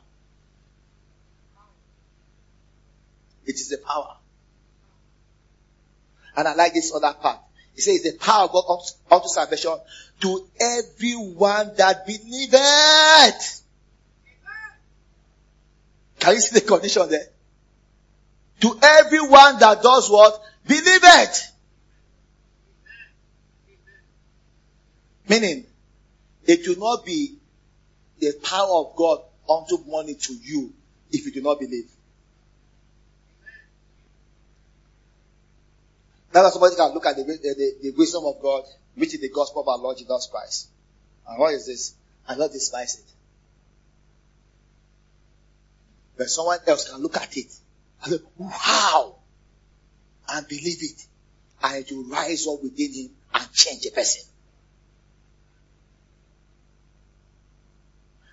It 3.45 3.55
is 3.55 3.73
a 3.73 3.77
power. 3.77 4.17
And 6.36 6.47
I 6.47 6.53
like 6.55 6.73
this 6.73 6.93
other 6.93 7.13
part. 7.13 7.39
He 7.75 7.81
says 7.81 8.03
the 8.03 8.17
power 8.17 8.45
of 8.45 8.51
God 8.51 8.79
unto 9.11 9.27
salvation 9.27 9.77
to 10.21 10.47
everyone 10.59 11.71
that 11.77 12.05
believeth. 12.05 13.61
Can 16.19 16.36
you 16.36 16.41
see 16.41 16.59
the 16.59 16.65
condition 16.65 17.09
there? 17.09 17.27
To 18.61 18.79
everyone 18.81 19.59
that 19.59 19.81
does 19.81 20.09
what? 20.09 20.41
Believeth. 20.65 21.51
Meaning, 25.27 25.65
it 26.45 26.67
will 26.67 26.77
not 26.77 27.05
be 27.05 27.38
the 28.19 28.34
power 28.43 28.86
of 28.86 28.95
God 28.95 29.19
unto 29.49 29.77
money 29.86 30.15
to 30.15 30.34
you 30.34 30.73
if 31.11 31.25
you 31.25 31.31
do 31.31 31.41
not 31.41 31.59
believe. 31.59 31.89
Now 36.34 36.49
somebody 36.49 36.75
can 36.75 36.93
look 36.93 37.05
at 37.05 37.15
the, 37.15 37.23
the, 37.23 37.75
the, 37.81 37.91
wisdom 37.91 38.23
of 38.25 38.41
God, 38.41 38.63
which 38.95 39.13
is 39.13 39.21
the 39.21 39.29
gospel 39.29 39.61
of 39.61 39.67
our 39.67 39.77
Lord 39.77 39.97
Jesus 39.97 40.27
Christ. 40.31 40.69
And 41.27 41.38
what 41.38 41.53
is 41.53 41.67
this? 41.67 41.93
And 42.27 42.39
not 42.39 42.51
despise 42.51 42.99
it. 42.99 43.05
But 46.17 46.29
someone 46.29 46.57
else 46.65 46.89
can 46.89 47.01
look 47.01 47.17
at 47.17 47.38
it 47.38 47.53
and 48.03 48.13
say, 48.13 48.19
wow! 48.38 49.15
And 50.29 50.47
believe 50.47 50.81
it. 50.81 51.05
And 51.61 51.86
it 51.86 51.91
will 51.91 52.05
rise 52.05 52.47
up 52.47 52.63
within 52.63 52.93
him 52.93 53.09
and 53.34 53.53
change 53.53 53.86
a 53.86 53.91
person. 53.91 54.23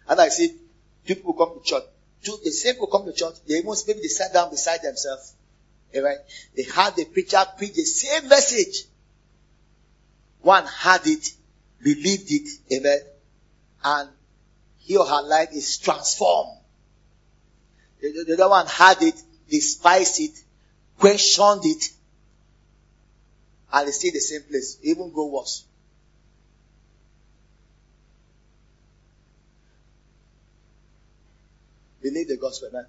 And 0.09 0.21
I 0.21 0.29
see 0.29 0.57
people 1.05 1.35
come 1.35 1.59
to 1.59 1.65
church. 1.65 1.85
The 2.23 2.51
same 2.51 2.75
people 2.75 2.89
come 2.89 3.05
to 3.07 3.13
church, 3.13 3.35
they 3.47 3.59
even 3.59 3.75
maybe 3.87 4.01
they 4.01 4.09
sat 4.09 4.33
down 4.33 4.51
beside 4.51 4.83
themselves. 4.83 5.35
Amen. 5.95 6.19
They 6.57 6.63
had 6.63 6.97
the 6.97 7.05
preacher 7.05 7.45
preach 7.57 7.75
the 7.75 7.85
same 7.85 8.29
message. 8.29 8.85
One 10.41 10.65
had 10.67 11.07
it, 11.07 11.33
believed 11.83 12.31
it, 12.31 12.49
amen, 12.73 13.01
and 13.85 14.09
he 14.79 14.97
or 14.97 15.07
her 15.07 15.23
life 15.23 15.51
is 15.53 15.79
transformed. 15.79 16.59
The, 18.01 18.25
the 18.27 18.35
other 18.35 18.49
one 18.49 18.67
had 18.67 19.03
it, 19.03 19.15
despised 19.51 20.21
it, 20.21 20.43
questioned 20.99 21.63
it, 21.65 21.91
and 23.73 23.93
stay 23.93 24.09
in 24.09 24.15
the 24.15 24.21
same 24.21 24.43
place, 24.43 24.79
even 24.83 25.13
go 25.13 25.27
worse. 25.27 25.65
Believe 32.03 32.29
the 32.29 32.37
gospel, 32.39 32.71
man. 32.73 32.87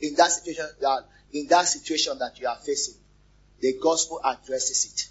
In 0.00 0.14
that 0.14 0.30
situation, 0.30 0.66
that 0.80 1.04
in 1.32 1.46
that 1.48 1.66
situation 1.66 2.18
that 2.18 2.38
you 2.40 2.46
are 2.46 2.56
facing, 2.56 2.94
the 3.60 3.74
gospel 3.82 4.20
addresses 4.24 4.92
it. 4.92 5.08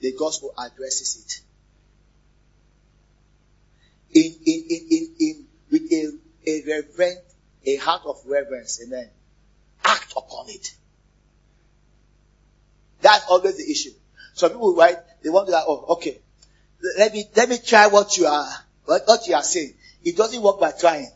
The 0.00 0.12
gospel 0.18 0.52
addresses 0.58 1.16
it. 1.24 1.40
In 4.12 4.32
in 4.44 4.64
in 4.68 4.86
in, 4.90 5.14
in 5.20 5.46
with 5.70 5.92
a, 5.92 6.12
a 6.46 6.62
reverent, 6.66 7.20
a 7.64 7.76
heart 7.76 8.02
of 8.06 8.20
reverence, 8.26 8.80
amen. 8.84 9.08
Act 9.84 10.12
upon 10.16 10.48
it. 10.48 10.74
That's 13.00 13.24
always 13.28 13.56
the 13.56 13.70
issue. 13.70 13.92
Some 14.34 14.50
people, 14.50 14.74
right, 14.74 14.96
they 15.22 15.30
want 15.30 15.46
to, 15.46 15.52
like, 15.52 15.64
oh, 15.66 15.84
okay, 15.90 16.18
let 16.98 17.12
me, 17.12 17.24
let 17.34 17.48
me 17.48 17.58
try 17.58 17.86
what 17.86 18.16
you 18.16 18.26
are, 18.26 18.48
what, 18.84 19.02
what 19.06 19.26
you 19.26 19.34
are 19.34 19.42
saying. 19.42 19.74
It 20.02 20.16
doesn't 20.16 20.42
work 20.42 20.60
by 20.60 20.72
trying. 20.72 21.10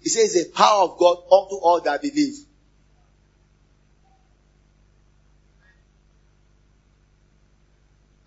He 0.00 0.08
says 0.08 0.34
the 0.34 0.50
power 0.52 0.82
of 0.84 0.98
God 0.98 1.18
unto 1.30 1.56
all 1.56 1.80
that 1.80 2.02
believe. 2.02 2.34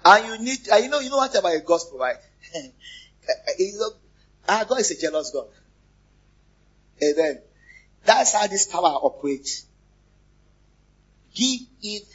And 0.03 0.28
you 0.28 0.38
need, 0.45 0.68
and 0.72 0.84
you 0.84 0.89
know, 0.89 0.99
you 0.99 1.10
know 1.10 1.18
what 1.18 1.36
about 1.36 1.56
a 1.56 1.60
gospel, 1.62 1.97
right? 1.97 2.18
our 4.47 4.62
ah, 4.62 4.66
God 4.68 4.80
is 4.80 4.91
a 4.91 5.01
jealous 5.01 5.32
God. 5.32 5.47
Amen. 7.03 7.41
That's 8.06 8.34
how 8.34 8.45
this 8.47 8.68
power 8.68 8.99
operates. 9.01 9.66
Give 11.34 11.62
it, 11.82 12.08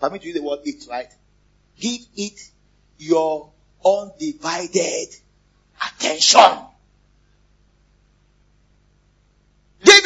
permit 0.00 0.12
me 0.12 0.18
to 0.20 0.26
use 0.26 0.36
the 0.36 0.42
word 0.42 0.60
it, 0.64 0.86
right? 0.88 1.10
Give 1.78 2.00
it 2.16 2.40
your 2.98 3.50
undivided 3.84 5.08
attention. 5.80 6.66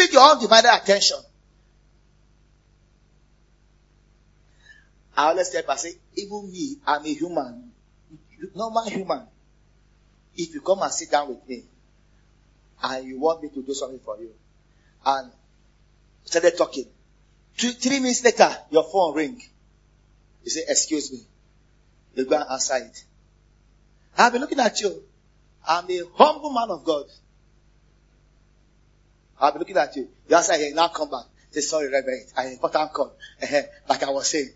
It 0.05 0.13
your 0.13 0.23
undivided 0.31 0.71
attention. 0.71 1.19
I 5.17 5.29
always 5.29 5.49
tell 5.51 5.63
people, 5.63 5.75
I 5.75 5.77
say, 5.77 5.93
even 6.17 6.51
me, 6.51 6.77
I'm 6.87 7.05
a 7.05 7.15
human, 7.15 7.71
normal 8.55 8.85
human. 8.89 9.23
If 10.37 10.53
you 10.55 10.61
come 10.61 10.83
and 10.83 10.93
sit 10.93 11.11
down 11.11 11.29
with 11.29 11.49
me, 11.49 11.63
and 12.83 13.07
you 13.07 13.21
want 13.21 13.43
me 13.43 13.49
to 13.51 13.63
do 13.63 13.73
something 13.73 14.01
for 14.01 14.19
you, 14.19 14.31
and 15.07 15.31
started 16.25 16.57
talking, 16.57 16.87
two, 17.57 17.71
three 17.71 18.01
minutes 18.01 18.25
later, 18.25 18.51
your 18.71 18.85
phone 18.85 19.15
ring. 19.15 19.41
You 20.43 20.51
say, 20.51 20.63
excuse 20.69 21.13
me. 21.13 21.21
You 22.17 22.27
go 22.27 22.37
and 22.37 22.51
answer 22.51 22.77
it. 22.77 23.05
I've 24.19 24.33
been 24.33 24.41
looking 24.41 24.61
at 24.61 24.81
you. 24.81 25.03
I'm 25.67 25.91
a 25.91 26.03
humble 26.15 26.53
man 26.53 26.71
of 26.71 26.85
God. 26.85 27.07
I've 29.41 29.55
been 29.55 29.61
looking 29.61 29.77
at 29.77 29.95
you. 29.97 30.09
You 30.29 30.37
answer 30.37 30.57
here, 30.57 30.73
now 30.75 30.89
come 30.89 31.11
back. 31.11 31.25
Say, 31.51 31.61
sorry, 31.61 31.91
Reverend, 31.91 32.27
I 32.37 32.47
important 32.49 32.93
call. 32.93 33.15
like 33.89 34.03
I 34.03 34.11
was 34.11 34.29
saying. 34.29 34.51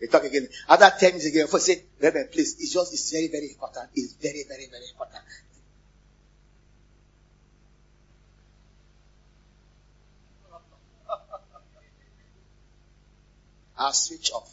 They 0.00 0.06
talk 0.08 0.24
again. 0.24 0.48
After 0.68 0.90
10 0.98 1.08
minutes 1.10 1.26
again, 1.26 1.46
first 1.46 1.66
say, 1.66 1.84
Reverend, 2.00 2.32
please, 2.32 2.56
it's 2.60 2.72
just, 2.72 2.92
it's 2.92 3.12
very, 3.12 3.28
very 3.28 3.50
important. 3.50 3.90
It's 3.94 4.14
very, 4.14 4.42
very, 4.48 4.66
very 4.70 4.84
important. 4.90 5.22
I'll 13.78 13.92
switch 13.92 14.32
off. 14.32 14.52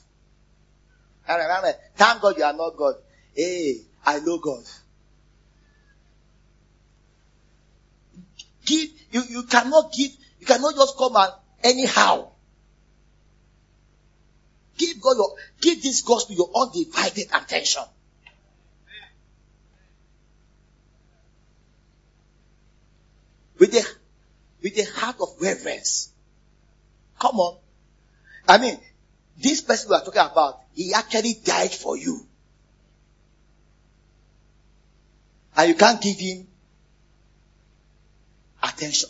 Thank 1.26 2.22
God 2.22 2.38
you 2.38 2.44
are 2.44 2.54
not 2.54 2.76
God. 2.76 2.96
Hey, 3.36 3.82
I 4.06 4.20
know 4.20 4.38
God. 4.40 4.64
Give, 8.70 8.90
you, 9.12 9.24
you 9.30 9.44
cannot 9.44 9.92
give, 9.92 10.12
you 10.40 10.46
cannot 10.46 10.76
just 10.76 10.96
come 10.96 11.16
and 11.16 11.32
anyhow. 11.64 12.28
Give 14.78 15.02
God 15.02 15.18
your, 15.18 15.36
give 15.60 15.82
this 15.82 16.02
gospel 16.04 16.36
your 16.36 16.52
undivided 16.56 17.28
attention. 17.34 17.82
With 23.58 23.72
the, 23.72 23.84
with 24.62 24.76
the 24.76 24.84
heart 24.84 25.16
of 25.20 25.30
reverence. 25.42 26.12
Come 27.20 27.40
on. 27.40 27.58
I 28.48 28.60
mean, 28.60 28.78
this 29.36 29.62
person 29.62 29.90
we 29.90 29.96
are 29.96 30.06
talking 30.06 30.22
about, 30.22 30.62
he 30.76 30.94
actually 30.94 31.34
died 31.44 31.72
for 31.74 31.98
you. 31.98 32.24
And 35.58 35.70
you 35.70 35.76
can't 35.76 36.00
give 36.00 36.18
him 36.18 36.49
attention. 38.64 39.10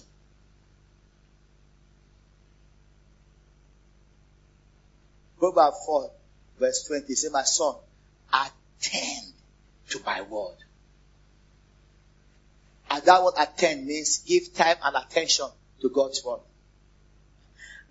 Proverbs 5.39 5.77
4 5.85 6.11
verse 6.59 6.83
20 6.87 7.13
say, 7.15 7.29
my 7.31 7.43
son, 7.43 7.75
attend 8.33 9.33
to 9.89 9.99
my 10.05 10.21
word. 10.21 10.57
And 12.91 13.03
that 13.03 13.23
word 13.23 13.33
attend 13.37 13.85
means 13.85 14.19
give 14.19 14.53
time 14.53 14.75
and 14.83 14.95
attention 14.95 15.47
to 15.81 15.89
God's 15.89 16.23
word. 16.23 16.41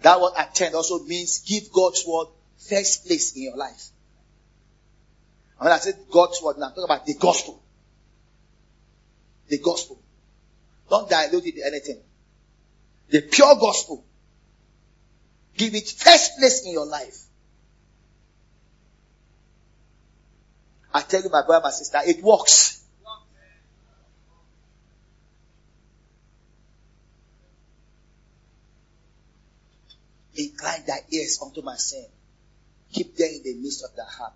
That 0.02 0.20
word 0.20 0.32
attend 0.36 0.74
also 0.74 1.04
means 1.04 1.40
give 1.40 1.72
God's 1.72 2.04
word 2.06 2.28
first 2.58 3.06
place 3.06 3.34
in 3.36 3.42
your 3.42 3.56
life. 3.56 3.90
And 5.58 5.66
when 5.66 5.72
I 5.72 5.78
say 5.78 5.92
God's 6.10 6.40
word 6.42 6.58
now, 6.58 6.66
I'm 6.66 6.70
talking 6.70 6.84
about 6.84 7.06
the 7.06 7.14
gospel. 7.14 7.62
The 9.48 9.58
gospel. 9.58 10.00
Don't 10.88 11.08
dilute 11.08 11.46
it 11.46 11.56
to 11.56 11.66
anything. 11.66 12.00
The 13.10 13.22
pure 13.22 13.54
gospel. 13.56 14.04
Give 15.56 15.74
it 15.74 15.88
first 15.88 16.38
place 16.38 16.64
in 16.64 16.72
your 16.72 16.86
life. 16.86 17.24
I 20.94 21.02
tell 21.02 21.22
you, 21.22 21.28
my 21.28 21.44
brother, 21.44 21.64
my 21.64 21.70
sister, 21.70 21.98
it 22.06 22.22
works. 22.22 22.82
Incline 30.36 30.84
thy 30.86 31.00
ears 31.10 31.40
unto 31.44 31.62
my 31.62 31.74
sin. 31.76 32.06
Keep 32.92 33.16
them 33.16 33.28
in 33.28 33.42
the 33.42 33.54
midst 33.54 33.84
of 33.84 33.94
thy 33.96 34.04
heart. 34.04 34.32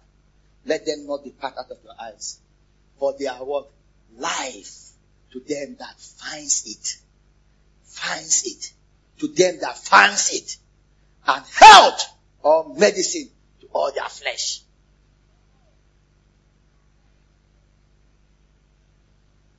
Let 0.67 0.85
them 0.85 1.07
not 1.07 1.25
depart 1.25 1.55
out 1.57 1.71
of 1.71 1.79
your 1.83 1.95
eyes. 2.01 2.39
For 2.99 3.15
they 3.19 3.27
are 3.27 3.45
what? 3.45 3.71
Life 4.19 4.92
to 5.33 5.41
them 5.41 5.77
that 5.79 5.99
finds 5.99 6.67
it. 6.67 6.99
Finds 7.85 8.45
it. 8.47 8.73
to 9.23 9.29
them 9.29 9.59
that 9.61 9.79
finds 9.79 10.33
it, 10.33 10.57
and 11.29 11.45
health 11.47 12.13
or 12.43 12.75
medicine 12.75 13.29
to 13.61 13.69
all 13.73 13.93
their 13.93 14.09
flesh. 14.09 14.63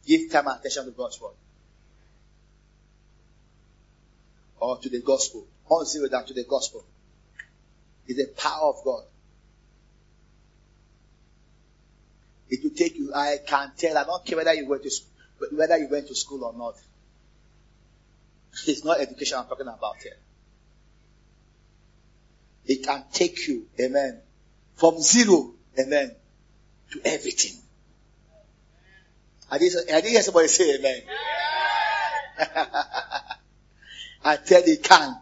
Give 0.05 0.29
time 0.29 0.47
and 0.47 0.59
attention 0.59 0.83
to 0.83 0.91
God's 0.91 1.21
word. 1.21 1.31
Or 4.59 4.77
to 4.79 4.89
the 4.89 4.99
gospel. 4.99 5.47
On 5.69 5.85
zero 5.85 6.09
down 6.09 6.25
to 6.25 6.33
the 6.33 6.43
gospel. 6.43 6.83
It's 8.05 8.17
the 8.17 8.33
power 8.35 8.67
of 8.67 8.83
God. 8.83 9.05
It 12.49 12.61
will 12.61 12.71
take 12.71 12.97
you, 12.97 13.13
I 13.15 13.37
can 13.47 13.71
tell, 13.77 13.97
I 13.97 14.03
don't 14.03 14.25
care 14.25 14.37
whether 14.37 14.53
you 14.53 14.67
went 14.67 14.83
to 14.83 14.91
whether 15.51 15.77
you 15.77 15.87
went 15.89 16.07
to 16.07 16.15
school 16.15 16.43
or 16.43 16.53
not. 16.53 16.75
It's 18.67 18.83
not 18.83 18.99
education 18.99 19.37
I'm 19.39 19.47
talking 19.47 19.67
about 19.67 19.97
here. 20.01 20.17
It 22.65 22.83
can 22.83 23.03
take 23.11 23.47
you, 23.47 23.67
amen, 23.79 24.21
from 24.75 24.99
zero, 24.99 25.53
amen, 25.77 26.15
to 26.91 27.01
everything. 27.03 27.59
I 29.51 29.57
didn't, 29.57 29.89
I 29.89 29.95
didn't 29.95 30.11
hear 30.11 30.21
somebody 30.21 30.47
say 30.47 30.75
amen. 30.75 31.01
I 34.25 34.37
tell 34.37 34.65
you, 34.65 34.73
it 34.73 34.83
can 34.83 35.17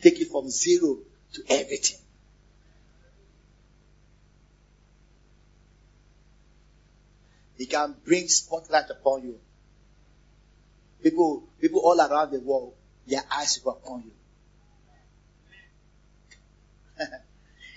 take 0.00 0.18
you 0.18 0.26
from 0.26 0.48
zero 0.48 0.98
to 1.34 1.42
everything. 1.48 1.98
It 7.58 7.70
can 7.70 7.96
bring 8.04 8.28
spotlight 8.28 8.90
upon 8.90 9.22
you. 9.24 9.40
People, 11.02 11.44
people 11.60 11.80
all 11.80 12.00
around 12.00 12.32
the 12.32 12.40
world, 12.40 12.74
their 13.06 13.22
eyes 13.30 13.60
were 13.64 13.72
upon 13.72 14.04
you. 14.04 14.12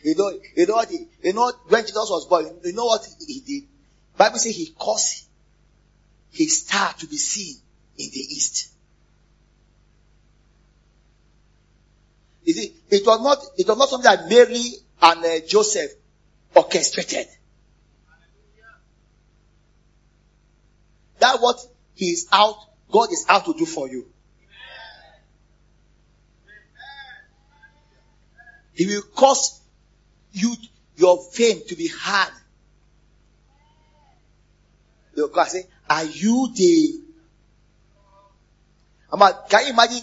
you 0.03 0.15
know, 0.15 0.31
you 0.55 0.65
know 0.65 0.75
what 0.75 0.89
he, 0.89 1.07
you 1.23 1.33
know 1.33 1.51
when 1.67 1.81
Jesus 1.81 2.09
was 2.09 2.27
born, 2.27 2.45
you 2.63 2.73
know 2.73 2.85
what 2.85 3.05
he 3.27 3.41
did? 3.41 3.63
Bible 4.17 4.39
says 4.39 4.55
he 4.55 4.73
caused 4.77 5.25
his 6.31 6.65
star 6.65 6.93
to 6.93 7.07
be 7.07 7.17
seen 7.17 7.55
in 7.97 8.09
the 8.11 8.19
east. 8.19 8.71
You 12.43 12.53
see, 12.53 12.73
it 12.89 13.05
was 13.05 13.21
not, 13.21 13.37
it 13.57 13.67
was 13.67 13.77
not 13.77 13.89
something 13.89 14.09
that 14.09 14.29
Mary 14.29 14.71
and 15.01 15.23
uh, 15.23 15.45
Joseph 15.47 15.91
orchestrated. 16.55 17.27
That 21.19 21.41
what 21.41 21.59
he 21.95 22.07
is 22.07 22.27
out, 22.31 22.55
God 22.91 23.11
is 23.11 23.25
out 23.29 23.45
to 23.45 23.53
do 23.53 23.65
for 23.65 23.87
you. 23.87 24.07
He 28.73 28.85
will 28.87 29.01
cause 29.13 29.59
you, 30.31 30.55
your 30.95 31.21
fame 31.31 31.61
to 31.67 31.75
be 31.75 31.87
heard. 31.87 32.31
They'll 35.15 35.45
say, 35.45 35.63
are 35.89 36.05
you 36.05 36.49
the, 36.55 37.01
can 39.49 39.65
you 39.65 39.73
imagine, 39.73 40.01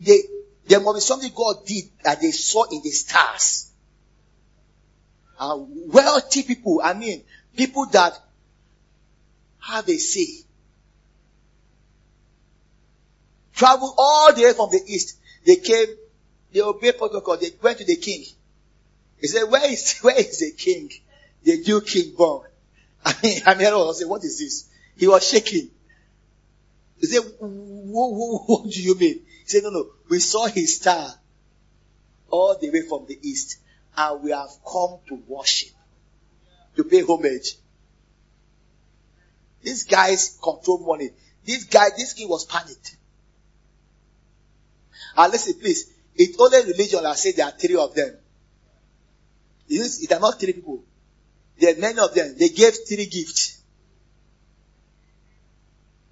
they, 0.00 0.18
there 0.66 0.80
must 0.80 0.96
be 0.96 1.00
something 1.00 1.30
God 1.34 1.64
did 1.66 1.84
that 2.02 2.20
they 2.20 2.32
saw 2.32 2.64
in 2.64 2.80
the 2.82 2.90
stars. 2.90 3.70
Uh, 5.38 5.58
wealthy 5.58 6.42
people, 6.42 6.80
I 6.82 6.94
mean, 6.94 7.22
people 7.56 7.86
that 7.86 8.18
have 9.60 9.88
a 9.88 9.98
say 9.98 10.45
traveled 13.56 13.94
all 13.98 14.32
the 14.32 14.42
way 14.42 14.52
from 14.52 14.70
the 14.70 14.80
east. 14.86 15.18
They 15.44 15.56
came, 15.56 15.86
they 16.52 16.60
obeyed 16.60 16.98
protocol, 16.98 17.36
they 17.38 17.50
went 17.60 17.78
to 17.78 17.84
the 17.84 17.96
king. 17.96 18.24
He 19.20 19.26
said, 19.26 19.44
where 19.44 19.68
is, 19.70 19.98
where 20.02 20.18
is 20.18 20.38
the 20.40 20.52
king? 20.52 20.90
The 21.42 21.58
new 21.58 21.80
king 21.80 22.14
born. 22.16 22.48
I 23.04 23.14
mean, 23.22 23.40
I 23.46 23.54
mean, 23.54 23.66
I 23.66 23.76
was 23.76 24.04
what 24.04 24.22
is 24.24 24.38
this? 24.38 24.68
He 24.96 25.06
was 25.06 25.28
shaking. 25.28 25.70
He 27.00 27.06
said, 27.06 27.22
what 27.38 28.70
do 28.70 28.82
you 28.82 28.96
mean? 28.96 29.20
He 29.42 29.46
said, 29.46 29.62
no, 29.62 29.70
no, 29.70 29.86
we 30.08 30.18
saw 30.18 30.46
his 30.46 30.76
star 30.76 31.08
all 32.30 32.58
the 32.58 32.70
way 32.70 32.82
from 32.82 33.06
the 33.06 33.18
east 33.22 33.58
and 33.96 34.22
we 34.22 34.30
have 34.32 34.50
come 34.70 34.98
to 35.08 35.22
worship, 35.26 35.70
to 36.76 36.84
pay 36.84 37.02
homage. 37.02 37.56
These 39.62 39.84
guys 39.84 40.38
control 40.42 40.78
money. 40.78 41.10
This 41.44 41.64
guy, 41.64 41.86
this 41.96 42.12
king 42.12 42.28
was 42.28 42.44
panicked. 42.44 42.96
And 45.16 45.32
listen, 45.32 45.54
please. 45.60 45.92
It's 46.14 46.38
only 46.40 46.72
religion 46.72 47.02
that 47.02 47.18
say 47.18 47.32
there 47.32 47.46
are 47.46 47.52
three 47.52 47.76
of 47.76 47.94
them. 47.94 48.16
It 49.68 50.12
are 50.12 50.20
not 50.20 50.40
three 50.40 50.52
people. 50.52 50.84
There 51.58 51.74
are 51.74 51.78
many 51.78 51.98
of 51.98 52.14
them. 52.14 52.36
They 52.38 52.48
gave 52.50 52.74
three 52.88 53.06
gifts. 53.06 53.60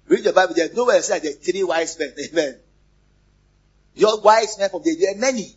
Read 0.07 0.23
the 0.23 0.33
Bible. 0.33 0.53
There's 0.53 0.73
nowhere 0.73 1.01
said 1.01 1.23
there 1.23 1.31
are 1.31 1.35
three 1.35 1.63
wise 1.63 1.97
men. 1.97 2.13
Amen. 2.31 2.59
Your 3.95 4.21
wise 4.21 4.57
men 4.59 4.69
from 4.69 4.83
the 4.83 4.95
there 4.95 5.15
are 5.15 5.17
many. 5.17 5.55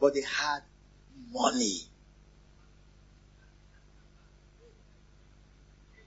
But 0.00 0.14
they 0.14 0.22
had 0.22 0.60
money. 1.32 1.80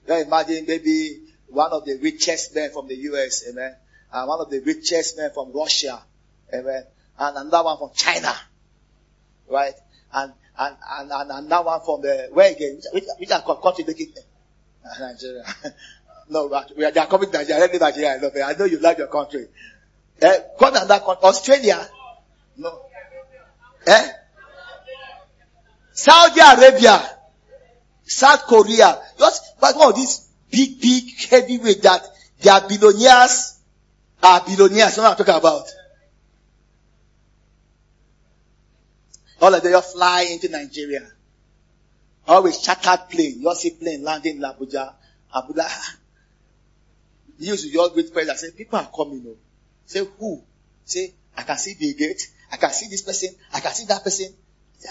Now 0.08 0.16
imagine 0.18 0.64
maybe 0.66 1.20
one 1.48 1.72
of 1.72 1.84
the 1.84 1.98
richest 1.98 2.54
men 2.54 2.70
from 2.70 2.88
the 2.88 2.94
US, 2.96 3.44
amen, 3.48 3.74
uh, 4.12 4.24
one 4.24 4.40
of 4.40 4.50
the 4.50 4.60
richest 4.60 5.16
men 5.16 5.30
from 5.32 5.52
Russia, 5.52 6.02
amen, 6.52 6.84
and 7.18 7.36
another 7.36 7.64
one 7.64 7.78
from 7.78 7.90
China, 7.94 8.34
right? 9.50 9.74
And 10.12 10.32
and 10.58 10.76
and, 10.90 11.10
and 11.12 11.30
another 11.30 11.64
one 11.66 11.80
from 11.84 12.02
the 12.02 12.28
where 12.32 12.50
again? 12.52 12.80
Which, 12.92 13.04
which 13.18 13.30
are 13.30 13.42
country 13.42 13.84
making 13.86 14.12
Nigeria. 15.00 15.44
no, 16.30 16.46
we 16.76 16.84
are, 16.84 16.90
they 16.90 17.00
are 17.00 17.06
coming 17.06 17.30
to 17.30 17.38
Nigeria. 17.38 17.64
I 17.64 17.66
know 17.66 17.78
Nigeria. 17.78 18.18
Love 18.22 18.36
it. 18.36 18.42
I 18.42 18.52
know 18.52 18.64
you 18.64 18.78
like 18.78 18.98
your 18.98 19.08
country. 19.08 19.48
Eh, 20.20 20.38
come 20.58 20.74
another 20.74 21.00
country. 21.04 21.24
Australia. 21.24 21.88
No. 22.56 22.80
Eh? 23.86 24.08
Saudi 25.92 26.40
Arabia. 26.40 27.00
South 28.04 28.46
Korea. 28.46 29.00
Just 29.18 29.42
one 29.60 29.88
of 29.90 29.96
these 29.96 30.28
big, 30.50 30.80
big 30.80 31.04
heavyweight 31.28 31.82
that 31.82 32.02
they 32.40 32.50
are 32.50 32.66
billionaires 32.68 33.55
are 34.22 34.42
billionaires. 34.44 34.96
You 34.96 35.02
what 35.02 35.12
I'm 35.12 35.16
talking 35.16 35.34
about? 35.34 35.66
All 39.40 39.54
of 39.54 39.62
them 39.62 39.72
just 39.72 39.94
fly 39.94 40.22
into 40.30 40.48
Nigeria. 40.48 41.06
Always 42.26 42.58
chartered 42.58 43.08
plane. 43.08 43.40
You 43.40 43.54
see 43.54 43.70
plane 43.70 44.02
landing 44.02 44.36
in 44.36 44.42
Abuja. 44.42 44.92
Abuja. 45.34 45.68
News 47.38 47.66
you 47.66 47.72
just 47.72 47.94
wait 47.94 48.12
for 48.12 48.34
say, 48.34 48.50
people 48.52 48.78
are 48.78 48.90
coming. 48.94 49.22
Oh. 49.28 49.36
Say, 49.84 50.04
who? 50.18 50.42
Say, 50.84 51.12
I 51.36 51.42
can 51.42 51.58
see 51.58 51.74
Bill 51.78 51.92
Gates. 51.96 52.32
I 52.50 52.56
can 52.56 52.70
see 52.70 52.88
this 52.88 53.02
person. 53.02 53.28
I 53.52 53.60
can 53.60 53.72
see 53.72 53.84
that 53.86 54.02
person. 54.02 54.32
Yeah. 54.82 54.90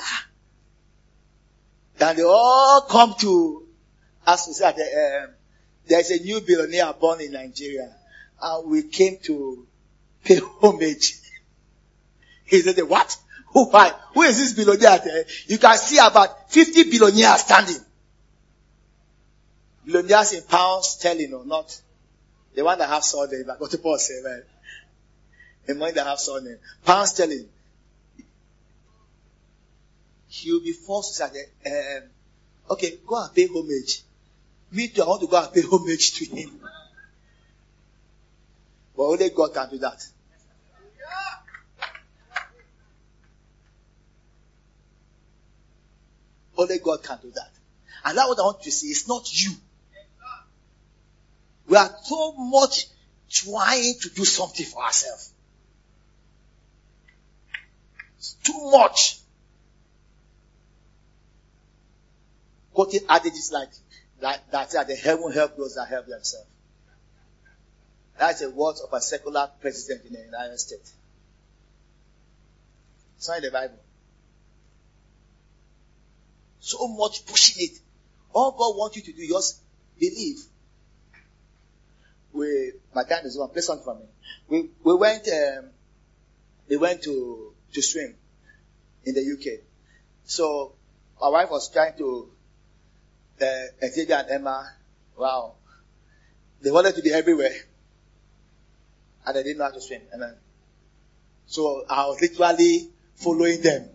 Then 1.98 2.16
they 2.18 2.24
all 2.24 2.82
come 2.90 3.16
to, 3.20 3.66
as 4.28 4.46
we 4.48 4.54
said, 4.54 4.76
um, 4.76 5.30
there's 5.88 6.12
a 6.12 6.20
new 6.22 6.42
billionaire 6.42 6.94
born 6.94 7.22
in 7.22 7.32
Nigeria 7.32 7.96
and 8.42 8.70
we 8.70 8.84
came 8.84 9.18
to 9.24 9.66
pay 10.24 10.40
homage. 10.62 11.16
He 12.46 12.62
said, 12.62 12.80
what? 12.84 13.18
Who, 13.48 13.66
why? 13.70 13.94
Who 14.14 14.22
is 14.24 14.38
this 14.38 14.54
billionaire 14.54 15.00
there? 15.04 15.26
You 15.48 15.58
can 15.58 15.78
see 15.78 15.98
about 15.98 16.52
50 16.52 16.84
billionaires 16.92 17.42
standing. 17.42 17.78
Billionaires 19.86 20.34
in 20.34 20.44
pounds 20.44 20.90
sterling 20.90 21.34
or 21.34 21.46
not. 21.46 21.80
The 22.56 22.64
one 22.64 22.78
that 22.80 22.90
have 22.90 23.04
surname, 23.04 23.48
like 23.48 23.60
what 23.60 23.76
Paul 23.82 23.98
say, 23.98 24.16
right? 24.26 24.44
The 25.66 25.76
money 25.76 25.94
that 25.94 26.06
have 26.06 26.20
surname. 26.20 26.58
Pounds 26.86 27.12
sterling. 27.12 27.48
He 30.28 30.52
will 30.52 30.62
be 30.62 30.74
forced 30.74 31.18
to 31.18 31.28
say, 31.28 31.46
um, 31.66 32.04
okay, 32.72 32.98
go 33.06 33.24
and 33.24 33.34
pay 33.34 33.48
homage. 33.48 34.02
Me 34.72 34.90
too, 34.90 35.04
I 35.04 35.08
want 35.08 35.22
to 35.22 35.28
go 35.28 35.42
and 35.42 35.54
pay 35.54 35.62
homage 35.62 36.14
to 36.16 36.26
him. 36.26 36.60
But 38.96 39.04
only 39.04 39.30
God 39.30 39.54
can 39.54 39.70
do 39.70 39.78
that. 39.80 40.06
Only 46.58 46.80
God 46.80 47.04
can 47.04 47.20
do 47.22 47.32
that. 47.32 47.52
And 48.06 48.18
that's 48.18 48.28
what 48.30 48.40
I 48.40 48.44
want 48.44 48.62
to 48.62 48.72
see. 48.72 48.88
It's 48.88 49.08
not 49.08 49.28
you. 49.34 49.52
We 51.68 51.76
are 51.76 51.94
so 52.04 52.34
much 52.34 52.88
trying 53.30 53.96
to 54.02 54.10
do 54.10 54.24
something 54.24 54.66
for 54.66 54.84
ourselves. 54.84 55.34
It's 58.18 58.34
too 58.36 58.72
much. 58.72 59.20
Quoting 62.74 63.02
adages 63.10 63.52
like, 63.52 63.70
like 64.22 64.52
that, 64.52 64.72
that 64.72 64.88
the 64.88 64.96
heaven 64.96 65.32
help 65.32 65.58
those 65.58 65.76
that 65.76 65.88
help 65.88 66.06
themselves. 66.08 66.48
That's 68.18 68.40
the 68.40 68.50
words 68.50 68.82
of 68.82 68.92
a 68.94 69.02
secular 69.02 69.50
president 69.60 70.06
in 70.06 70.14
the 70.14 70.22
United 70.22 70.58
States. 70.60 70.94
It's 73.18 73.28
not 73.28 73.38
in 73.38 73.44
the 73.44 73.52
Bible. 73.52 73.80
So 76.60 76.88
much 76.88 77.26
pushing 77.26 77.66
it. 77.66 77.80
All 78.34 78.52
God 78.52 78.78
wants 78.78 78.96
you 78.98 79.04
to 79.04 79.14
do, 79.14 79.28
just 79.28 79.60
believe. 80.00 80.38
We, 82.34 82.74
my 82.94 83.04
dad 83.04 83.26
is 83.26 83.38
one, 83.38 83.50
play 83.50 83.62
something 83.62 83.84
for 83.84 83.96
me. 83.96 84.06
We, 84.48 84.70
we 84.84 84.96
went, 84.96 85.28
um, 85.28 85.70
we 86.68 86.78
went 86.78 87.04
to, 87.04 87.54
to 87.74 87.82
swim 87.82 88.16
in 89.06 89.14
the 89.14 89.22
UK. 89.22 89.62
So, 90.26 90.74
my 91.22 91.30
wife 91.30 91.50
was 91.50 91.72
trying 91.72 91.98
to, 91.98 92.30
uh, 93.42 93.88
Xavier 93.88 94.16
and 94.16 94.30
Emma, 94.32 94.70
wow. 95.18 95.54
They 96.62 96.72
wanted 96.72 96.96
to 96.96 97.02
be 97.02 97.14
everywhere. 97.14 97.54
And 99.26 99.36
they 99.36 99.44
didn't 99.44 99.58
know 99.58 99.66
how 99.66 99.72
to 99.72 99.82
swim. 99.82 100.02
Amen. 100.14 100.36
So, 101.48 101.86
I 101.90 102.08
was 102.08 102.22
literally 102.22 102.90
following 103.16 103.62
them. 103.62 103.90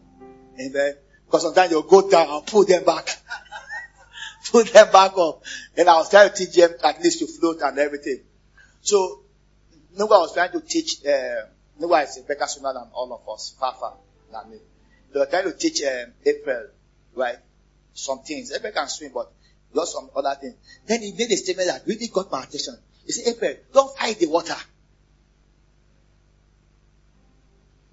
Amen. 0.61 0.95
Because 1.27 1.43
sometimes 1.43 1.71
you'll 1.71 1.83
go 1.83 2.09
down 2.09 2.29
and 2.29 2.47
pull 2.47 2.65
them 2.65 2.85
back. 2.85 3.09
pull 4.51 4.65
them 4.65 4.91
back 4.93 5.13
up. 5.17 5.43
And 5.77 5.89
I 5.89 5.95
was 5.95 6.11
trying 6.11 6.31
to 6.31 6.35
teach 6.35 6.55
them 6.55 6.71
at 6.83 7.03
least 7.03 7.21
to 7.21 7.27
float 7.27 7.61
and 7.63 7.79
everything. 7.79 8.21
So, 8.83 9.21
nobody 9.97 10.21
was 10.21 10.35
trying 10.35 10.53
to 10.53 10.61
teach, 10.61 11.05
uh, 11.07 11.47
nobody 11.79 12.05
is 12.05 12.19
better 12.19 12.47
swimmer 12.47 12.73
than 12.75 12.89
all 12.93 13.13
of 13.13 13.33
us, 13.33 13.55
far, 13.59 13.75
far 13.75 13.97
than 14.33 14.51
me. 14.51 14.59
They 15.13 15.21
were 15.21 15.27
trying 15.27 15.45
to 15.45 15.53
teach 15.53 15.83
um, 15.83 16.13
April, 16.25 16.69
right? 17.15 17.37
Some 17.95 18.21
things. 18.21 18.53
April 18.53 18.73
can 18.73 18.89
swim, 18.89 19.13
but 19.13 19.33
just 19.75 19.93
some 19.93 20.11
other 20.15 20.37
things. 20.41 20.55
Then 20.87 21.03
he 21.03 21.13
made 21.13 21.31
a 21.31 21.37
statement 21.37 21.69
that 21.69 21.83
really 21.87 22.09
got 22.09 22.31
my 22.31 22.43
attention. 22.43 22.77
He 23.07 23.13
said, 23.13 23.35
April, 23.35 23.55
don't 23.73 23.97
fight 23.97 24.19
the 24.19 24.27
water. 24.27 24.57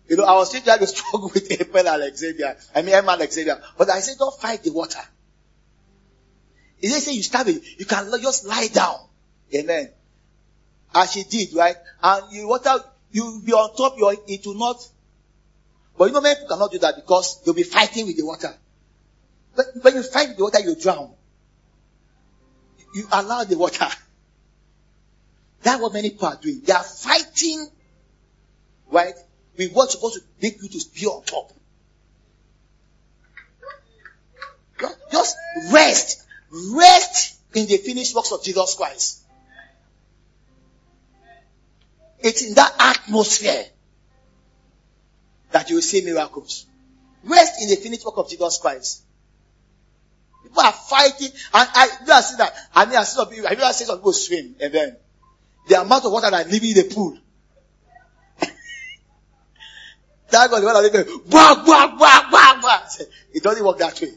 You 0.08 0.16
know, 0.16 0.24
I 0.24 0.34
was 0.36 0.50
still 0.50 0.62
trying 0.62 0.80
to 0.80 0.88
struggle 0.96 1.32
with 1.34 1.52
and 1.52 2.18
Xavier. 2.18 2.58
I 2.74 2.82
mean, 2.82 2.96
Emma 2.96 3.18
and 3.20 3.32
Xavier. 3.32 3.62
But 3.78 3.90
I 3.90 4.00
said, 4.00 4.18
don't 4.18 4.40
fight 4.40 4.64
the 4.64 4.72
water. 4.72 5.02
He 6.80 6.88
didn't 6.88 7.02
say 7.02 7.14
you. 7.14 7.62
You 7.78 7.86
can 7.86 8.12
just 8.22 8.46
lie 8.46 8.68
down. 8.68 9.00
Amen. 9.54 9.90
As 10.94 11.12
she 11.12 11.24
did, 11.24 11.54
right? 11.56 11.76
And 12.02 12.32
you 12.32 12.48
water, 12.48 12.76
you 13.12 13.42
be 13.46 13.54
on 13.54 13.76
top, 13.76 13.96
it 14.28 14.46
will 14.46 14.56
not. 14.56 14.88
But 15.98 16.06
you 16.06 16.14
know, 16.14 16.22
many 16.22 16.36
people 16.36 16.56
cannot 16.56 16.72
do 16.72 16.80
that 16.80 16.96
because 16.96 17.42
you'll 17.46 17.56
be 17.56 17.64
fighting 17.64 18.06
with 18.06 18.18
the 18.18 18.26
water. 18.26 18.54
But 19.56 19.66
when 19.82 19.96
you 19.96 20.04
fight 20.04 20.30
with 20.30 20.38
the 20.38 20.44
water, 20.44 20.60
you 20.60 20.76
drown. 20.76 21.14
You 22.94 23.08
allow 23.12 23.44
the 23.44 23.58
water. 23.58 23.88
That's 25.64 25.82
what 25.82 25.94
many 25.94 26.12
people 26.12 26.28
are 26.28 26.36
doing. 26.36 26.62
They 26.64 26.74
are 26.74 26.84
fighting, 26.84 27.68
right? 28.92 29.16
With 29.58 29.74
what's 29.74 29.94
supposed 29.94 30.16
to 30.16 30.22
make 30.42 30.62
you 30.62 30.70
to 30.70 30.86
be 30.94 31.06
on 31.06 31.24
top. 31.24 31.52
Just 35.12 35.36
rest. 35.72 36.24
Rest 36.52 37.40
in 37.54 37.68
the 37.68 37.78
finished 37.78 38.16
works 38.16 38.32
of 38.32 38.44
Jesus 38.44 38.76
Christ. 38.76 39.24
It's 42.20 42.44
in 42.44 42.54
that 42.56 42.74
atmosphere 42.80 43.66
that 45.52 45.70
you 45.70 45.76
will 45.76 45.82
see 45.82 46.02
miracles. 46.02 46.66
Rest 47.24 47.62
in 47.62 47.70
the 47.70 47.76
finished 47.76 48.06
work 48.06 48.18
of 48.18 48.30
Jesus 48.30 48.58
Christ. 48.58 49.04
People 50.44 50.62
are 50.62 50.72
fighting, 50.72 51.30
and 51.54 51.70
I 51.74 51.88
do 52.06 52.12
I 52.12 52.22
see 52.22 52.38
that. 52.38 52.54
I 52.74 52.86
mean, 52.86 52.96
I 52.96 53.04
see 53.04 53.16
some 53.16 53.30
people. 53.30 53.48
I 53.48 53.52
mean, 53.52 53.62
I 53.62 53.72
see 53.72 53.86
some 53.86 53.98
people 53.98 54.14
swim, 54.14 54.56
and 54.62 54.74
then 54.74 54.98
the 55.68 55.82
amount 55.82 56.06
of 56.06 56.12
water 56.12 56.32
that 56.32 56.50
leaving 56.50 56.70
in 56.70 56.88
the 56.88 56.94
pool. 56.94 57.18
That 60.30 60.50
God, 60.50 60.60
the 60.60 60.66
water 60.66 60.82
leaving, 60.82 61.22
bah, 61.28 61.64
bah, 61.66 61.96
bah, 61.98 62.28
bah, 62.32 62.60
bah. 62.62 62.88
It 63.34 63.44
doesn't 63.44 63.64
work 63.64 63.78
that 63.78 64.00
way. 64.02 64.14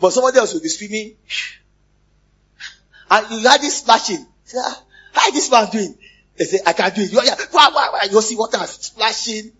But 0.00 0.12
somebody 0.12 0.38
else 0.38 0.54
will 0.54 0.60
be 0.60 0.68
swimming, 0.68 1.16
and 3.10 3.30
you 3.30 3.38
hear 3.38 3.58
this 3.58 3.78
splashing. 3.78 4.26
Ah, 4.56 4.82
how 5.12 5.28
is 5.28 5.34
this 5.34 5.50
man 5.50 5.70
doing? 5.70 5.96
They 6.36 6.44
say, 6.44 6.58
I 6.66 6.72
can't 6.72 6.94
do 6.94 7.02
it. 7.02 7.12
You, 7.12 7.20
yeah, 7.22 7.36
wah, 7.52 7.70
wah, 7.72 7.92
wah. 7.92 8.00
you 8.10 8.20
see 8.20 8.36
water 8.36 8.58
splashing. 8.66 9.52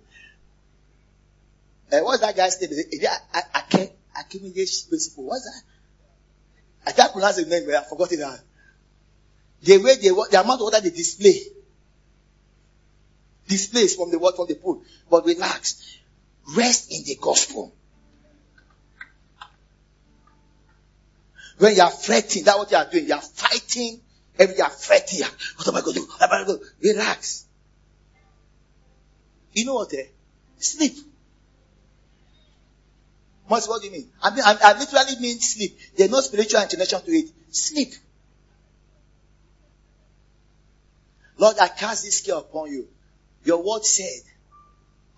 Uh, 1.93 2.01
what's 2.01 2.20
that 2.22 2.34
guy's 2.34 2.61
name? 2.61 2.70
Is 2.72 2.88
it 2.88 3.93
Archimedes 4.16 4.82
principle? 4.82 5.24
What's 5.24 5.45
that? 5.45 5.62
I 6.86 6.93
can't 6.93 7.12
pronounce 7.12 7.36
the 7.36 7.45
name, 7.45 7.64
but 7.66 7.74
I 7.74 7.82
forgot 7.84 8.11
it. 8.11 8.18
The 9.62 9.78
way 9.78 9.97
they, 9.97 10.09
the 10.09 10.40
amount 10.43 10.61
of 10.61 10.64
water 10.64 10.80
they 10.80 10.90
display. 10.90 11.40
Displays 13.49 13.97
from 13.97 14.11
the 14.11 14.18
water 14.18 14.36
from 14.36 14.47
the 14.49 14.55
pool. 14.55 14.82
But 15.11 15.24
relax. 15.26 15.99
Rest 16.57 16.93
in 16.93 17.05
the 17.05 17.16
gospel. 17.20 17.72
When 21.59 21.76
you 21.76 21.82
are 21.82 21.90
fretting, 21.90 22.45
that's 22.45 22.59
what 22.59 22.70
you 22.70 22.76
are 22.76 22.90
doing. 22.90 23.07
You 23.07 23.14
are 23.14 23.20
fighting 23.20 24.01
Every 24.38 24.57
you 24.57 24.62
are 24.62 24.70
fretting. 24.70 25.20
What 25.57 25.68
am 25.68 25.76
I 25.76 25.80
going 25.80 25.95
to 25.95 26.01
do? 26.01 26.09
Am 26.20 26.28
I 26.30 26.45
going 26.45 26.59
to? 26.59 26.64
Relax. 26.82 27.47
You 29.53 29.66
know 29.66 29.74
what? 29.74 29.93
Eh? 29.93 30.07
Sleep. 30.59 30.95
What, 33.47 33.64
what 33.66 33.82
do 33.82 33.88
you 33.88 33.93
mean? 33.93 34.09
I 34.22 34.30
mean, 34.30 34.45
I, 34.45 34.57
I 34.62 34.78
literally 34.78 35.20
mean 35.20 35.38
sleep. 35.40 35.76
There's 35.97 36.11
no 36.11 36.20
spiritual 36.20 36.62
inclination 36.62 37.03
to 37.03 37.11
it. 37.11 37.30
Sleep. 37.51 37.93
Lord, 41.36 41.57
I 41.61 41.68
cast 41.68 42.05
this 42.05 42.20
care 42.22 42.36
upon 42.36 42.70
you. 42.70 42.88
Your 43.45 43.62
word 43.62 43.84
said, 43.84 44.22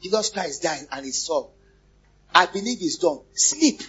Jesus 0.03 0.31
Christ 0.31 0.63
died 0.63 0.87
and 0.91 1.05
he 1.05 1.13
saw. 1.13 1.49
I 2.35 2.47
believe 2.47 2.79
it's 2.81 2.99
done. 2.99 3.21
Sleep. 3.33 3.83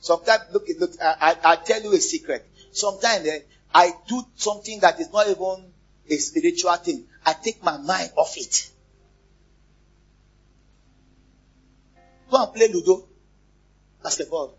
Sometimes, 0.00 0.44
look, 0.52 0.66
look, 0.78 0.90
I, 1.02 1.36
I, 1.42 1.52
I 1.52 1.56
tell 1.56 1.82
you 1.82 1.92
a 1.92 1.98
secret. 1.98 2.46
Sometimes 2.72 3.26
eh, 3.26 3.40
I 3.74 3.92
do 4.06 4.22
something 4.36 4.80
that 4.80 5.00
is 5.00 5.12
not 5.12 5.28
even 5.28 5.72
a 6.08 6.16
spiritual 6.16 6.74
thing. 6.76 7.04
I 7.24 7.32
take 7.32 7.62
my 7.62 7.76
mind 7.76 8.10
off 8.16 8.36
it. 8.36 8.70
Go 12.30 12.42
and 12.42 12.54
play 12.54 12.68
Ludo. 12.68 13.04
That's 14.02 14.16
the 14.16 14.26
ball. 14.26 14.56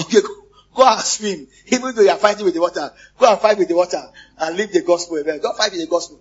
Okay, 0.00 0.20
go, 0.20 0.28
go 0.78 0.86
and 0.86 1.00
swim. 1.00 1.48
Even 1.66 1.94
though 1.94 2.02
you 2.02 2.10
are 2.10 2.16
fighting 2.16 2.44
with 2.44 2.54
the 2.54 2.60
water, 2.60 2.90
go 3.18 3.30
and 3.30 3.40
fight 3.40 3.58
with 3.58 3.68
the 3.68 3.74
water 3.74 4.02
and 4.38 4.56
leave 4.56 4.72
the 4.72 4.82
gospel. 4.82 5.20
Don't 5.22 5.56
fight 5.56 5.72
with 5.72 5.80
the 5.80 5.86
gospel. 5.88 6.20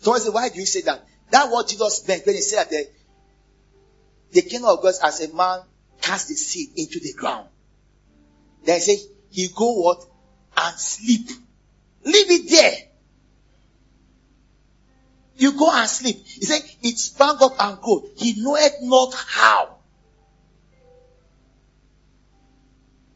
Someone 0.00 0.20
say, 0.20 0.30
why 0.30 0.48
do 0.48 0.58
you 0.58 0.66
say 0.66 0.80
that? 0.80 1.06
That 1.30 1.50
what 1.50 1.68
Jesus 1.68 2.06
meant 2.08 2.26
when 2.26 2.34
he 2.34 2.40
said 2.40 2.64
that 2.64 2.70
the 2.70 2.88
the 4.32 4.42
kingdom 4.42 4.70
of 4.70 4.82
God 4.82 4.94
as 5.02 5.20
a 5.20 5.34
man 5.34 5.60
cast 6.00 6.28
the 6.28 6.34
seed 6.34 6.70
into 6.76 6.98
the 6.98 7.12
ground. 7.12 7.48
Then 8.64 8.80
say 8.80 8.96
he 9.30 9.48
go 9.54 9.72
what? 9.82 10.04
And 10.56 10.78
sleep. 10.78 11.28
Leave 12.04 12.30
it 12.30 12.50
there. 12.50 12.91
You 15.36 15.52
go 15.58 15.70
and 15.72 15.88
sleep. 15.88 16.24
He 16.26 16.44
said, 16.44 16.62
it 16.82 16.98
sprang 16.98 17.36
up 17.40 17.52
and 17.58 17.80
grow. 17.80 18.04
He 18.16 18.34
knoweth 18.42 18.76
not 18.82 19.14
how. 19.14 19.76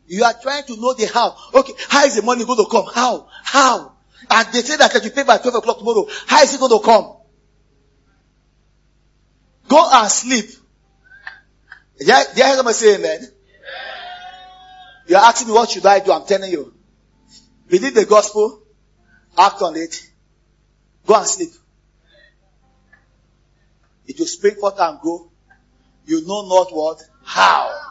You 0.06 0.24
are 0.24 0.34
trying 0.40 0.64
to 0.64 0.76
know 0.76 0.94
the 0.94 1.06
how. 1.06 1.36
Okay, 1.52 1.72
how 1.88 2.04
is 2.04 2.16
the 2.16 2.22
money 2.22 2.44
going 2.44 2.64
to 2.64 2.70
come? 2.70 2.86
How? 2.92 3.28
How? 3.42 3.92
And 4.30 4.48
they 4.52 4.60
say 4.62 4.76
that 4.76 4.94
you 5.04 5.10
pay 5.10 5.24
by 5.24 5.38
12 5.38 5.56
o'clock 5.56 5.78
tomorrow. 5.78 6.06
How 6.26 6.42
is 6.42 6.54
it 6.54 6.60
going 6.60 6.78
to 6.78 6.84
come? 6.84 7.16
Go 9.68 9.88
and 9.92 10.10
sleep. 10.10 10.46
Yeah, 11.98 12.22
hear 12.34 12.54
somebody 12.54 12.74
say 12.74 12.96
amen? 12.96 13.28
You're 15.08 15.18
asking 15.18 15.48
me 15.48 15.54
what 15.54 15.70
should 15.70 15.86
I 15.86 16.00
do? 16.00 16.12
I'm 16.12 16.26
telling 16.26 16.50
you. 16.50 16.72
Believe 17.68 17.94
the 17.94 18.04
gospel, 18.04 18.62
act 19.36 19.60
on 19.62 19.76
it, 19.76 20.08
go 21.04 21.14
and 21.16 21.26
sleep. 21.26 21.50
It 24.06 24.18
will 24.18 24.26
spring 24.26 24.56
forth 24.56 24.78
and 24.78 25.00
grow. 25.00 25.30
You 26.06 26.26
know 26.26 26.48
not 26.48 26.72
what? 26.72 27.02
How. 27.24 27.86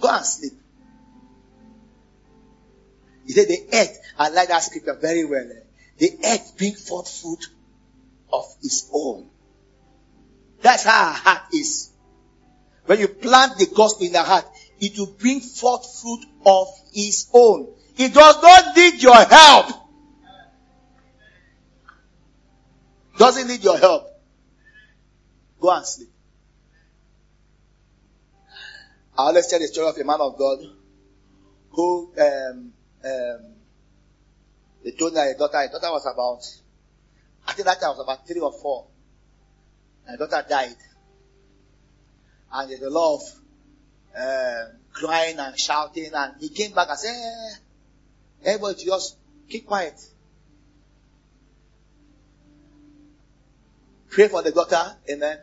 Go 0.00 0.08
and 0.08 0.24
sleep. 0.24 0.52
He 3.26 3.32
said 3.32 3.48
the 3.48 3.66
earth, 3.72 3.98
I 4.18 4.28
like 4.28 4.48
that 4.48 4.62
scripture 4.62 4.94
very 4.94 5.24
well. 5.24 5.44
Eh? 5.44 5.60
The 5.98 6.18
earth 6.24 6.56
bring 6.56 6.74
forth 6.74 7.10
fruit 7.10 7.44
of 8.32 8.44
its 8.62 8.88
own. 8.92 9.28
That's 10.62 10.84
how 10.84 11.08
our 11.08 11.14
heart 11.14 11.42
is. 11.52 11.90
When 12.84 13.00
you 13.00 13.08
plant 13.08 13.58
the 13.58 13.66
gospel 13.66 14.06
in 14.06 14.12
the 14.12 14.22
heart, 14.22 14.44
it 14.78 14.96
will 14.98 15.06
bring 15.18 15.40
forth 15.40 16.00
fruit 16.00 16.24
of 16.44 16.68
its 16.92 17.28
own. 17.32 17.68
It 17.96 18.14
does 18.14 18.42
not 18.42 18.76
need 18.76 19.02
your 19.02 19.24
help. 19.24 19.85
Doesn't 23.18 23.48
need 23.48 23.64
your 23.64 23.78
help. 23.78 24.08
Go 25.60 25.70
and 25.70 25.86
sleep. 25.86 26.10
I 29.18 29.22
always 29.22 29.46
tell 29.46 29.58
the 29.58 29.66
story 29.66 29.88
of 29.88 29.96
a 29.96 30.04
man 30.04 30.20
of 30.20 30.36
God 30.36 30.58
who 31.70 32.12
um, 32.18 32.72
um, 33.04 33.54
they 34.84 34.90
told 34.92 35.16
her 35.16 35.34
daughter, 35.38 35.56
her 35.58 35.68
daughter 35.68 35.90
was 35.90 36.06
about, 36.06 36.42
I 37.48 37.52
think 37.54 37.66
that 37.66 37.80
time 37.80 37.90
was 37.90 38.00
about 38.00 38.26
three 38.26 38.40
or 38.40 38.52
four. 38.52 38.86
And 40.06 40.18
daughter 40.18 40.44
died. 40.48 40.76
And 42.52 42.70
there's 42.70 42.82
a 42.82 42.90
lot 42.90 43.14
of 43.16 43.20
uh, 44.18 44.64
crying 44.92 45.38
and 45.38 45.58
shouting. 45.58 46.10
And 46.12 46.34
he 46.38 46.50
came 46.50 46.72
back 46.72 46.88
and 46.90 46.98
said, 46.98 47.14
eh, 47.14 48.52
everybody 48.52 48.84
just 48.84 49.16
keep 49.48 49.66
quiet. 49.66 49.98
Pray 54.10 54.28
for 54.28 54.42
the 54.42 54.52
daughter. 54.52 54.96
Amen. 55.10 55.38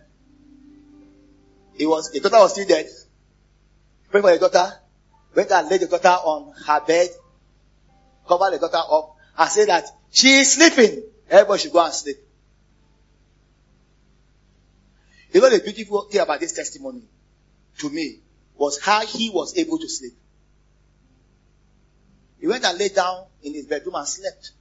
It 1.78 1.88
was, 1.88 2.12
the 2.12 2.20
daughter 2.20 2.40
was 2.40 2.52
still 2.52 2.68
dead. 2.68 2.88
Pray 4.10 4.22
for 4.22 4.32
the 4.32 4.40
daughter. 4.40 4.72
Went 5.36 5.52
and 5.52 5.70
laid 5.70 5.82
the 5.82 5.88
daughter 5.88 6.10
on 6.10 6.54
her 6.66 6.82
bed. 6.86 7.10
Cover 8.28 8.52
the 8.52 8.60
daughter 8.60 8.84
up. 8.90 9.16
And 9.38 9.50
say 9.50 9.66
that 9.66 9.86
she 10.12 10.40
is 10.40 10.54
sleeping. 10.54 11.04
Everybody 11.30 11.62
should 11.62 11.74
go 11.74 11.84
and 11.84 11.94
sleep. 11.94 12.18
You 15.34 15.42
know 15.42 15.50
the 15.50 15.60
beautiful 15.60 16.04
thing 16.04 16.22
about 16.22 16.40
this 16.40 16.54
testimony 16.54 17.02
to 17.80 17.90
me 17.90 18.20
was 18.56 18.80
how 18.80 19.04
he 19.04 19.32
was 19.32 19.58
able 19.58 19.80
to 19.80 19.90
sleep. 19.90 20.14
He 22.40 22.48
went 22.48 22.64
and 22.66 22.78
lay 22.78 22.90
down 22.90 23.26
in 23.42 23.54
his 23.54 23.66
bedroom 23.66 23.96
and 23.96 24.08
slept. 24.08 24.52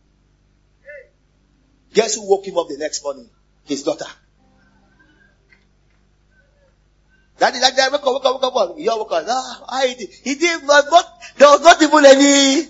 Guess 1.92 2.14
who 2.14 2.26
woke 2.26 2.46
him 2.46 2.56
up 2.56 2.68
the 2.68 2.78
next 2.78 3.02
morning? 3.04 3.28
His 3.64 3.82
daughter. 3.82 4.06
Daddy, 7.38 7.58
daddy, 7.60 7.76
daddy, 7.76 7.92
wake 7.92 8.06
up, 8.06 8.14
wake 8.14 8.24
up, 8.24 8.54
wake 8.54 8.62
up. 8.62 8.74
You 8.78 8.90
woke 8.98 9.12
up. 9.12 9.24
Ah, 9.28 9.64
I 9.68 9.94
did. 9.94 10.10
He 10.22 10.34
did 10.34 10.64
not, 10.64 10.84
there 11.36 11.48
was 11.48 11.60
not 11.62 11.82
even 11.82 12.04
any. 12.06 12.68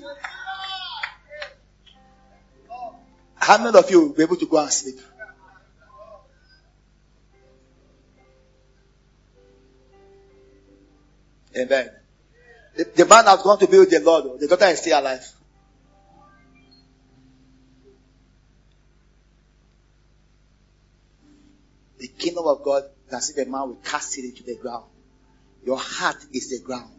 How 3.34 3.58
many 3.58 3.76
of 3.76 3.90
you 3.90 4.00
will 4.00 4.14
be 4.14 4.22
able 4.22 4.36
to 4.36 4.46
go 4.46 4.58
and 4.58 4.72
sleep? 4.72 5.00
Amen. 11.56 11.90
The, 12.76 12.84
the 12.96 13.04
man 13.04 13.26
has 13.26 13.42
gone 13.42 13.58
to 13.58 13.66
be 13.66 13.78
with 13.78 13.90
the 13.90 14.00
Lord. 14.00 14.40
The 14.40 14.48
daughter 14.48 14.66
is 14.66 14.78
still 14.78 14.98
alive. 14.98 15.26
The 22.02 22.08
kingdom 22.08 22.46
of 22.48 22.64
God 22.64 22.82
as 23.12 23.30
if 23.30 23.46
a 23.46 23.48
man 23.48 23.68
will 23.68 23.78
cast 23.84 24.18
it 24.18 24.24
into 24.24 24.42
the 24.42 24.56
ground. 24.56 24.86
Your 25.64 25.78
heart 25.78 26.16
is 26.32 26.50
the 26.50 26.58
ground. 26.58 26.90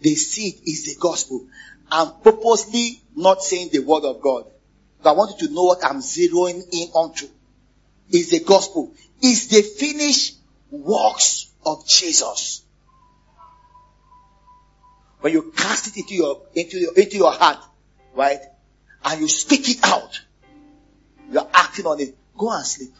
The 0.00 0.16
seed 0.16 0.54
is 0.66 0.84
the 0.84 1.00
gospel. 1.00 1.46
I'm 1.88 2.10
purposely 2.24 3.00
not 3.14 3.40
saying 3.40 3.68
the 3.72 3.78
word 3.78 4.02
of 4.02 4.20
God. 4.20 4.46
But 5.00 5.10
I 5.10 5.12
want 5.12 5.40
you 5.40 5.46
to 5.46 5.54
know 5.54 5.62
what 5.62 5.84
I'm 5.84 5.98
zeroing 5.98 6.64
in 6.72 6.88
onto. 6.88 7.28
Is 8.10 8.30
the 8.30 8.40
gospel. 8.40 8.92
Is 9.22 9.46
the 9.46 9.62
finished 9.62 10.38
works 10.72 11.52
of 11.64 11.86
Jesus. 11.86 12.64
When 15.20 15.34
you 15.34 15.52
cast 15.56 15.86
it 15.86 16.00
into 16.00 16.14
your, 16.16 16.42
into 16.56 16.78
your, 16.78 16.94
into 16.94 17.16
your 17.16 17.30
heart, 17.30 17.58
right? 18.12 18.40
And 19.04 19.20
you 19.20 19.28
speak 19.28 19.68
it 19.68 19.84
out. 19.84 20.20
You're 21.30 21.48
acting 21.54 21.86
on 21.86 22.00
it. 22.00 22.16
Go 22.36 22.50
and 22.50 22.66
sleep. 22.66 22.92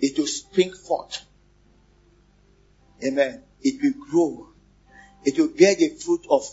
It 0.00 0.18
will 0.18 0.26
spring 0.26 0.72
forth. 0.72 1.24
Amen. 3.04 3.42
It 3.62 3.82
will 3.82 4.06
grow. 4.10 4.48
It 5.24 5.38
will 5.38 5.48
bear 5.48 5.74
the 5.74 5.90
fruit 5.90 6.26
of 6.30 6.44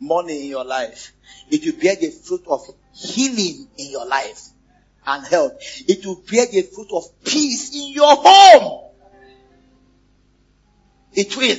money 0.00 0.42
in 0.42 0.48
your 0.48 0.64
life. 0.64 1.12
It 1.50 1.64
will 1.64 1.80
bear 1.80 1.96
the 1.96 2.10
fruit 2.10 2.44
of 2.46 2.62
healing 2.92 3.68
in 3.76 3.90
your 3.90 4.06
life 4.06 4.48
and 5.06 5.26
health. 5.26 5.52
It 5.88 6.04
will 6.06 6.22
bear 6.30 6.46
the 6.46 6.62
fruit 6.62 6.88
of 6.92 7.04
peace 7.24 7.74
in 7.74 7.92
your 7.92 8.14
home. 8.16 8.92
It 11.12 11.36
will. 11.36 11.58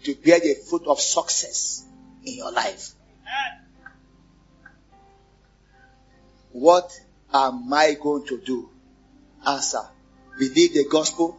It 0.00 0.08
will 0.08 0.24
bear 0.24 0.40
the 0.40 0.56
fruit 0.68 0.86
of 0.86 1.00
success 1.00 1.84
in 2.24 2.34
your 2.34 2.52
life. 2.52 2.92
What 6.54 6.92
am 7.32 7.72
I 7.72 7.96
going 8.00 8.26
to 8.26 8.38
do? 8.38 8.70
Answer. 9.44 9.82
Believe 10.38 10.72
the 10.72 10.86
gospel 10.88 11.36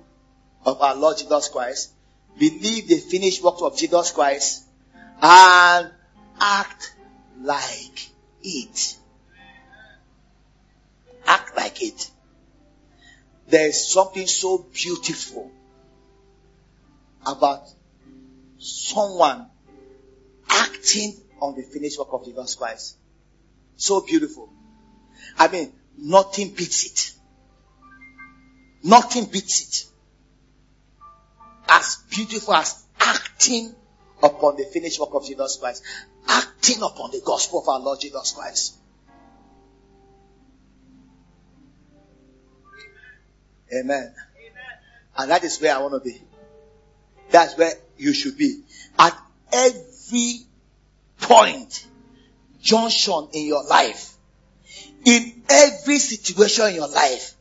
of 0.66 0.82
our 0.82 0.93
Lord 0.93 1.18
Jesus 1.18 1.47
Christ. 1.47 1.93
Believe 2.38 2.89
the 2.89 2.97
finished 2.97 3.41
work 3.41 3.61
of 3.61 3.78
Jesus 3.78 4.11
Christ. 4.11 4.66
And 5.22 5.89
act 6.38 6.95
like 7.41 8.09
it. 8.43 8.97
Act 11.26 11.55
like 11.55 11.82
it. 11.82 12.11
There 13.47 13.70
is 13.70 13.89
something 13.89 14.28
so 14.28 14.68
beautiful 14.74 15.49
about 17.26 17.63
someone 18.59 19.47
acting 20.49 21.16
on 21.41 21.55
the 21.55 21.63
finished 21.63 21.97
work 21.99 22.09
of 22.11 22.26
Jesus 22.26 22.55
Christ. 22.55 22.97
So 23.78 24.01
beautiful. 24.01 24.49
I 25.38 25.47
mean, 25.47 25.74
nothing 25.97 26.49
beats 26.49 26.86
it. 26.86 27.11
Nothing 28.84 29.26
beats 29.26 29.61
it. 29.61 29.91
As 31.68 31.97
beautiful 32.09 32.53
as 32.53 32.84
acting 32.99 33.74
upon 34.22 34.57
the 34.57 34.66
finished 34.66 34.99
work 34.99 35.13
of 35.13 35.26
Jesus 35.26 35.57
Christ. 35.57 35.84
Acting 36.28 36.82
upon 36.82 37.11
the 37.11 37.22
gospel 37.26 37.61
of 37.61 37.68
our 37.68 37.80
Lord 37.80 37.99
Jesus 37.99 38.32
Christ. 38.32 38.76
Amen. 43.74 44.13
And 45.18 45.32
that 45.32 45.43
is 45.43 45.59
where 45.59 45.76
I 45.76 45.82
want 45.82 45.93
to 45.93 45.99
be. 45.99 46.22
That's 47.30 47.57
where 47.57 47.72
you 47.97 48.13
should 48.13 48.38
be. 48.38 48.61
At 48.99 49.18
every 49.51 50.41
point, 51.20 51.86
junction 52.61 53.30
in 53.34 53.45
your 53.45 53.63
life, 53.63 54.14
in 55.06 55.43
every 55.49 55.99
situation 55.99 56.68
in 56.68 56.76
your 56.76 56.88
life, 56.88 57.36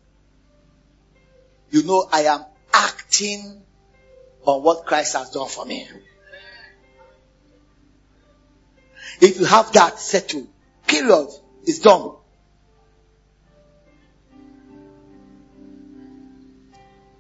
you 1.71 1.83
know 1.83 2.07
I 2.13 2.23
am 2.23 2.45
acting 2.73 3.63
on 4.45 4.63
what 4.63 4.85
Christ 4.85 5.17
has 5.17 5.31
done 5.31 5.49
for 5.49 5.65
me. 5.65 5.89
If 9.21 9.41
you 9.41 9.47
have 9.47 9.73
that 9.73 9.99
settled, 9.99 10.49
period, 10.87 11.29
it's 11.65 11.79
done. 11.79 12.17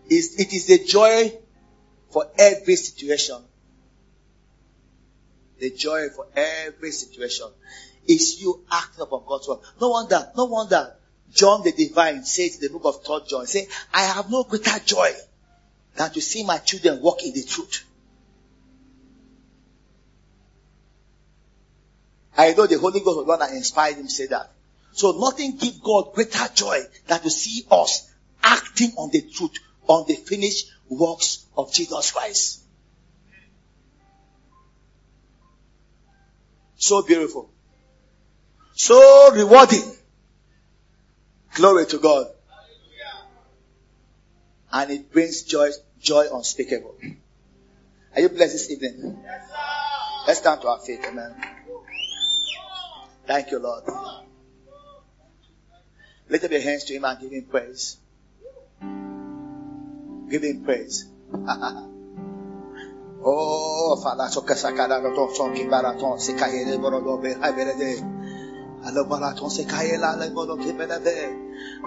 it 0.06 0.52
is 0.52 0.70
a 0.70 0.84
joy 0.84 1.32
for 2.10 2.26
every 2.38 2.76
situation. 2.76 3.38
The 5.58 5.70
joy 5.70 6.08
for 6.14 6.26
every 6.36 6.90
situation 6.90 7.48
is 8.06 8.40
you 8.40 8.64
acting 8.70 9.02
upon 9.02 9.22
God's 9.26 9.48
word. 9.48 9.60
No 9.80 9.90
wonder, 9.90 10.30
no 10.36 10.44
wonder 10.44 10.94
John 11.32 11.62
the 11.62 11.72
Divine 11.72 12.24
says 12.24 12.56
in 12.56 12.60
the 12.60 12.78
book 12.78 12.84
of 12.84 13.04
3rd 13.04 13.28
John, 13.28 13.46
say, 13.46 13.66
I 13.92 14.02
have 14.02 14.30
no 14.30 14.44
greater 14.44 14.78
joy 14.84 15.12
than 15.96 16.10
to 16.12 16.20
see 16.20 16.44
my 16.44 16.58
children 16.58 17.00
walk 17.00 17.22
in 17.24 17.32
the 17.32 17.44
truth. 17.44 17.84
I 22.36 22.52
know 22.52 22.66
the 22.66 22.78
Holy 22.78 23.00
Ghost 23.00 23.18
was 23.18 23.26
one 23.26 23.38
that 23.38 23.52
inspired 23.52 23.96
him 23.96 24.06
to 24.06 24.12
say 24.12 24.26
that. 24.26 24.50
So 24.92 25.12
nothing 25.12 25.56
gives 25.56 25.78
God 25.78 26.12
greater 26.14 26.48
joy 26.54 26.80
than 27.06 27.20
to 27.20 27.30
see 27.30 27.64
us 27.70 28.10
acting 28.42 28.92
on 28.96 29.10
the 29.10 29.22
truth, 29.22 29.52
on 29.88 30.06
the 30.06 30.14
finished 30.14 30.70
works 30.88 31.46
of 31.56 31.72
Jesus 31.72 32.10
Christ. 32.10 32.60
So 36.76 37.02
beautiful. 37.02 37.50
So 38.74 39.32
rewarding. 39.32 39.96
Glory 41.54 41.86
to 41.86 41.98
God. 41.98 42.26
And 44.72 44.90
it 44.90 45.12
brings 45.12 45.42
joy, 45.42 45.70
joy 46.00 46.26
unspeakable. 46.32 46.96
Are 48.14 48.20
you 48.20 48.28
blessed 48.28 48.52
this 48.52 48.70
evening? 48.70 49.18
Yes, 49.22 49.48
Let's 50.26 50.40
stand 50.40 50.60
to 50.62 50.68
our 50.68 50.80
feet, 50.80 51.00
amen. 51.06 51.34
Thank 53.26 53.52
you, 53.52 53.60
Lord. 53.60 53.84
Lift 56.28 56.44
up 56.44 56.50
your 56.50 56.60
hands 56.60 56.84
to 56.84 56.94
Him 56.94 57.04
and 57.04 57.20
give 57.20 57.30
Him 57.30 57.44
praise. 57.44 57.98
Give 60.28 60.42
Him 60.42 60.64
praise. 60.64 61.06
oh, 63.24 64.00
Father, 64.02 64.28
so 64.30 64.40
to 64.40 64.54
sonki 64.54 65.68
baraton 65.68 66.18
sikayele 66.18 66.78
borodo 66.80 67.22
be 67.22 67.28
haberede. 67.34 68.23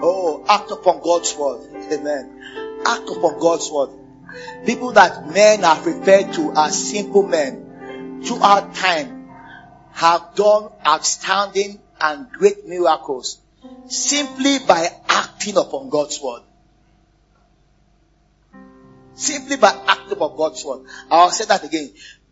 Oh, 0.00 0.44
act 0.48 0.70
upon 0.70 1.00
God's 1.02 1.36
word. 1.36 1.60
Amen. 1.92 2.82
Act 2.86 3.08
upon 3.08 3.38
God's 3.40 3.70
word. 3.70 3.90
People 4.66 4.92
that 4.92 5.26
men 5.32 5.64
are 5.64 5.82
referred 5.82 6.32
to 6.34 6.52
as 6.56 6.90
simple 6.90 7.22
men 7.26 8.22
throughout 8.22 8.74
time 8.74 9.28
have 9.92 10.34
done 10.34 10.70
outstanding 10.86 11.80
and 12.00 12.30
great 12.30 12.66
miracles 12.66 13.38
simply 13.86 14.58
by 14.66 14.88
acting 15.08 15.56
upon 15.56 15.88
God's 15.88 16.20
word. 16.22 16.42
Simply 19.14 19.56
by 19.56 19.70
acting 19.86 20.12
upon 20.12 20.36
God's 20.36 20.64
word. 20.64 20.86
I'll 21.10 21.30
say 21.30 21.46
that 21.46 21.64
again. 21.64 21.90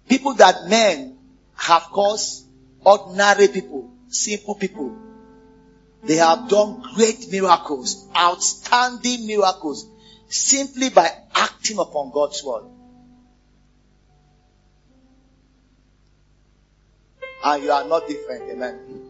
People 0.09 0.35
that 0.35 0.69
men 0.69 1.19
have 1.57 1.83
caused 1.85 2.47
ordinary 2.85 3.49
people, 3.49 3.91
simple 4.09 4.55
people, 4.55 4.97
they 6.03 6.17
have 6.17 6.49
done 6.49 6.83
great 6.95 7.31
miracles, 7.31 8.07
outstanding 8.17 9.27
miracles, 9.27 9.87
simply 10.29 10.91
by 10.91 11.11
acting 11.35 11.79
upon 11.79 12.11
God's 12.13 12.43
word. 12.45 12.65
And 17.45 17.63
you 17.63 17.71
are 17.71 17.85
not 17.87 18.09
different, 18.09 18.51
amen. 18.51 19.03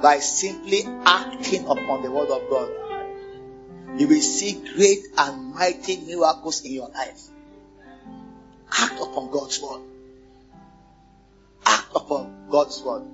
By 0.00 0.18
simply 0.18 0.82
acting 1.04 1.66
upon 1.66 2.02
the 2.02 2.10
word 2.10 2.30
of 2.30 2.48
God, 2.50 2.70
you 3.98 4.08
will 4.08 4.20
see 4.20 4.60
great 4.74 5.04
and 5.16 5.54
mighty 5.54 5.98
miracles 5.98 6.62
in 6.64 6.72
your 6.72 6.88
life. 6.88 7.20
Act 8.76 9.00
upon 9.00 9.30
God's 9.30 9.60
word. 9.62 9.82
Act 11.66 11.88
upon 11.94 12.48
God's 12.50 12.82
word. 12.82 13.04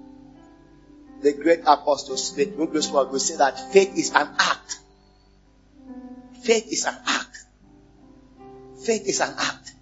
The 1.22 1.32
great 1.34 1.60
apostles, 1.60 2.34
the 2.34 2.46
great 2.46 2.70
word 2.90 3.10
will 3.10 3.18
say 3.18 3.36
that 3.36 3.72
faith 3.72 3.96
is 3.96 4.10
an 4.10 4.28
act. 4.38 4.78
Faith 6.42 6.66
is 6.72 6.86
an 6.86 6.96
act. 7.06 7.36
Faith 8.84 9.06
is 9.06 9.20
an 9.20 9.34
act. 9.38 9.72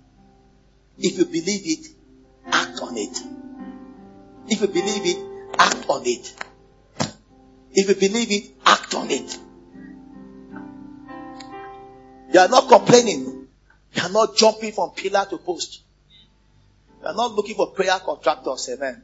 If 0.98 1.18
you 1.18 1.24
believe 1.26 1.62
it, 1.64 1.86
act 2.46 2.80
on 2.82 2.96
it. 2.96 3.16
If 4.48 4.60
you 4.60 4.66
believe 4.66 5.06
it, 5.06 5.54
act 5.58 5.88
on 5.88 6.02
it. 6.04 6.34
If 7.72 7.88
you 7.88 7.94
believe 7.94 8.32
it, 8.32 8.50
act 8.66 8.94
on 8.94 9.10
it. 9.10 9.38
You 12.32 12.40
are 12.40 12.48
not 12.48 12.68
complaining. 12.68 13.46
You 13.92 14.02
are 14.02 14.10
not 14.10 14.36
jumping 14.36 14.72
from 14.72 14.90
pillar 14.90 15.26
to 15.30 15.38
post. 15.38 15.82
You 17.08 17.14
are 17.14 17.16
not 17.16 17.32
looking 17.32 17.54
for 17.54 17.68
prayer 17.70 17.98
contractors, 18.04 18.68
amen, 18.68 19.02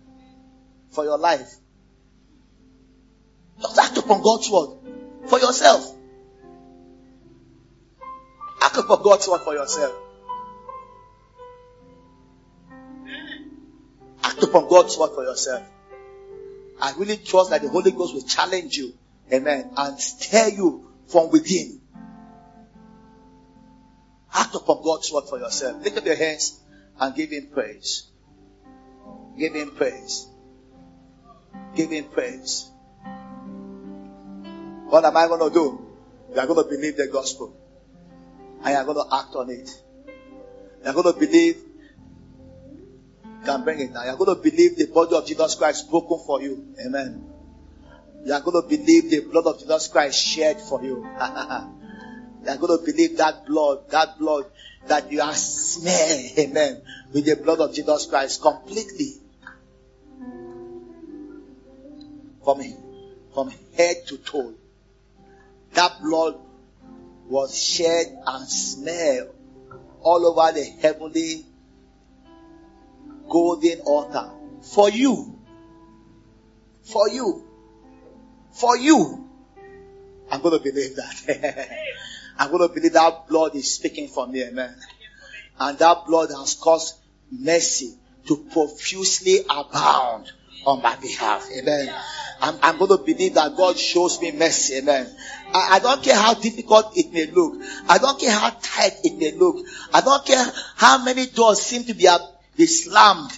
for 0.91 1.05
your 1.05 1.17
life. 1.17 1.55
Just 3.59 3.79
act 3.79 3.97
upon 3.97 4.21
God's 4.21 4.51
word 4.51 4.77
for 5.27 5.41
yourself. 5.41 5.91
Act 8.61 8.77
upon 8.77 9.03
God's 9.03 9.27
word 9.27 9.41
for 9.41 9.55
yourself. 9.55 9.95
Act 14.23 14.43
upon 14.43 14.69
God's 14.69 14.99
word 14.99 15.15
for 15.15 15.25
yourself. 15.25 15.63
I 16.83 16.93
really 16.99 17.17
trust 17.17 17.49
that 17.51 17.63
the 17.63 17.71
Holy 17.71 17.93
Ghost 17.93 18.13
will 18.13 18.27
challenge 18.29 18.77
you, 18.77 18.93
amen, 19.33 19.71
and 19.79 19.99
stir 19.99 20.49
you 20.49 20.91
from 21.07 21.31
within. 21.31 21.81
Act 24.35 24.55
upon 24.57 24.83
God's 24.85 25.11
word 25.11 25.25
for 25.27 25.39
yourself. 25.39 25.83
Lift 25.83 25.97
up 25.97 26.05
your 26.05 26.17
hands 26.17 26.61
and 27.01 27.15
give 27.15 27.31
Him 27.31 27.49
praise. 27.53 28.09
Give 29.39 29.55
Him 29.55 29.71
praise. 29.73 30.29
Give 31.75 31.91
Him 31.91 32.05
praise. 32.05 32.71
What 34.87 35.05
am 35.05 35.17
I 35.17 35.27
going 35.27 35.49
to 35.49 35.55
do? 35.55 35.87
You 36.33 36.41
are 36.41 36.47
going 36.47 36.63
to 36.63 36.71
believe 36.71 36.97
the 36.97 37.09
gospel. 37.09 37.57
And 38.63 38.71
you 38.71 38.77
are 38.77 38.85
going 38.85 39.09
to 39.09 39.17
act 39.17 39.35
on 39.35 39.51
it. 39.51 39.71
You 40.83 40.91
are 40.91 40.93
going 40.93 41.13
to 41.13 41.19
believe. 41.19 41.57
You 41.57 43.45
Can 43.45 43.65
bring 43.65 43.81
it 43.81 43.93
now. 43.93 44.05
You 44.05 44.11
are 44.11 44.17
going 44.17 44.37
to 44.37 44.43
believe 44.43 44.77
the 44.77 44.87
body 44.87 45.17
of 45.17 45.27
Jesus 45.27 45.55
Christ 45.55 45.91
broken 45.91 46.19
for 46.27 46.41
you. 46.41 46.75
Amen. 46.85 47.31
You 48.25 48.33
are 48.33 48.41
going 48.41 48.63
to 48.63 48.69
believe 48.69 49.11
the 49.11 49.21
blood 49.21 49.47
of 49.47 49.59
Jesus 49.61 49.89
Christ 49.89 50.19
shed 50.19 50.61
for 50.61 50.83
you. 50.83 51.07
Are 52.49 52.57
going 52.57 52.79
to 52.79 52.85
believe 52.85 53.17
that 53.19 53.47
blood, 53.47 53.91
that 53.91 54.19
blood 54.19 54.47
that 54.87 55.11
you 55.11 55.21
are 55.21 55.35
smeared, 55.35 56.39
amen, 56.39 56.83
with 57.13 57.25
the 57.25 57.37
blood 57.37 57.61
of 57.61 57.75
Jesus 57.75 58.07
Christ 58.07 58.43
completely. 58.43 59.15
From, 62.45 62.63
from 63.33 63.53
head 63.77 64.07
to 64.09 64.19
toe. 64.19 64.55
That 65.73 66.01
blood 66.03 66.39
was 67.29 67.61
shed 67.61 68.19
and 68.27 68.49
smeared 68.49 69.31
all 70.03 70.27
over 70.27 70.53
the 70.53 70.65
heavenly 70.65 71.47
golden 73.29 73.81
altar 73.81 74.31
for 74.61 74.91
you. 74.91 75.39
For 76.83 77.09
you. 77.09 77.49
For 78.53 78.77
you. 78.77 79.29
I'm 80.31 80.43
going 80.43 80.59
to 80.59 80.63
believe 80.63 80.97
that. 80.97 81.79
I'm 82.39 82.51
going 82.51 82.69
to 82.69 82.75
believe 82.75 82.93
that 82.95 83.29
blood 83.29 83.55
is 83.55 83.75
speaking 83.75 84.09
for 84.09 84.27
me, 84.27 84.43
amen. 84.45 84.75
And 85.59 85.79
that 85.79 86.07
blood 86.07 86.31
has 86.31 86.55
caused 86.55 86.97
mercy 87.31 87.95
to 88.27 88.37
profusely 88.53 89.41
abound 89.49 90.33
on 90.67 90.83
my 90.83 90.97
behalf, 90.97 91.47
amen. 91.57 91.95
I'm, 92.41 92.59
I'm 92.63 92.79
going 92.79 92.91
to 92.91 93.05
believe 93.05 93.35
that 93.35 93.57
God 93.57 93.79
shows 93.79 94.21
me 94.21 94.33
mercy, 94.33 94.79
amen. 94.79 95.07
I, 95.53 95.77
I 95.77 95.79
don't 95.79 96.03
care 96.03 96.17
how 96.17 96.35
difficult 96.35 96.97
it 96.97 97.13
may 97.13 97.27
look. 97.27 97.61
I 97.89 97.99
don't 97.99 98.19
care 98.19 98.33
how 98.33 98.51
tight 98.51 98.95
it 99.05 99.17
may 99.19 99.33
look. 99.33 99.65
I 99.93 100.01
don't 100.01 100.25
care 100.25 100.45
how 100.77 101.05
many 101.05 101.27
doors 101.27 101.61
seem 101.61 101.85
to 101.85 101.95
be, 101.95 102.09
uh, 102.09 102.19
be 102.57 102.67
slammed 102.67 103.31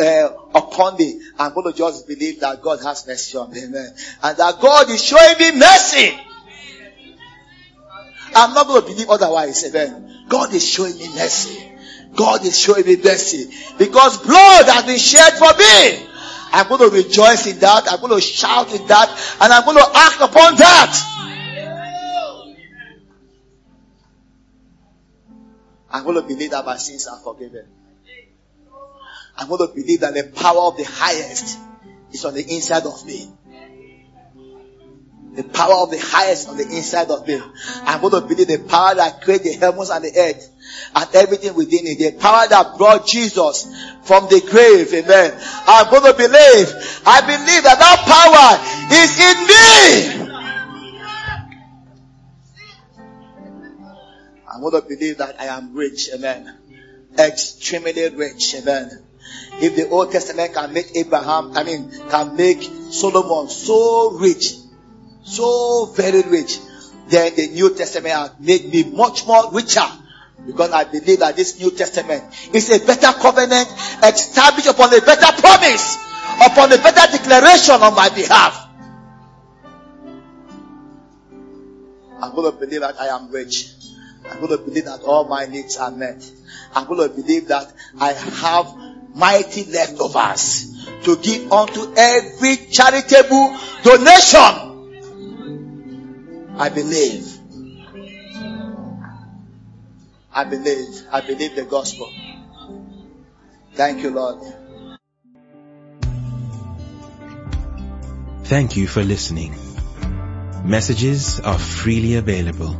uh, 0.00 0.30
upon 0.54 0.96
me. 0.96 1.20
I'm 1.38 1.52
going 1.52 1.70
to 1.72 1.76
just 1.76 2.08
believe 2.08 2.40
that 2.40 2.62
God 2.62 2.80
has 2.82 3.06
mercy 3.06 3.36
on 3.36 3.52
me. 3.52 3.64
Amen. 3.64 3.94
And 4.22 4.36
that 4.38 4.60
God 4.60 4.88
is 4.88 5.02
showing 5.02 5.38
me 5.38 5.58
mercy. 5.58 6.18
I'm 8.34 8.54
not 8.54 8.66
going 8.66 8.82
to 8.82 8.88
believe 8.88 9.10
otherwise. 9.10 9.64
Amen. 9.66 10.24
God 10.28 10.54
is 10.54 10.68
showing 10.68 10.96
me 10.96 11.08
mercy. 11.08 11.70
God 12.14 12.44
is 12.44 12.58
showing 12.58 12.86
me 12.86 12.96
mercy. 12.96 13.50
Because 13.78 14.18
blood 14.18 14.66
has 14.66 14.84
been 14.84 14.98
shed 14.98 15.32
for 15.34 15.52
me. 15.56 16.06
I'm 16.52 16.68
going 16.68 16.90
to 16.90 16.96
rejoice 16.96 17.46
in 17.46 17.58
that. 17.60 17.90
I'm 17.90 18.00
going 18.00 18.12
to 18.12 18.20
shout 18.20 18.74
in 18.74 18.86
that. 18.88 19.08
And 19.40 19.52
I'm 19.52 19.64
going 19.64 19.76
to 19.76 19.90
act 19.94 20.20
upon 20.20 20.56
that. 20.56 21.06
I'm 25.92 26.04
going 26.04 26.16
to 26.16 26.22
believe 26.22 26.52
that 26.52 26.64
my 26.64 26.76
sins 26.76 27.06
are 27.06 27.18
forgiven. 27.18 27.66
I'm 29.36 29.48
going 29.48 29.66
to 29.66 29.74
believe 29.74 30.00
that 30.00 30.14
the 30.14 30.24
power 30.24 30.62
of 30.62 30.76
the 30.76 30.84
highest 30.84 31.58
is 32.12 32.24
on 32.24 32.34
the 32.34 32.42
inside 32.42 32.84
of 32.84 33.04
me. 33.06 33.30
The 35.34 35.44
power 35.44 35.74
of 35.74 35.90
the 35.90 35.98
highest 35.98 36.48
on 36.48 36.56
the 36.56 36.64
inside 36.64 37.10
of 37.10 37.26
me. 37.26 37.40
I'm 37.84 38.00
going 38.00 38.12
to 38.14 38.20
believe 38.20 38.48
the 38.48 38.58
power 38.58 38.94
that 38.96 39.22
created 39.22 39.46
the 39.46 39.66
heavens 39.66 39.90
and 39.90 40.04
the 40.04 40.12
earth 40.18 40.50
and 40.94 41.14
everything 41.14 41.54
within 41.54 41.86
it. 41.86 41.98
The 41.98 42.18
power 42.18 42.48
that 42.48 42.76
brought 42.76 43.06
Jesus 43.06 43.64
from 44.02 44.24
the 44.24 44.40
grave. 44.40 44.92
Amen. 44.92 45.32
I'm 45.66 45.88
going 45.90 46.10
to 46.10 46.18
believe. 46.18 46.74
I 47.06 47.20
believe 47.20 47.62
that 47.62 47.78
that 47.78 48.02
power 48.10 48.58
is 48.92 49.18
in 49.20 49.46
me. 49.46 50.30
I'm 54.52 54.60
going 54.60 54.82
to 54.82 54.88
believe 54.88 55.18
that 55.18 55.40
I 55.40 55.46
am 55.46 55.74
rich. 55.74 56.10
Amen. 56.12 56.56
Extremely 57.18 58.08
rich. 58.10 58.56
Amen. 58.56 58.90
If 59.62 59.76
the 59.76 59.88
Old 59.88 60.10
Testament 60.10 60.54
can 60.54 60.72
make 60.72 60.96
Abraham, 60.96 61.56
I 61.56 61.64
mean, 61.64 61.90
can 62.08 62.36
make 62.36 62.62
Solomon 62.90 63.48
so 63.48 64.12
rich, 64.12 64.54
so 65.30 65.86
very 65.86 66.22
rich, 66.22 66.58
then 67.08 67.34
the 67.36 67.48
New 67.48 67.74
Testament 67.74 68.14
has 68.14 68.30
made 68.40 68.72
me 68.72 68.84
much 68.84 69.26
more 69.26 69.50
richer. 69.52 69.86
Because 70.46 70.70
I 70.72 70.84
believe 70.84 71.20
that 71.20 71.36
this 71.36 71.60
New 71.60 71.70
Testament 71.70 72.24
is 72.54 72.70
a 72.70 72.84
better 72.84 73.12
covenant 73.18 73.68
established 74.02 74.68
upon 74.68 74.94
a 74.94 75.00
better 75.00 75.40
promise, 75.40 75.96
upon 76.44 76.72
a 76.72 76.78
better 76.78 77.16
declaration 77.16 77.74
on 77.82 77.94
my 77.94 78.08
behalf. 78.08 78.68
I'm 82.22 82.34
going 82.34 82.52
to 82.52 82.58
believe 82.58 82.80
that 82.80 83.00
I 83.00 83.08
am 83.08 83.30
rich. 83.30 83.72
I'm 84.30 84.38
going 84.38 84.50
to 84.50 84.58
believe 84.58 84.84
that 84.86 85.02
all 85.02 85.24
my 85.24 85.46
needs 85.46 85.76
are 85.76 85.90
met. 85.90 86.28
I'm 86.74 86.86
going 86.86 87.08
to 87.08 87.14
believe 87.14 87.48
that 87.48 87.72
I 87.98 88.12
have 88.12 88.74
mighty 89.14 89.64
leftovers 89.64 90.86
to 91.04 91.16
give 91.16 91.50
unto 91.52 91.92
every 91.96 92.56
charitable 92.70 93.56
donation. 93.82 94.69
I 96.60 96.68
believe. 96.68 97.26
I 100.32 100.44
believe. 100.44 101.02
I 101.10 101.20
believe 101.22 101.56
the 101.56 101.64
gospel. 101.64 102.08
Thank 103.74 104.02
you, 104.02 104.10
Lord. 104.10 104.38
Thank 108.44 108.76
you 108.76 108.86
for 108.86 109.02
listening. 109.02 109.56
Messages 110.64 111.40
are 111.40 111.58
freely 111.58 112.14
available. 112.16 112.76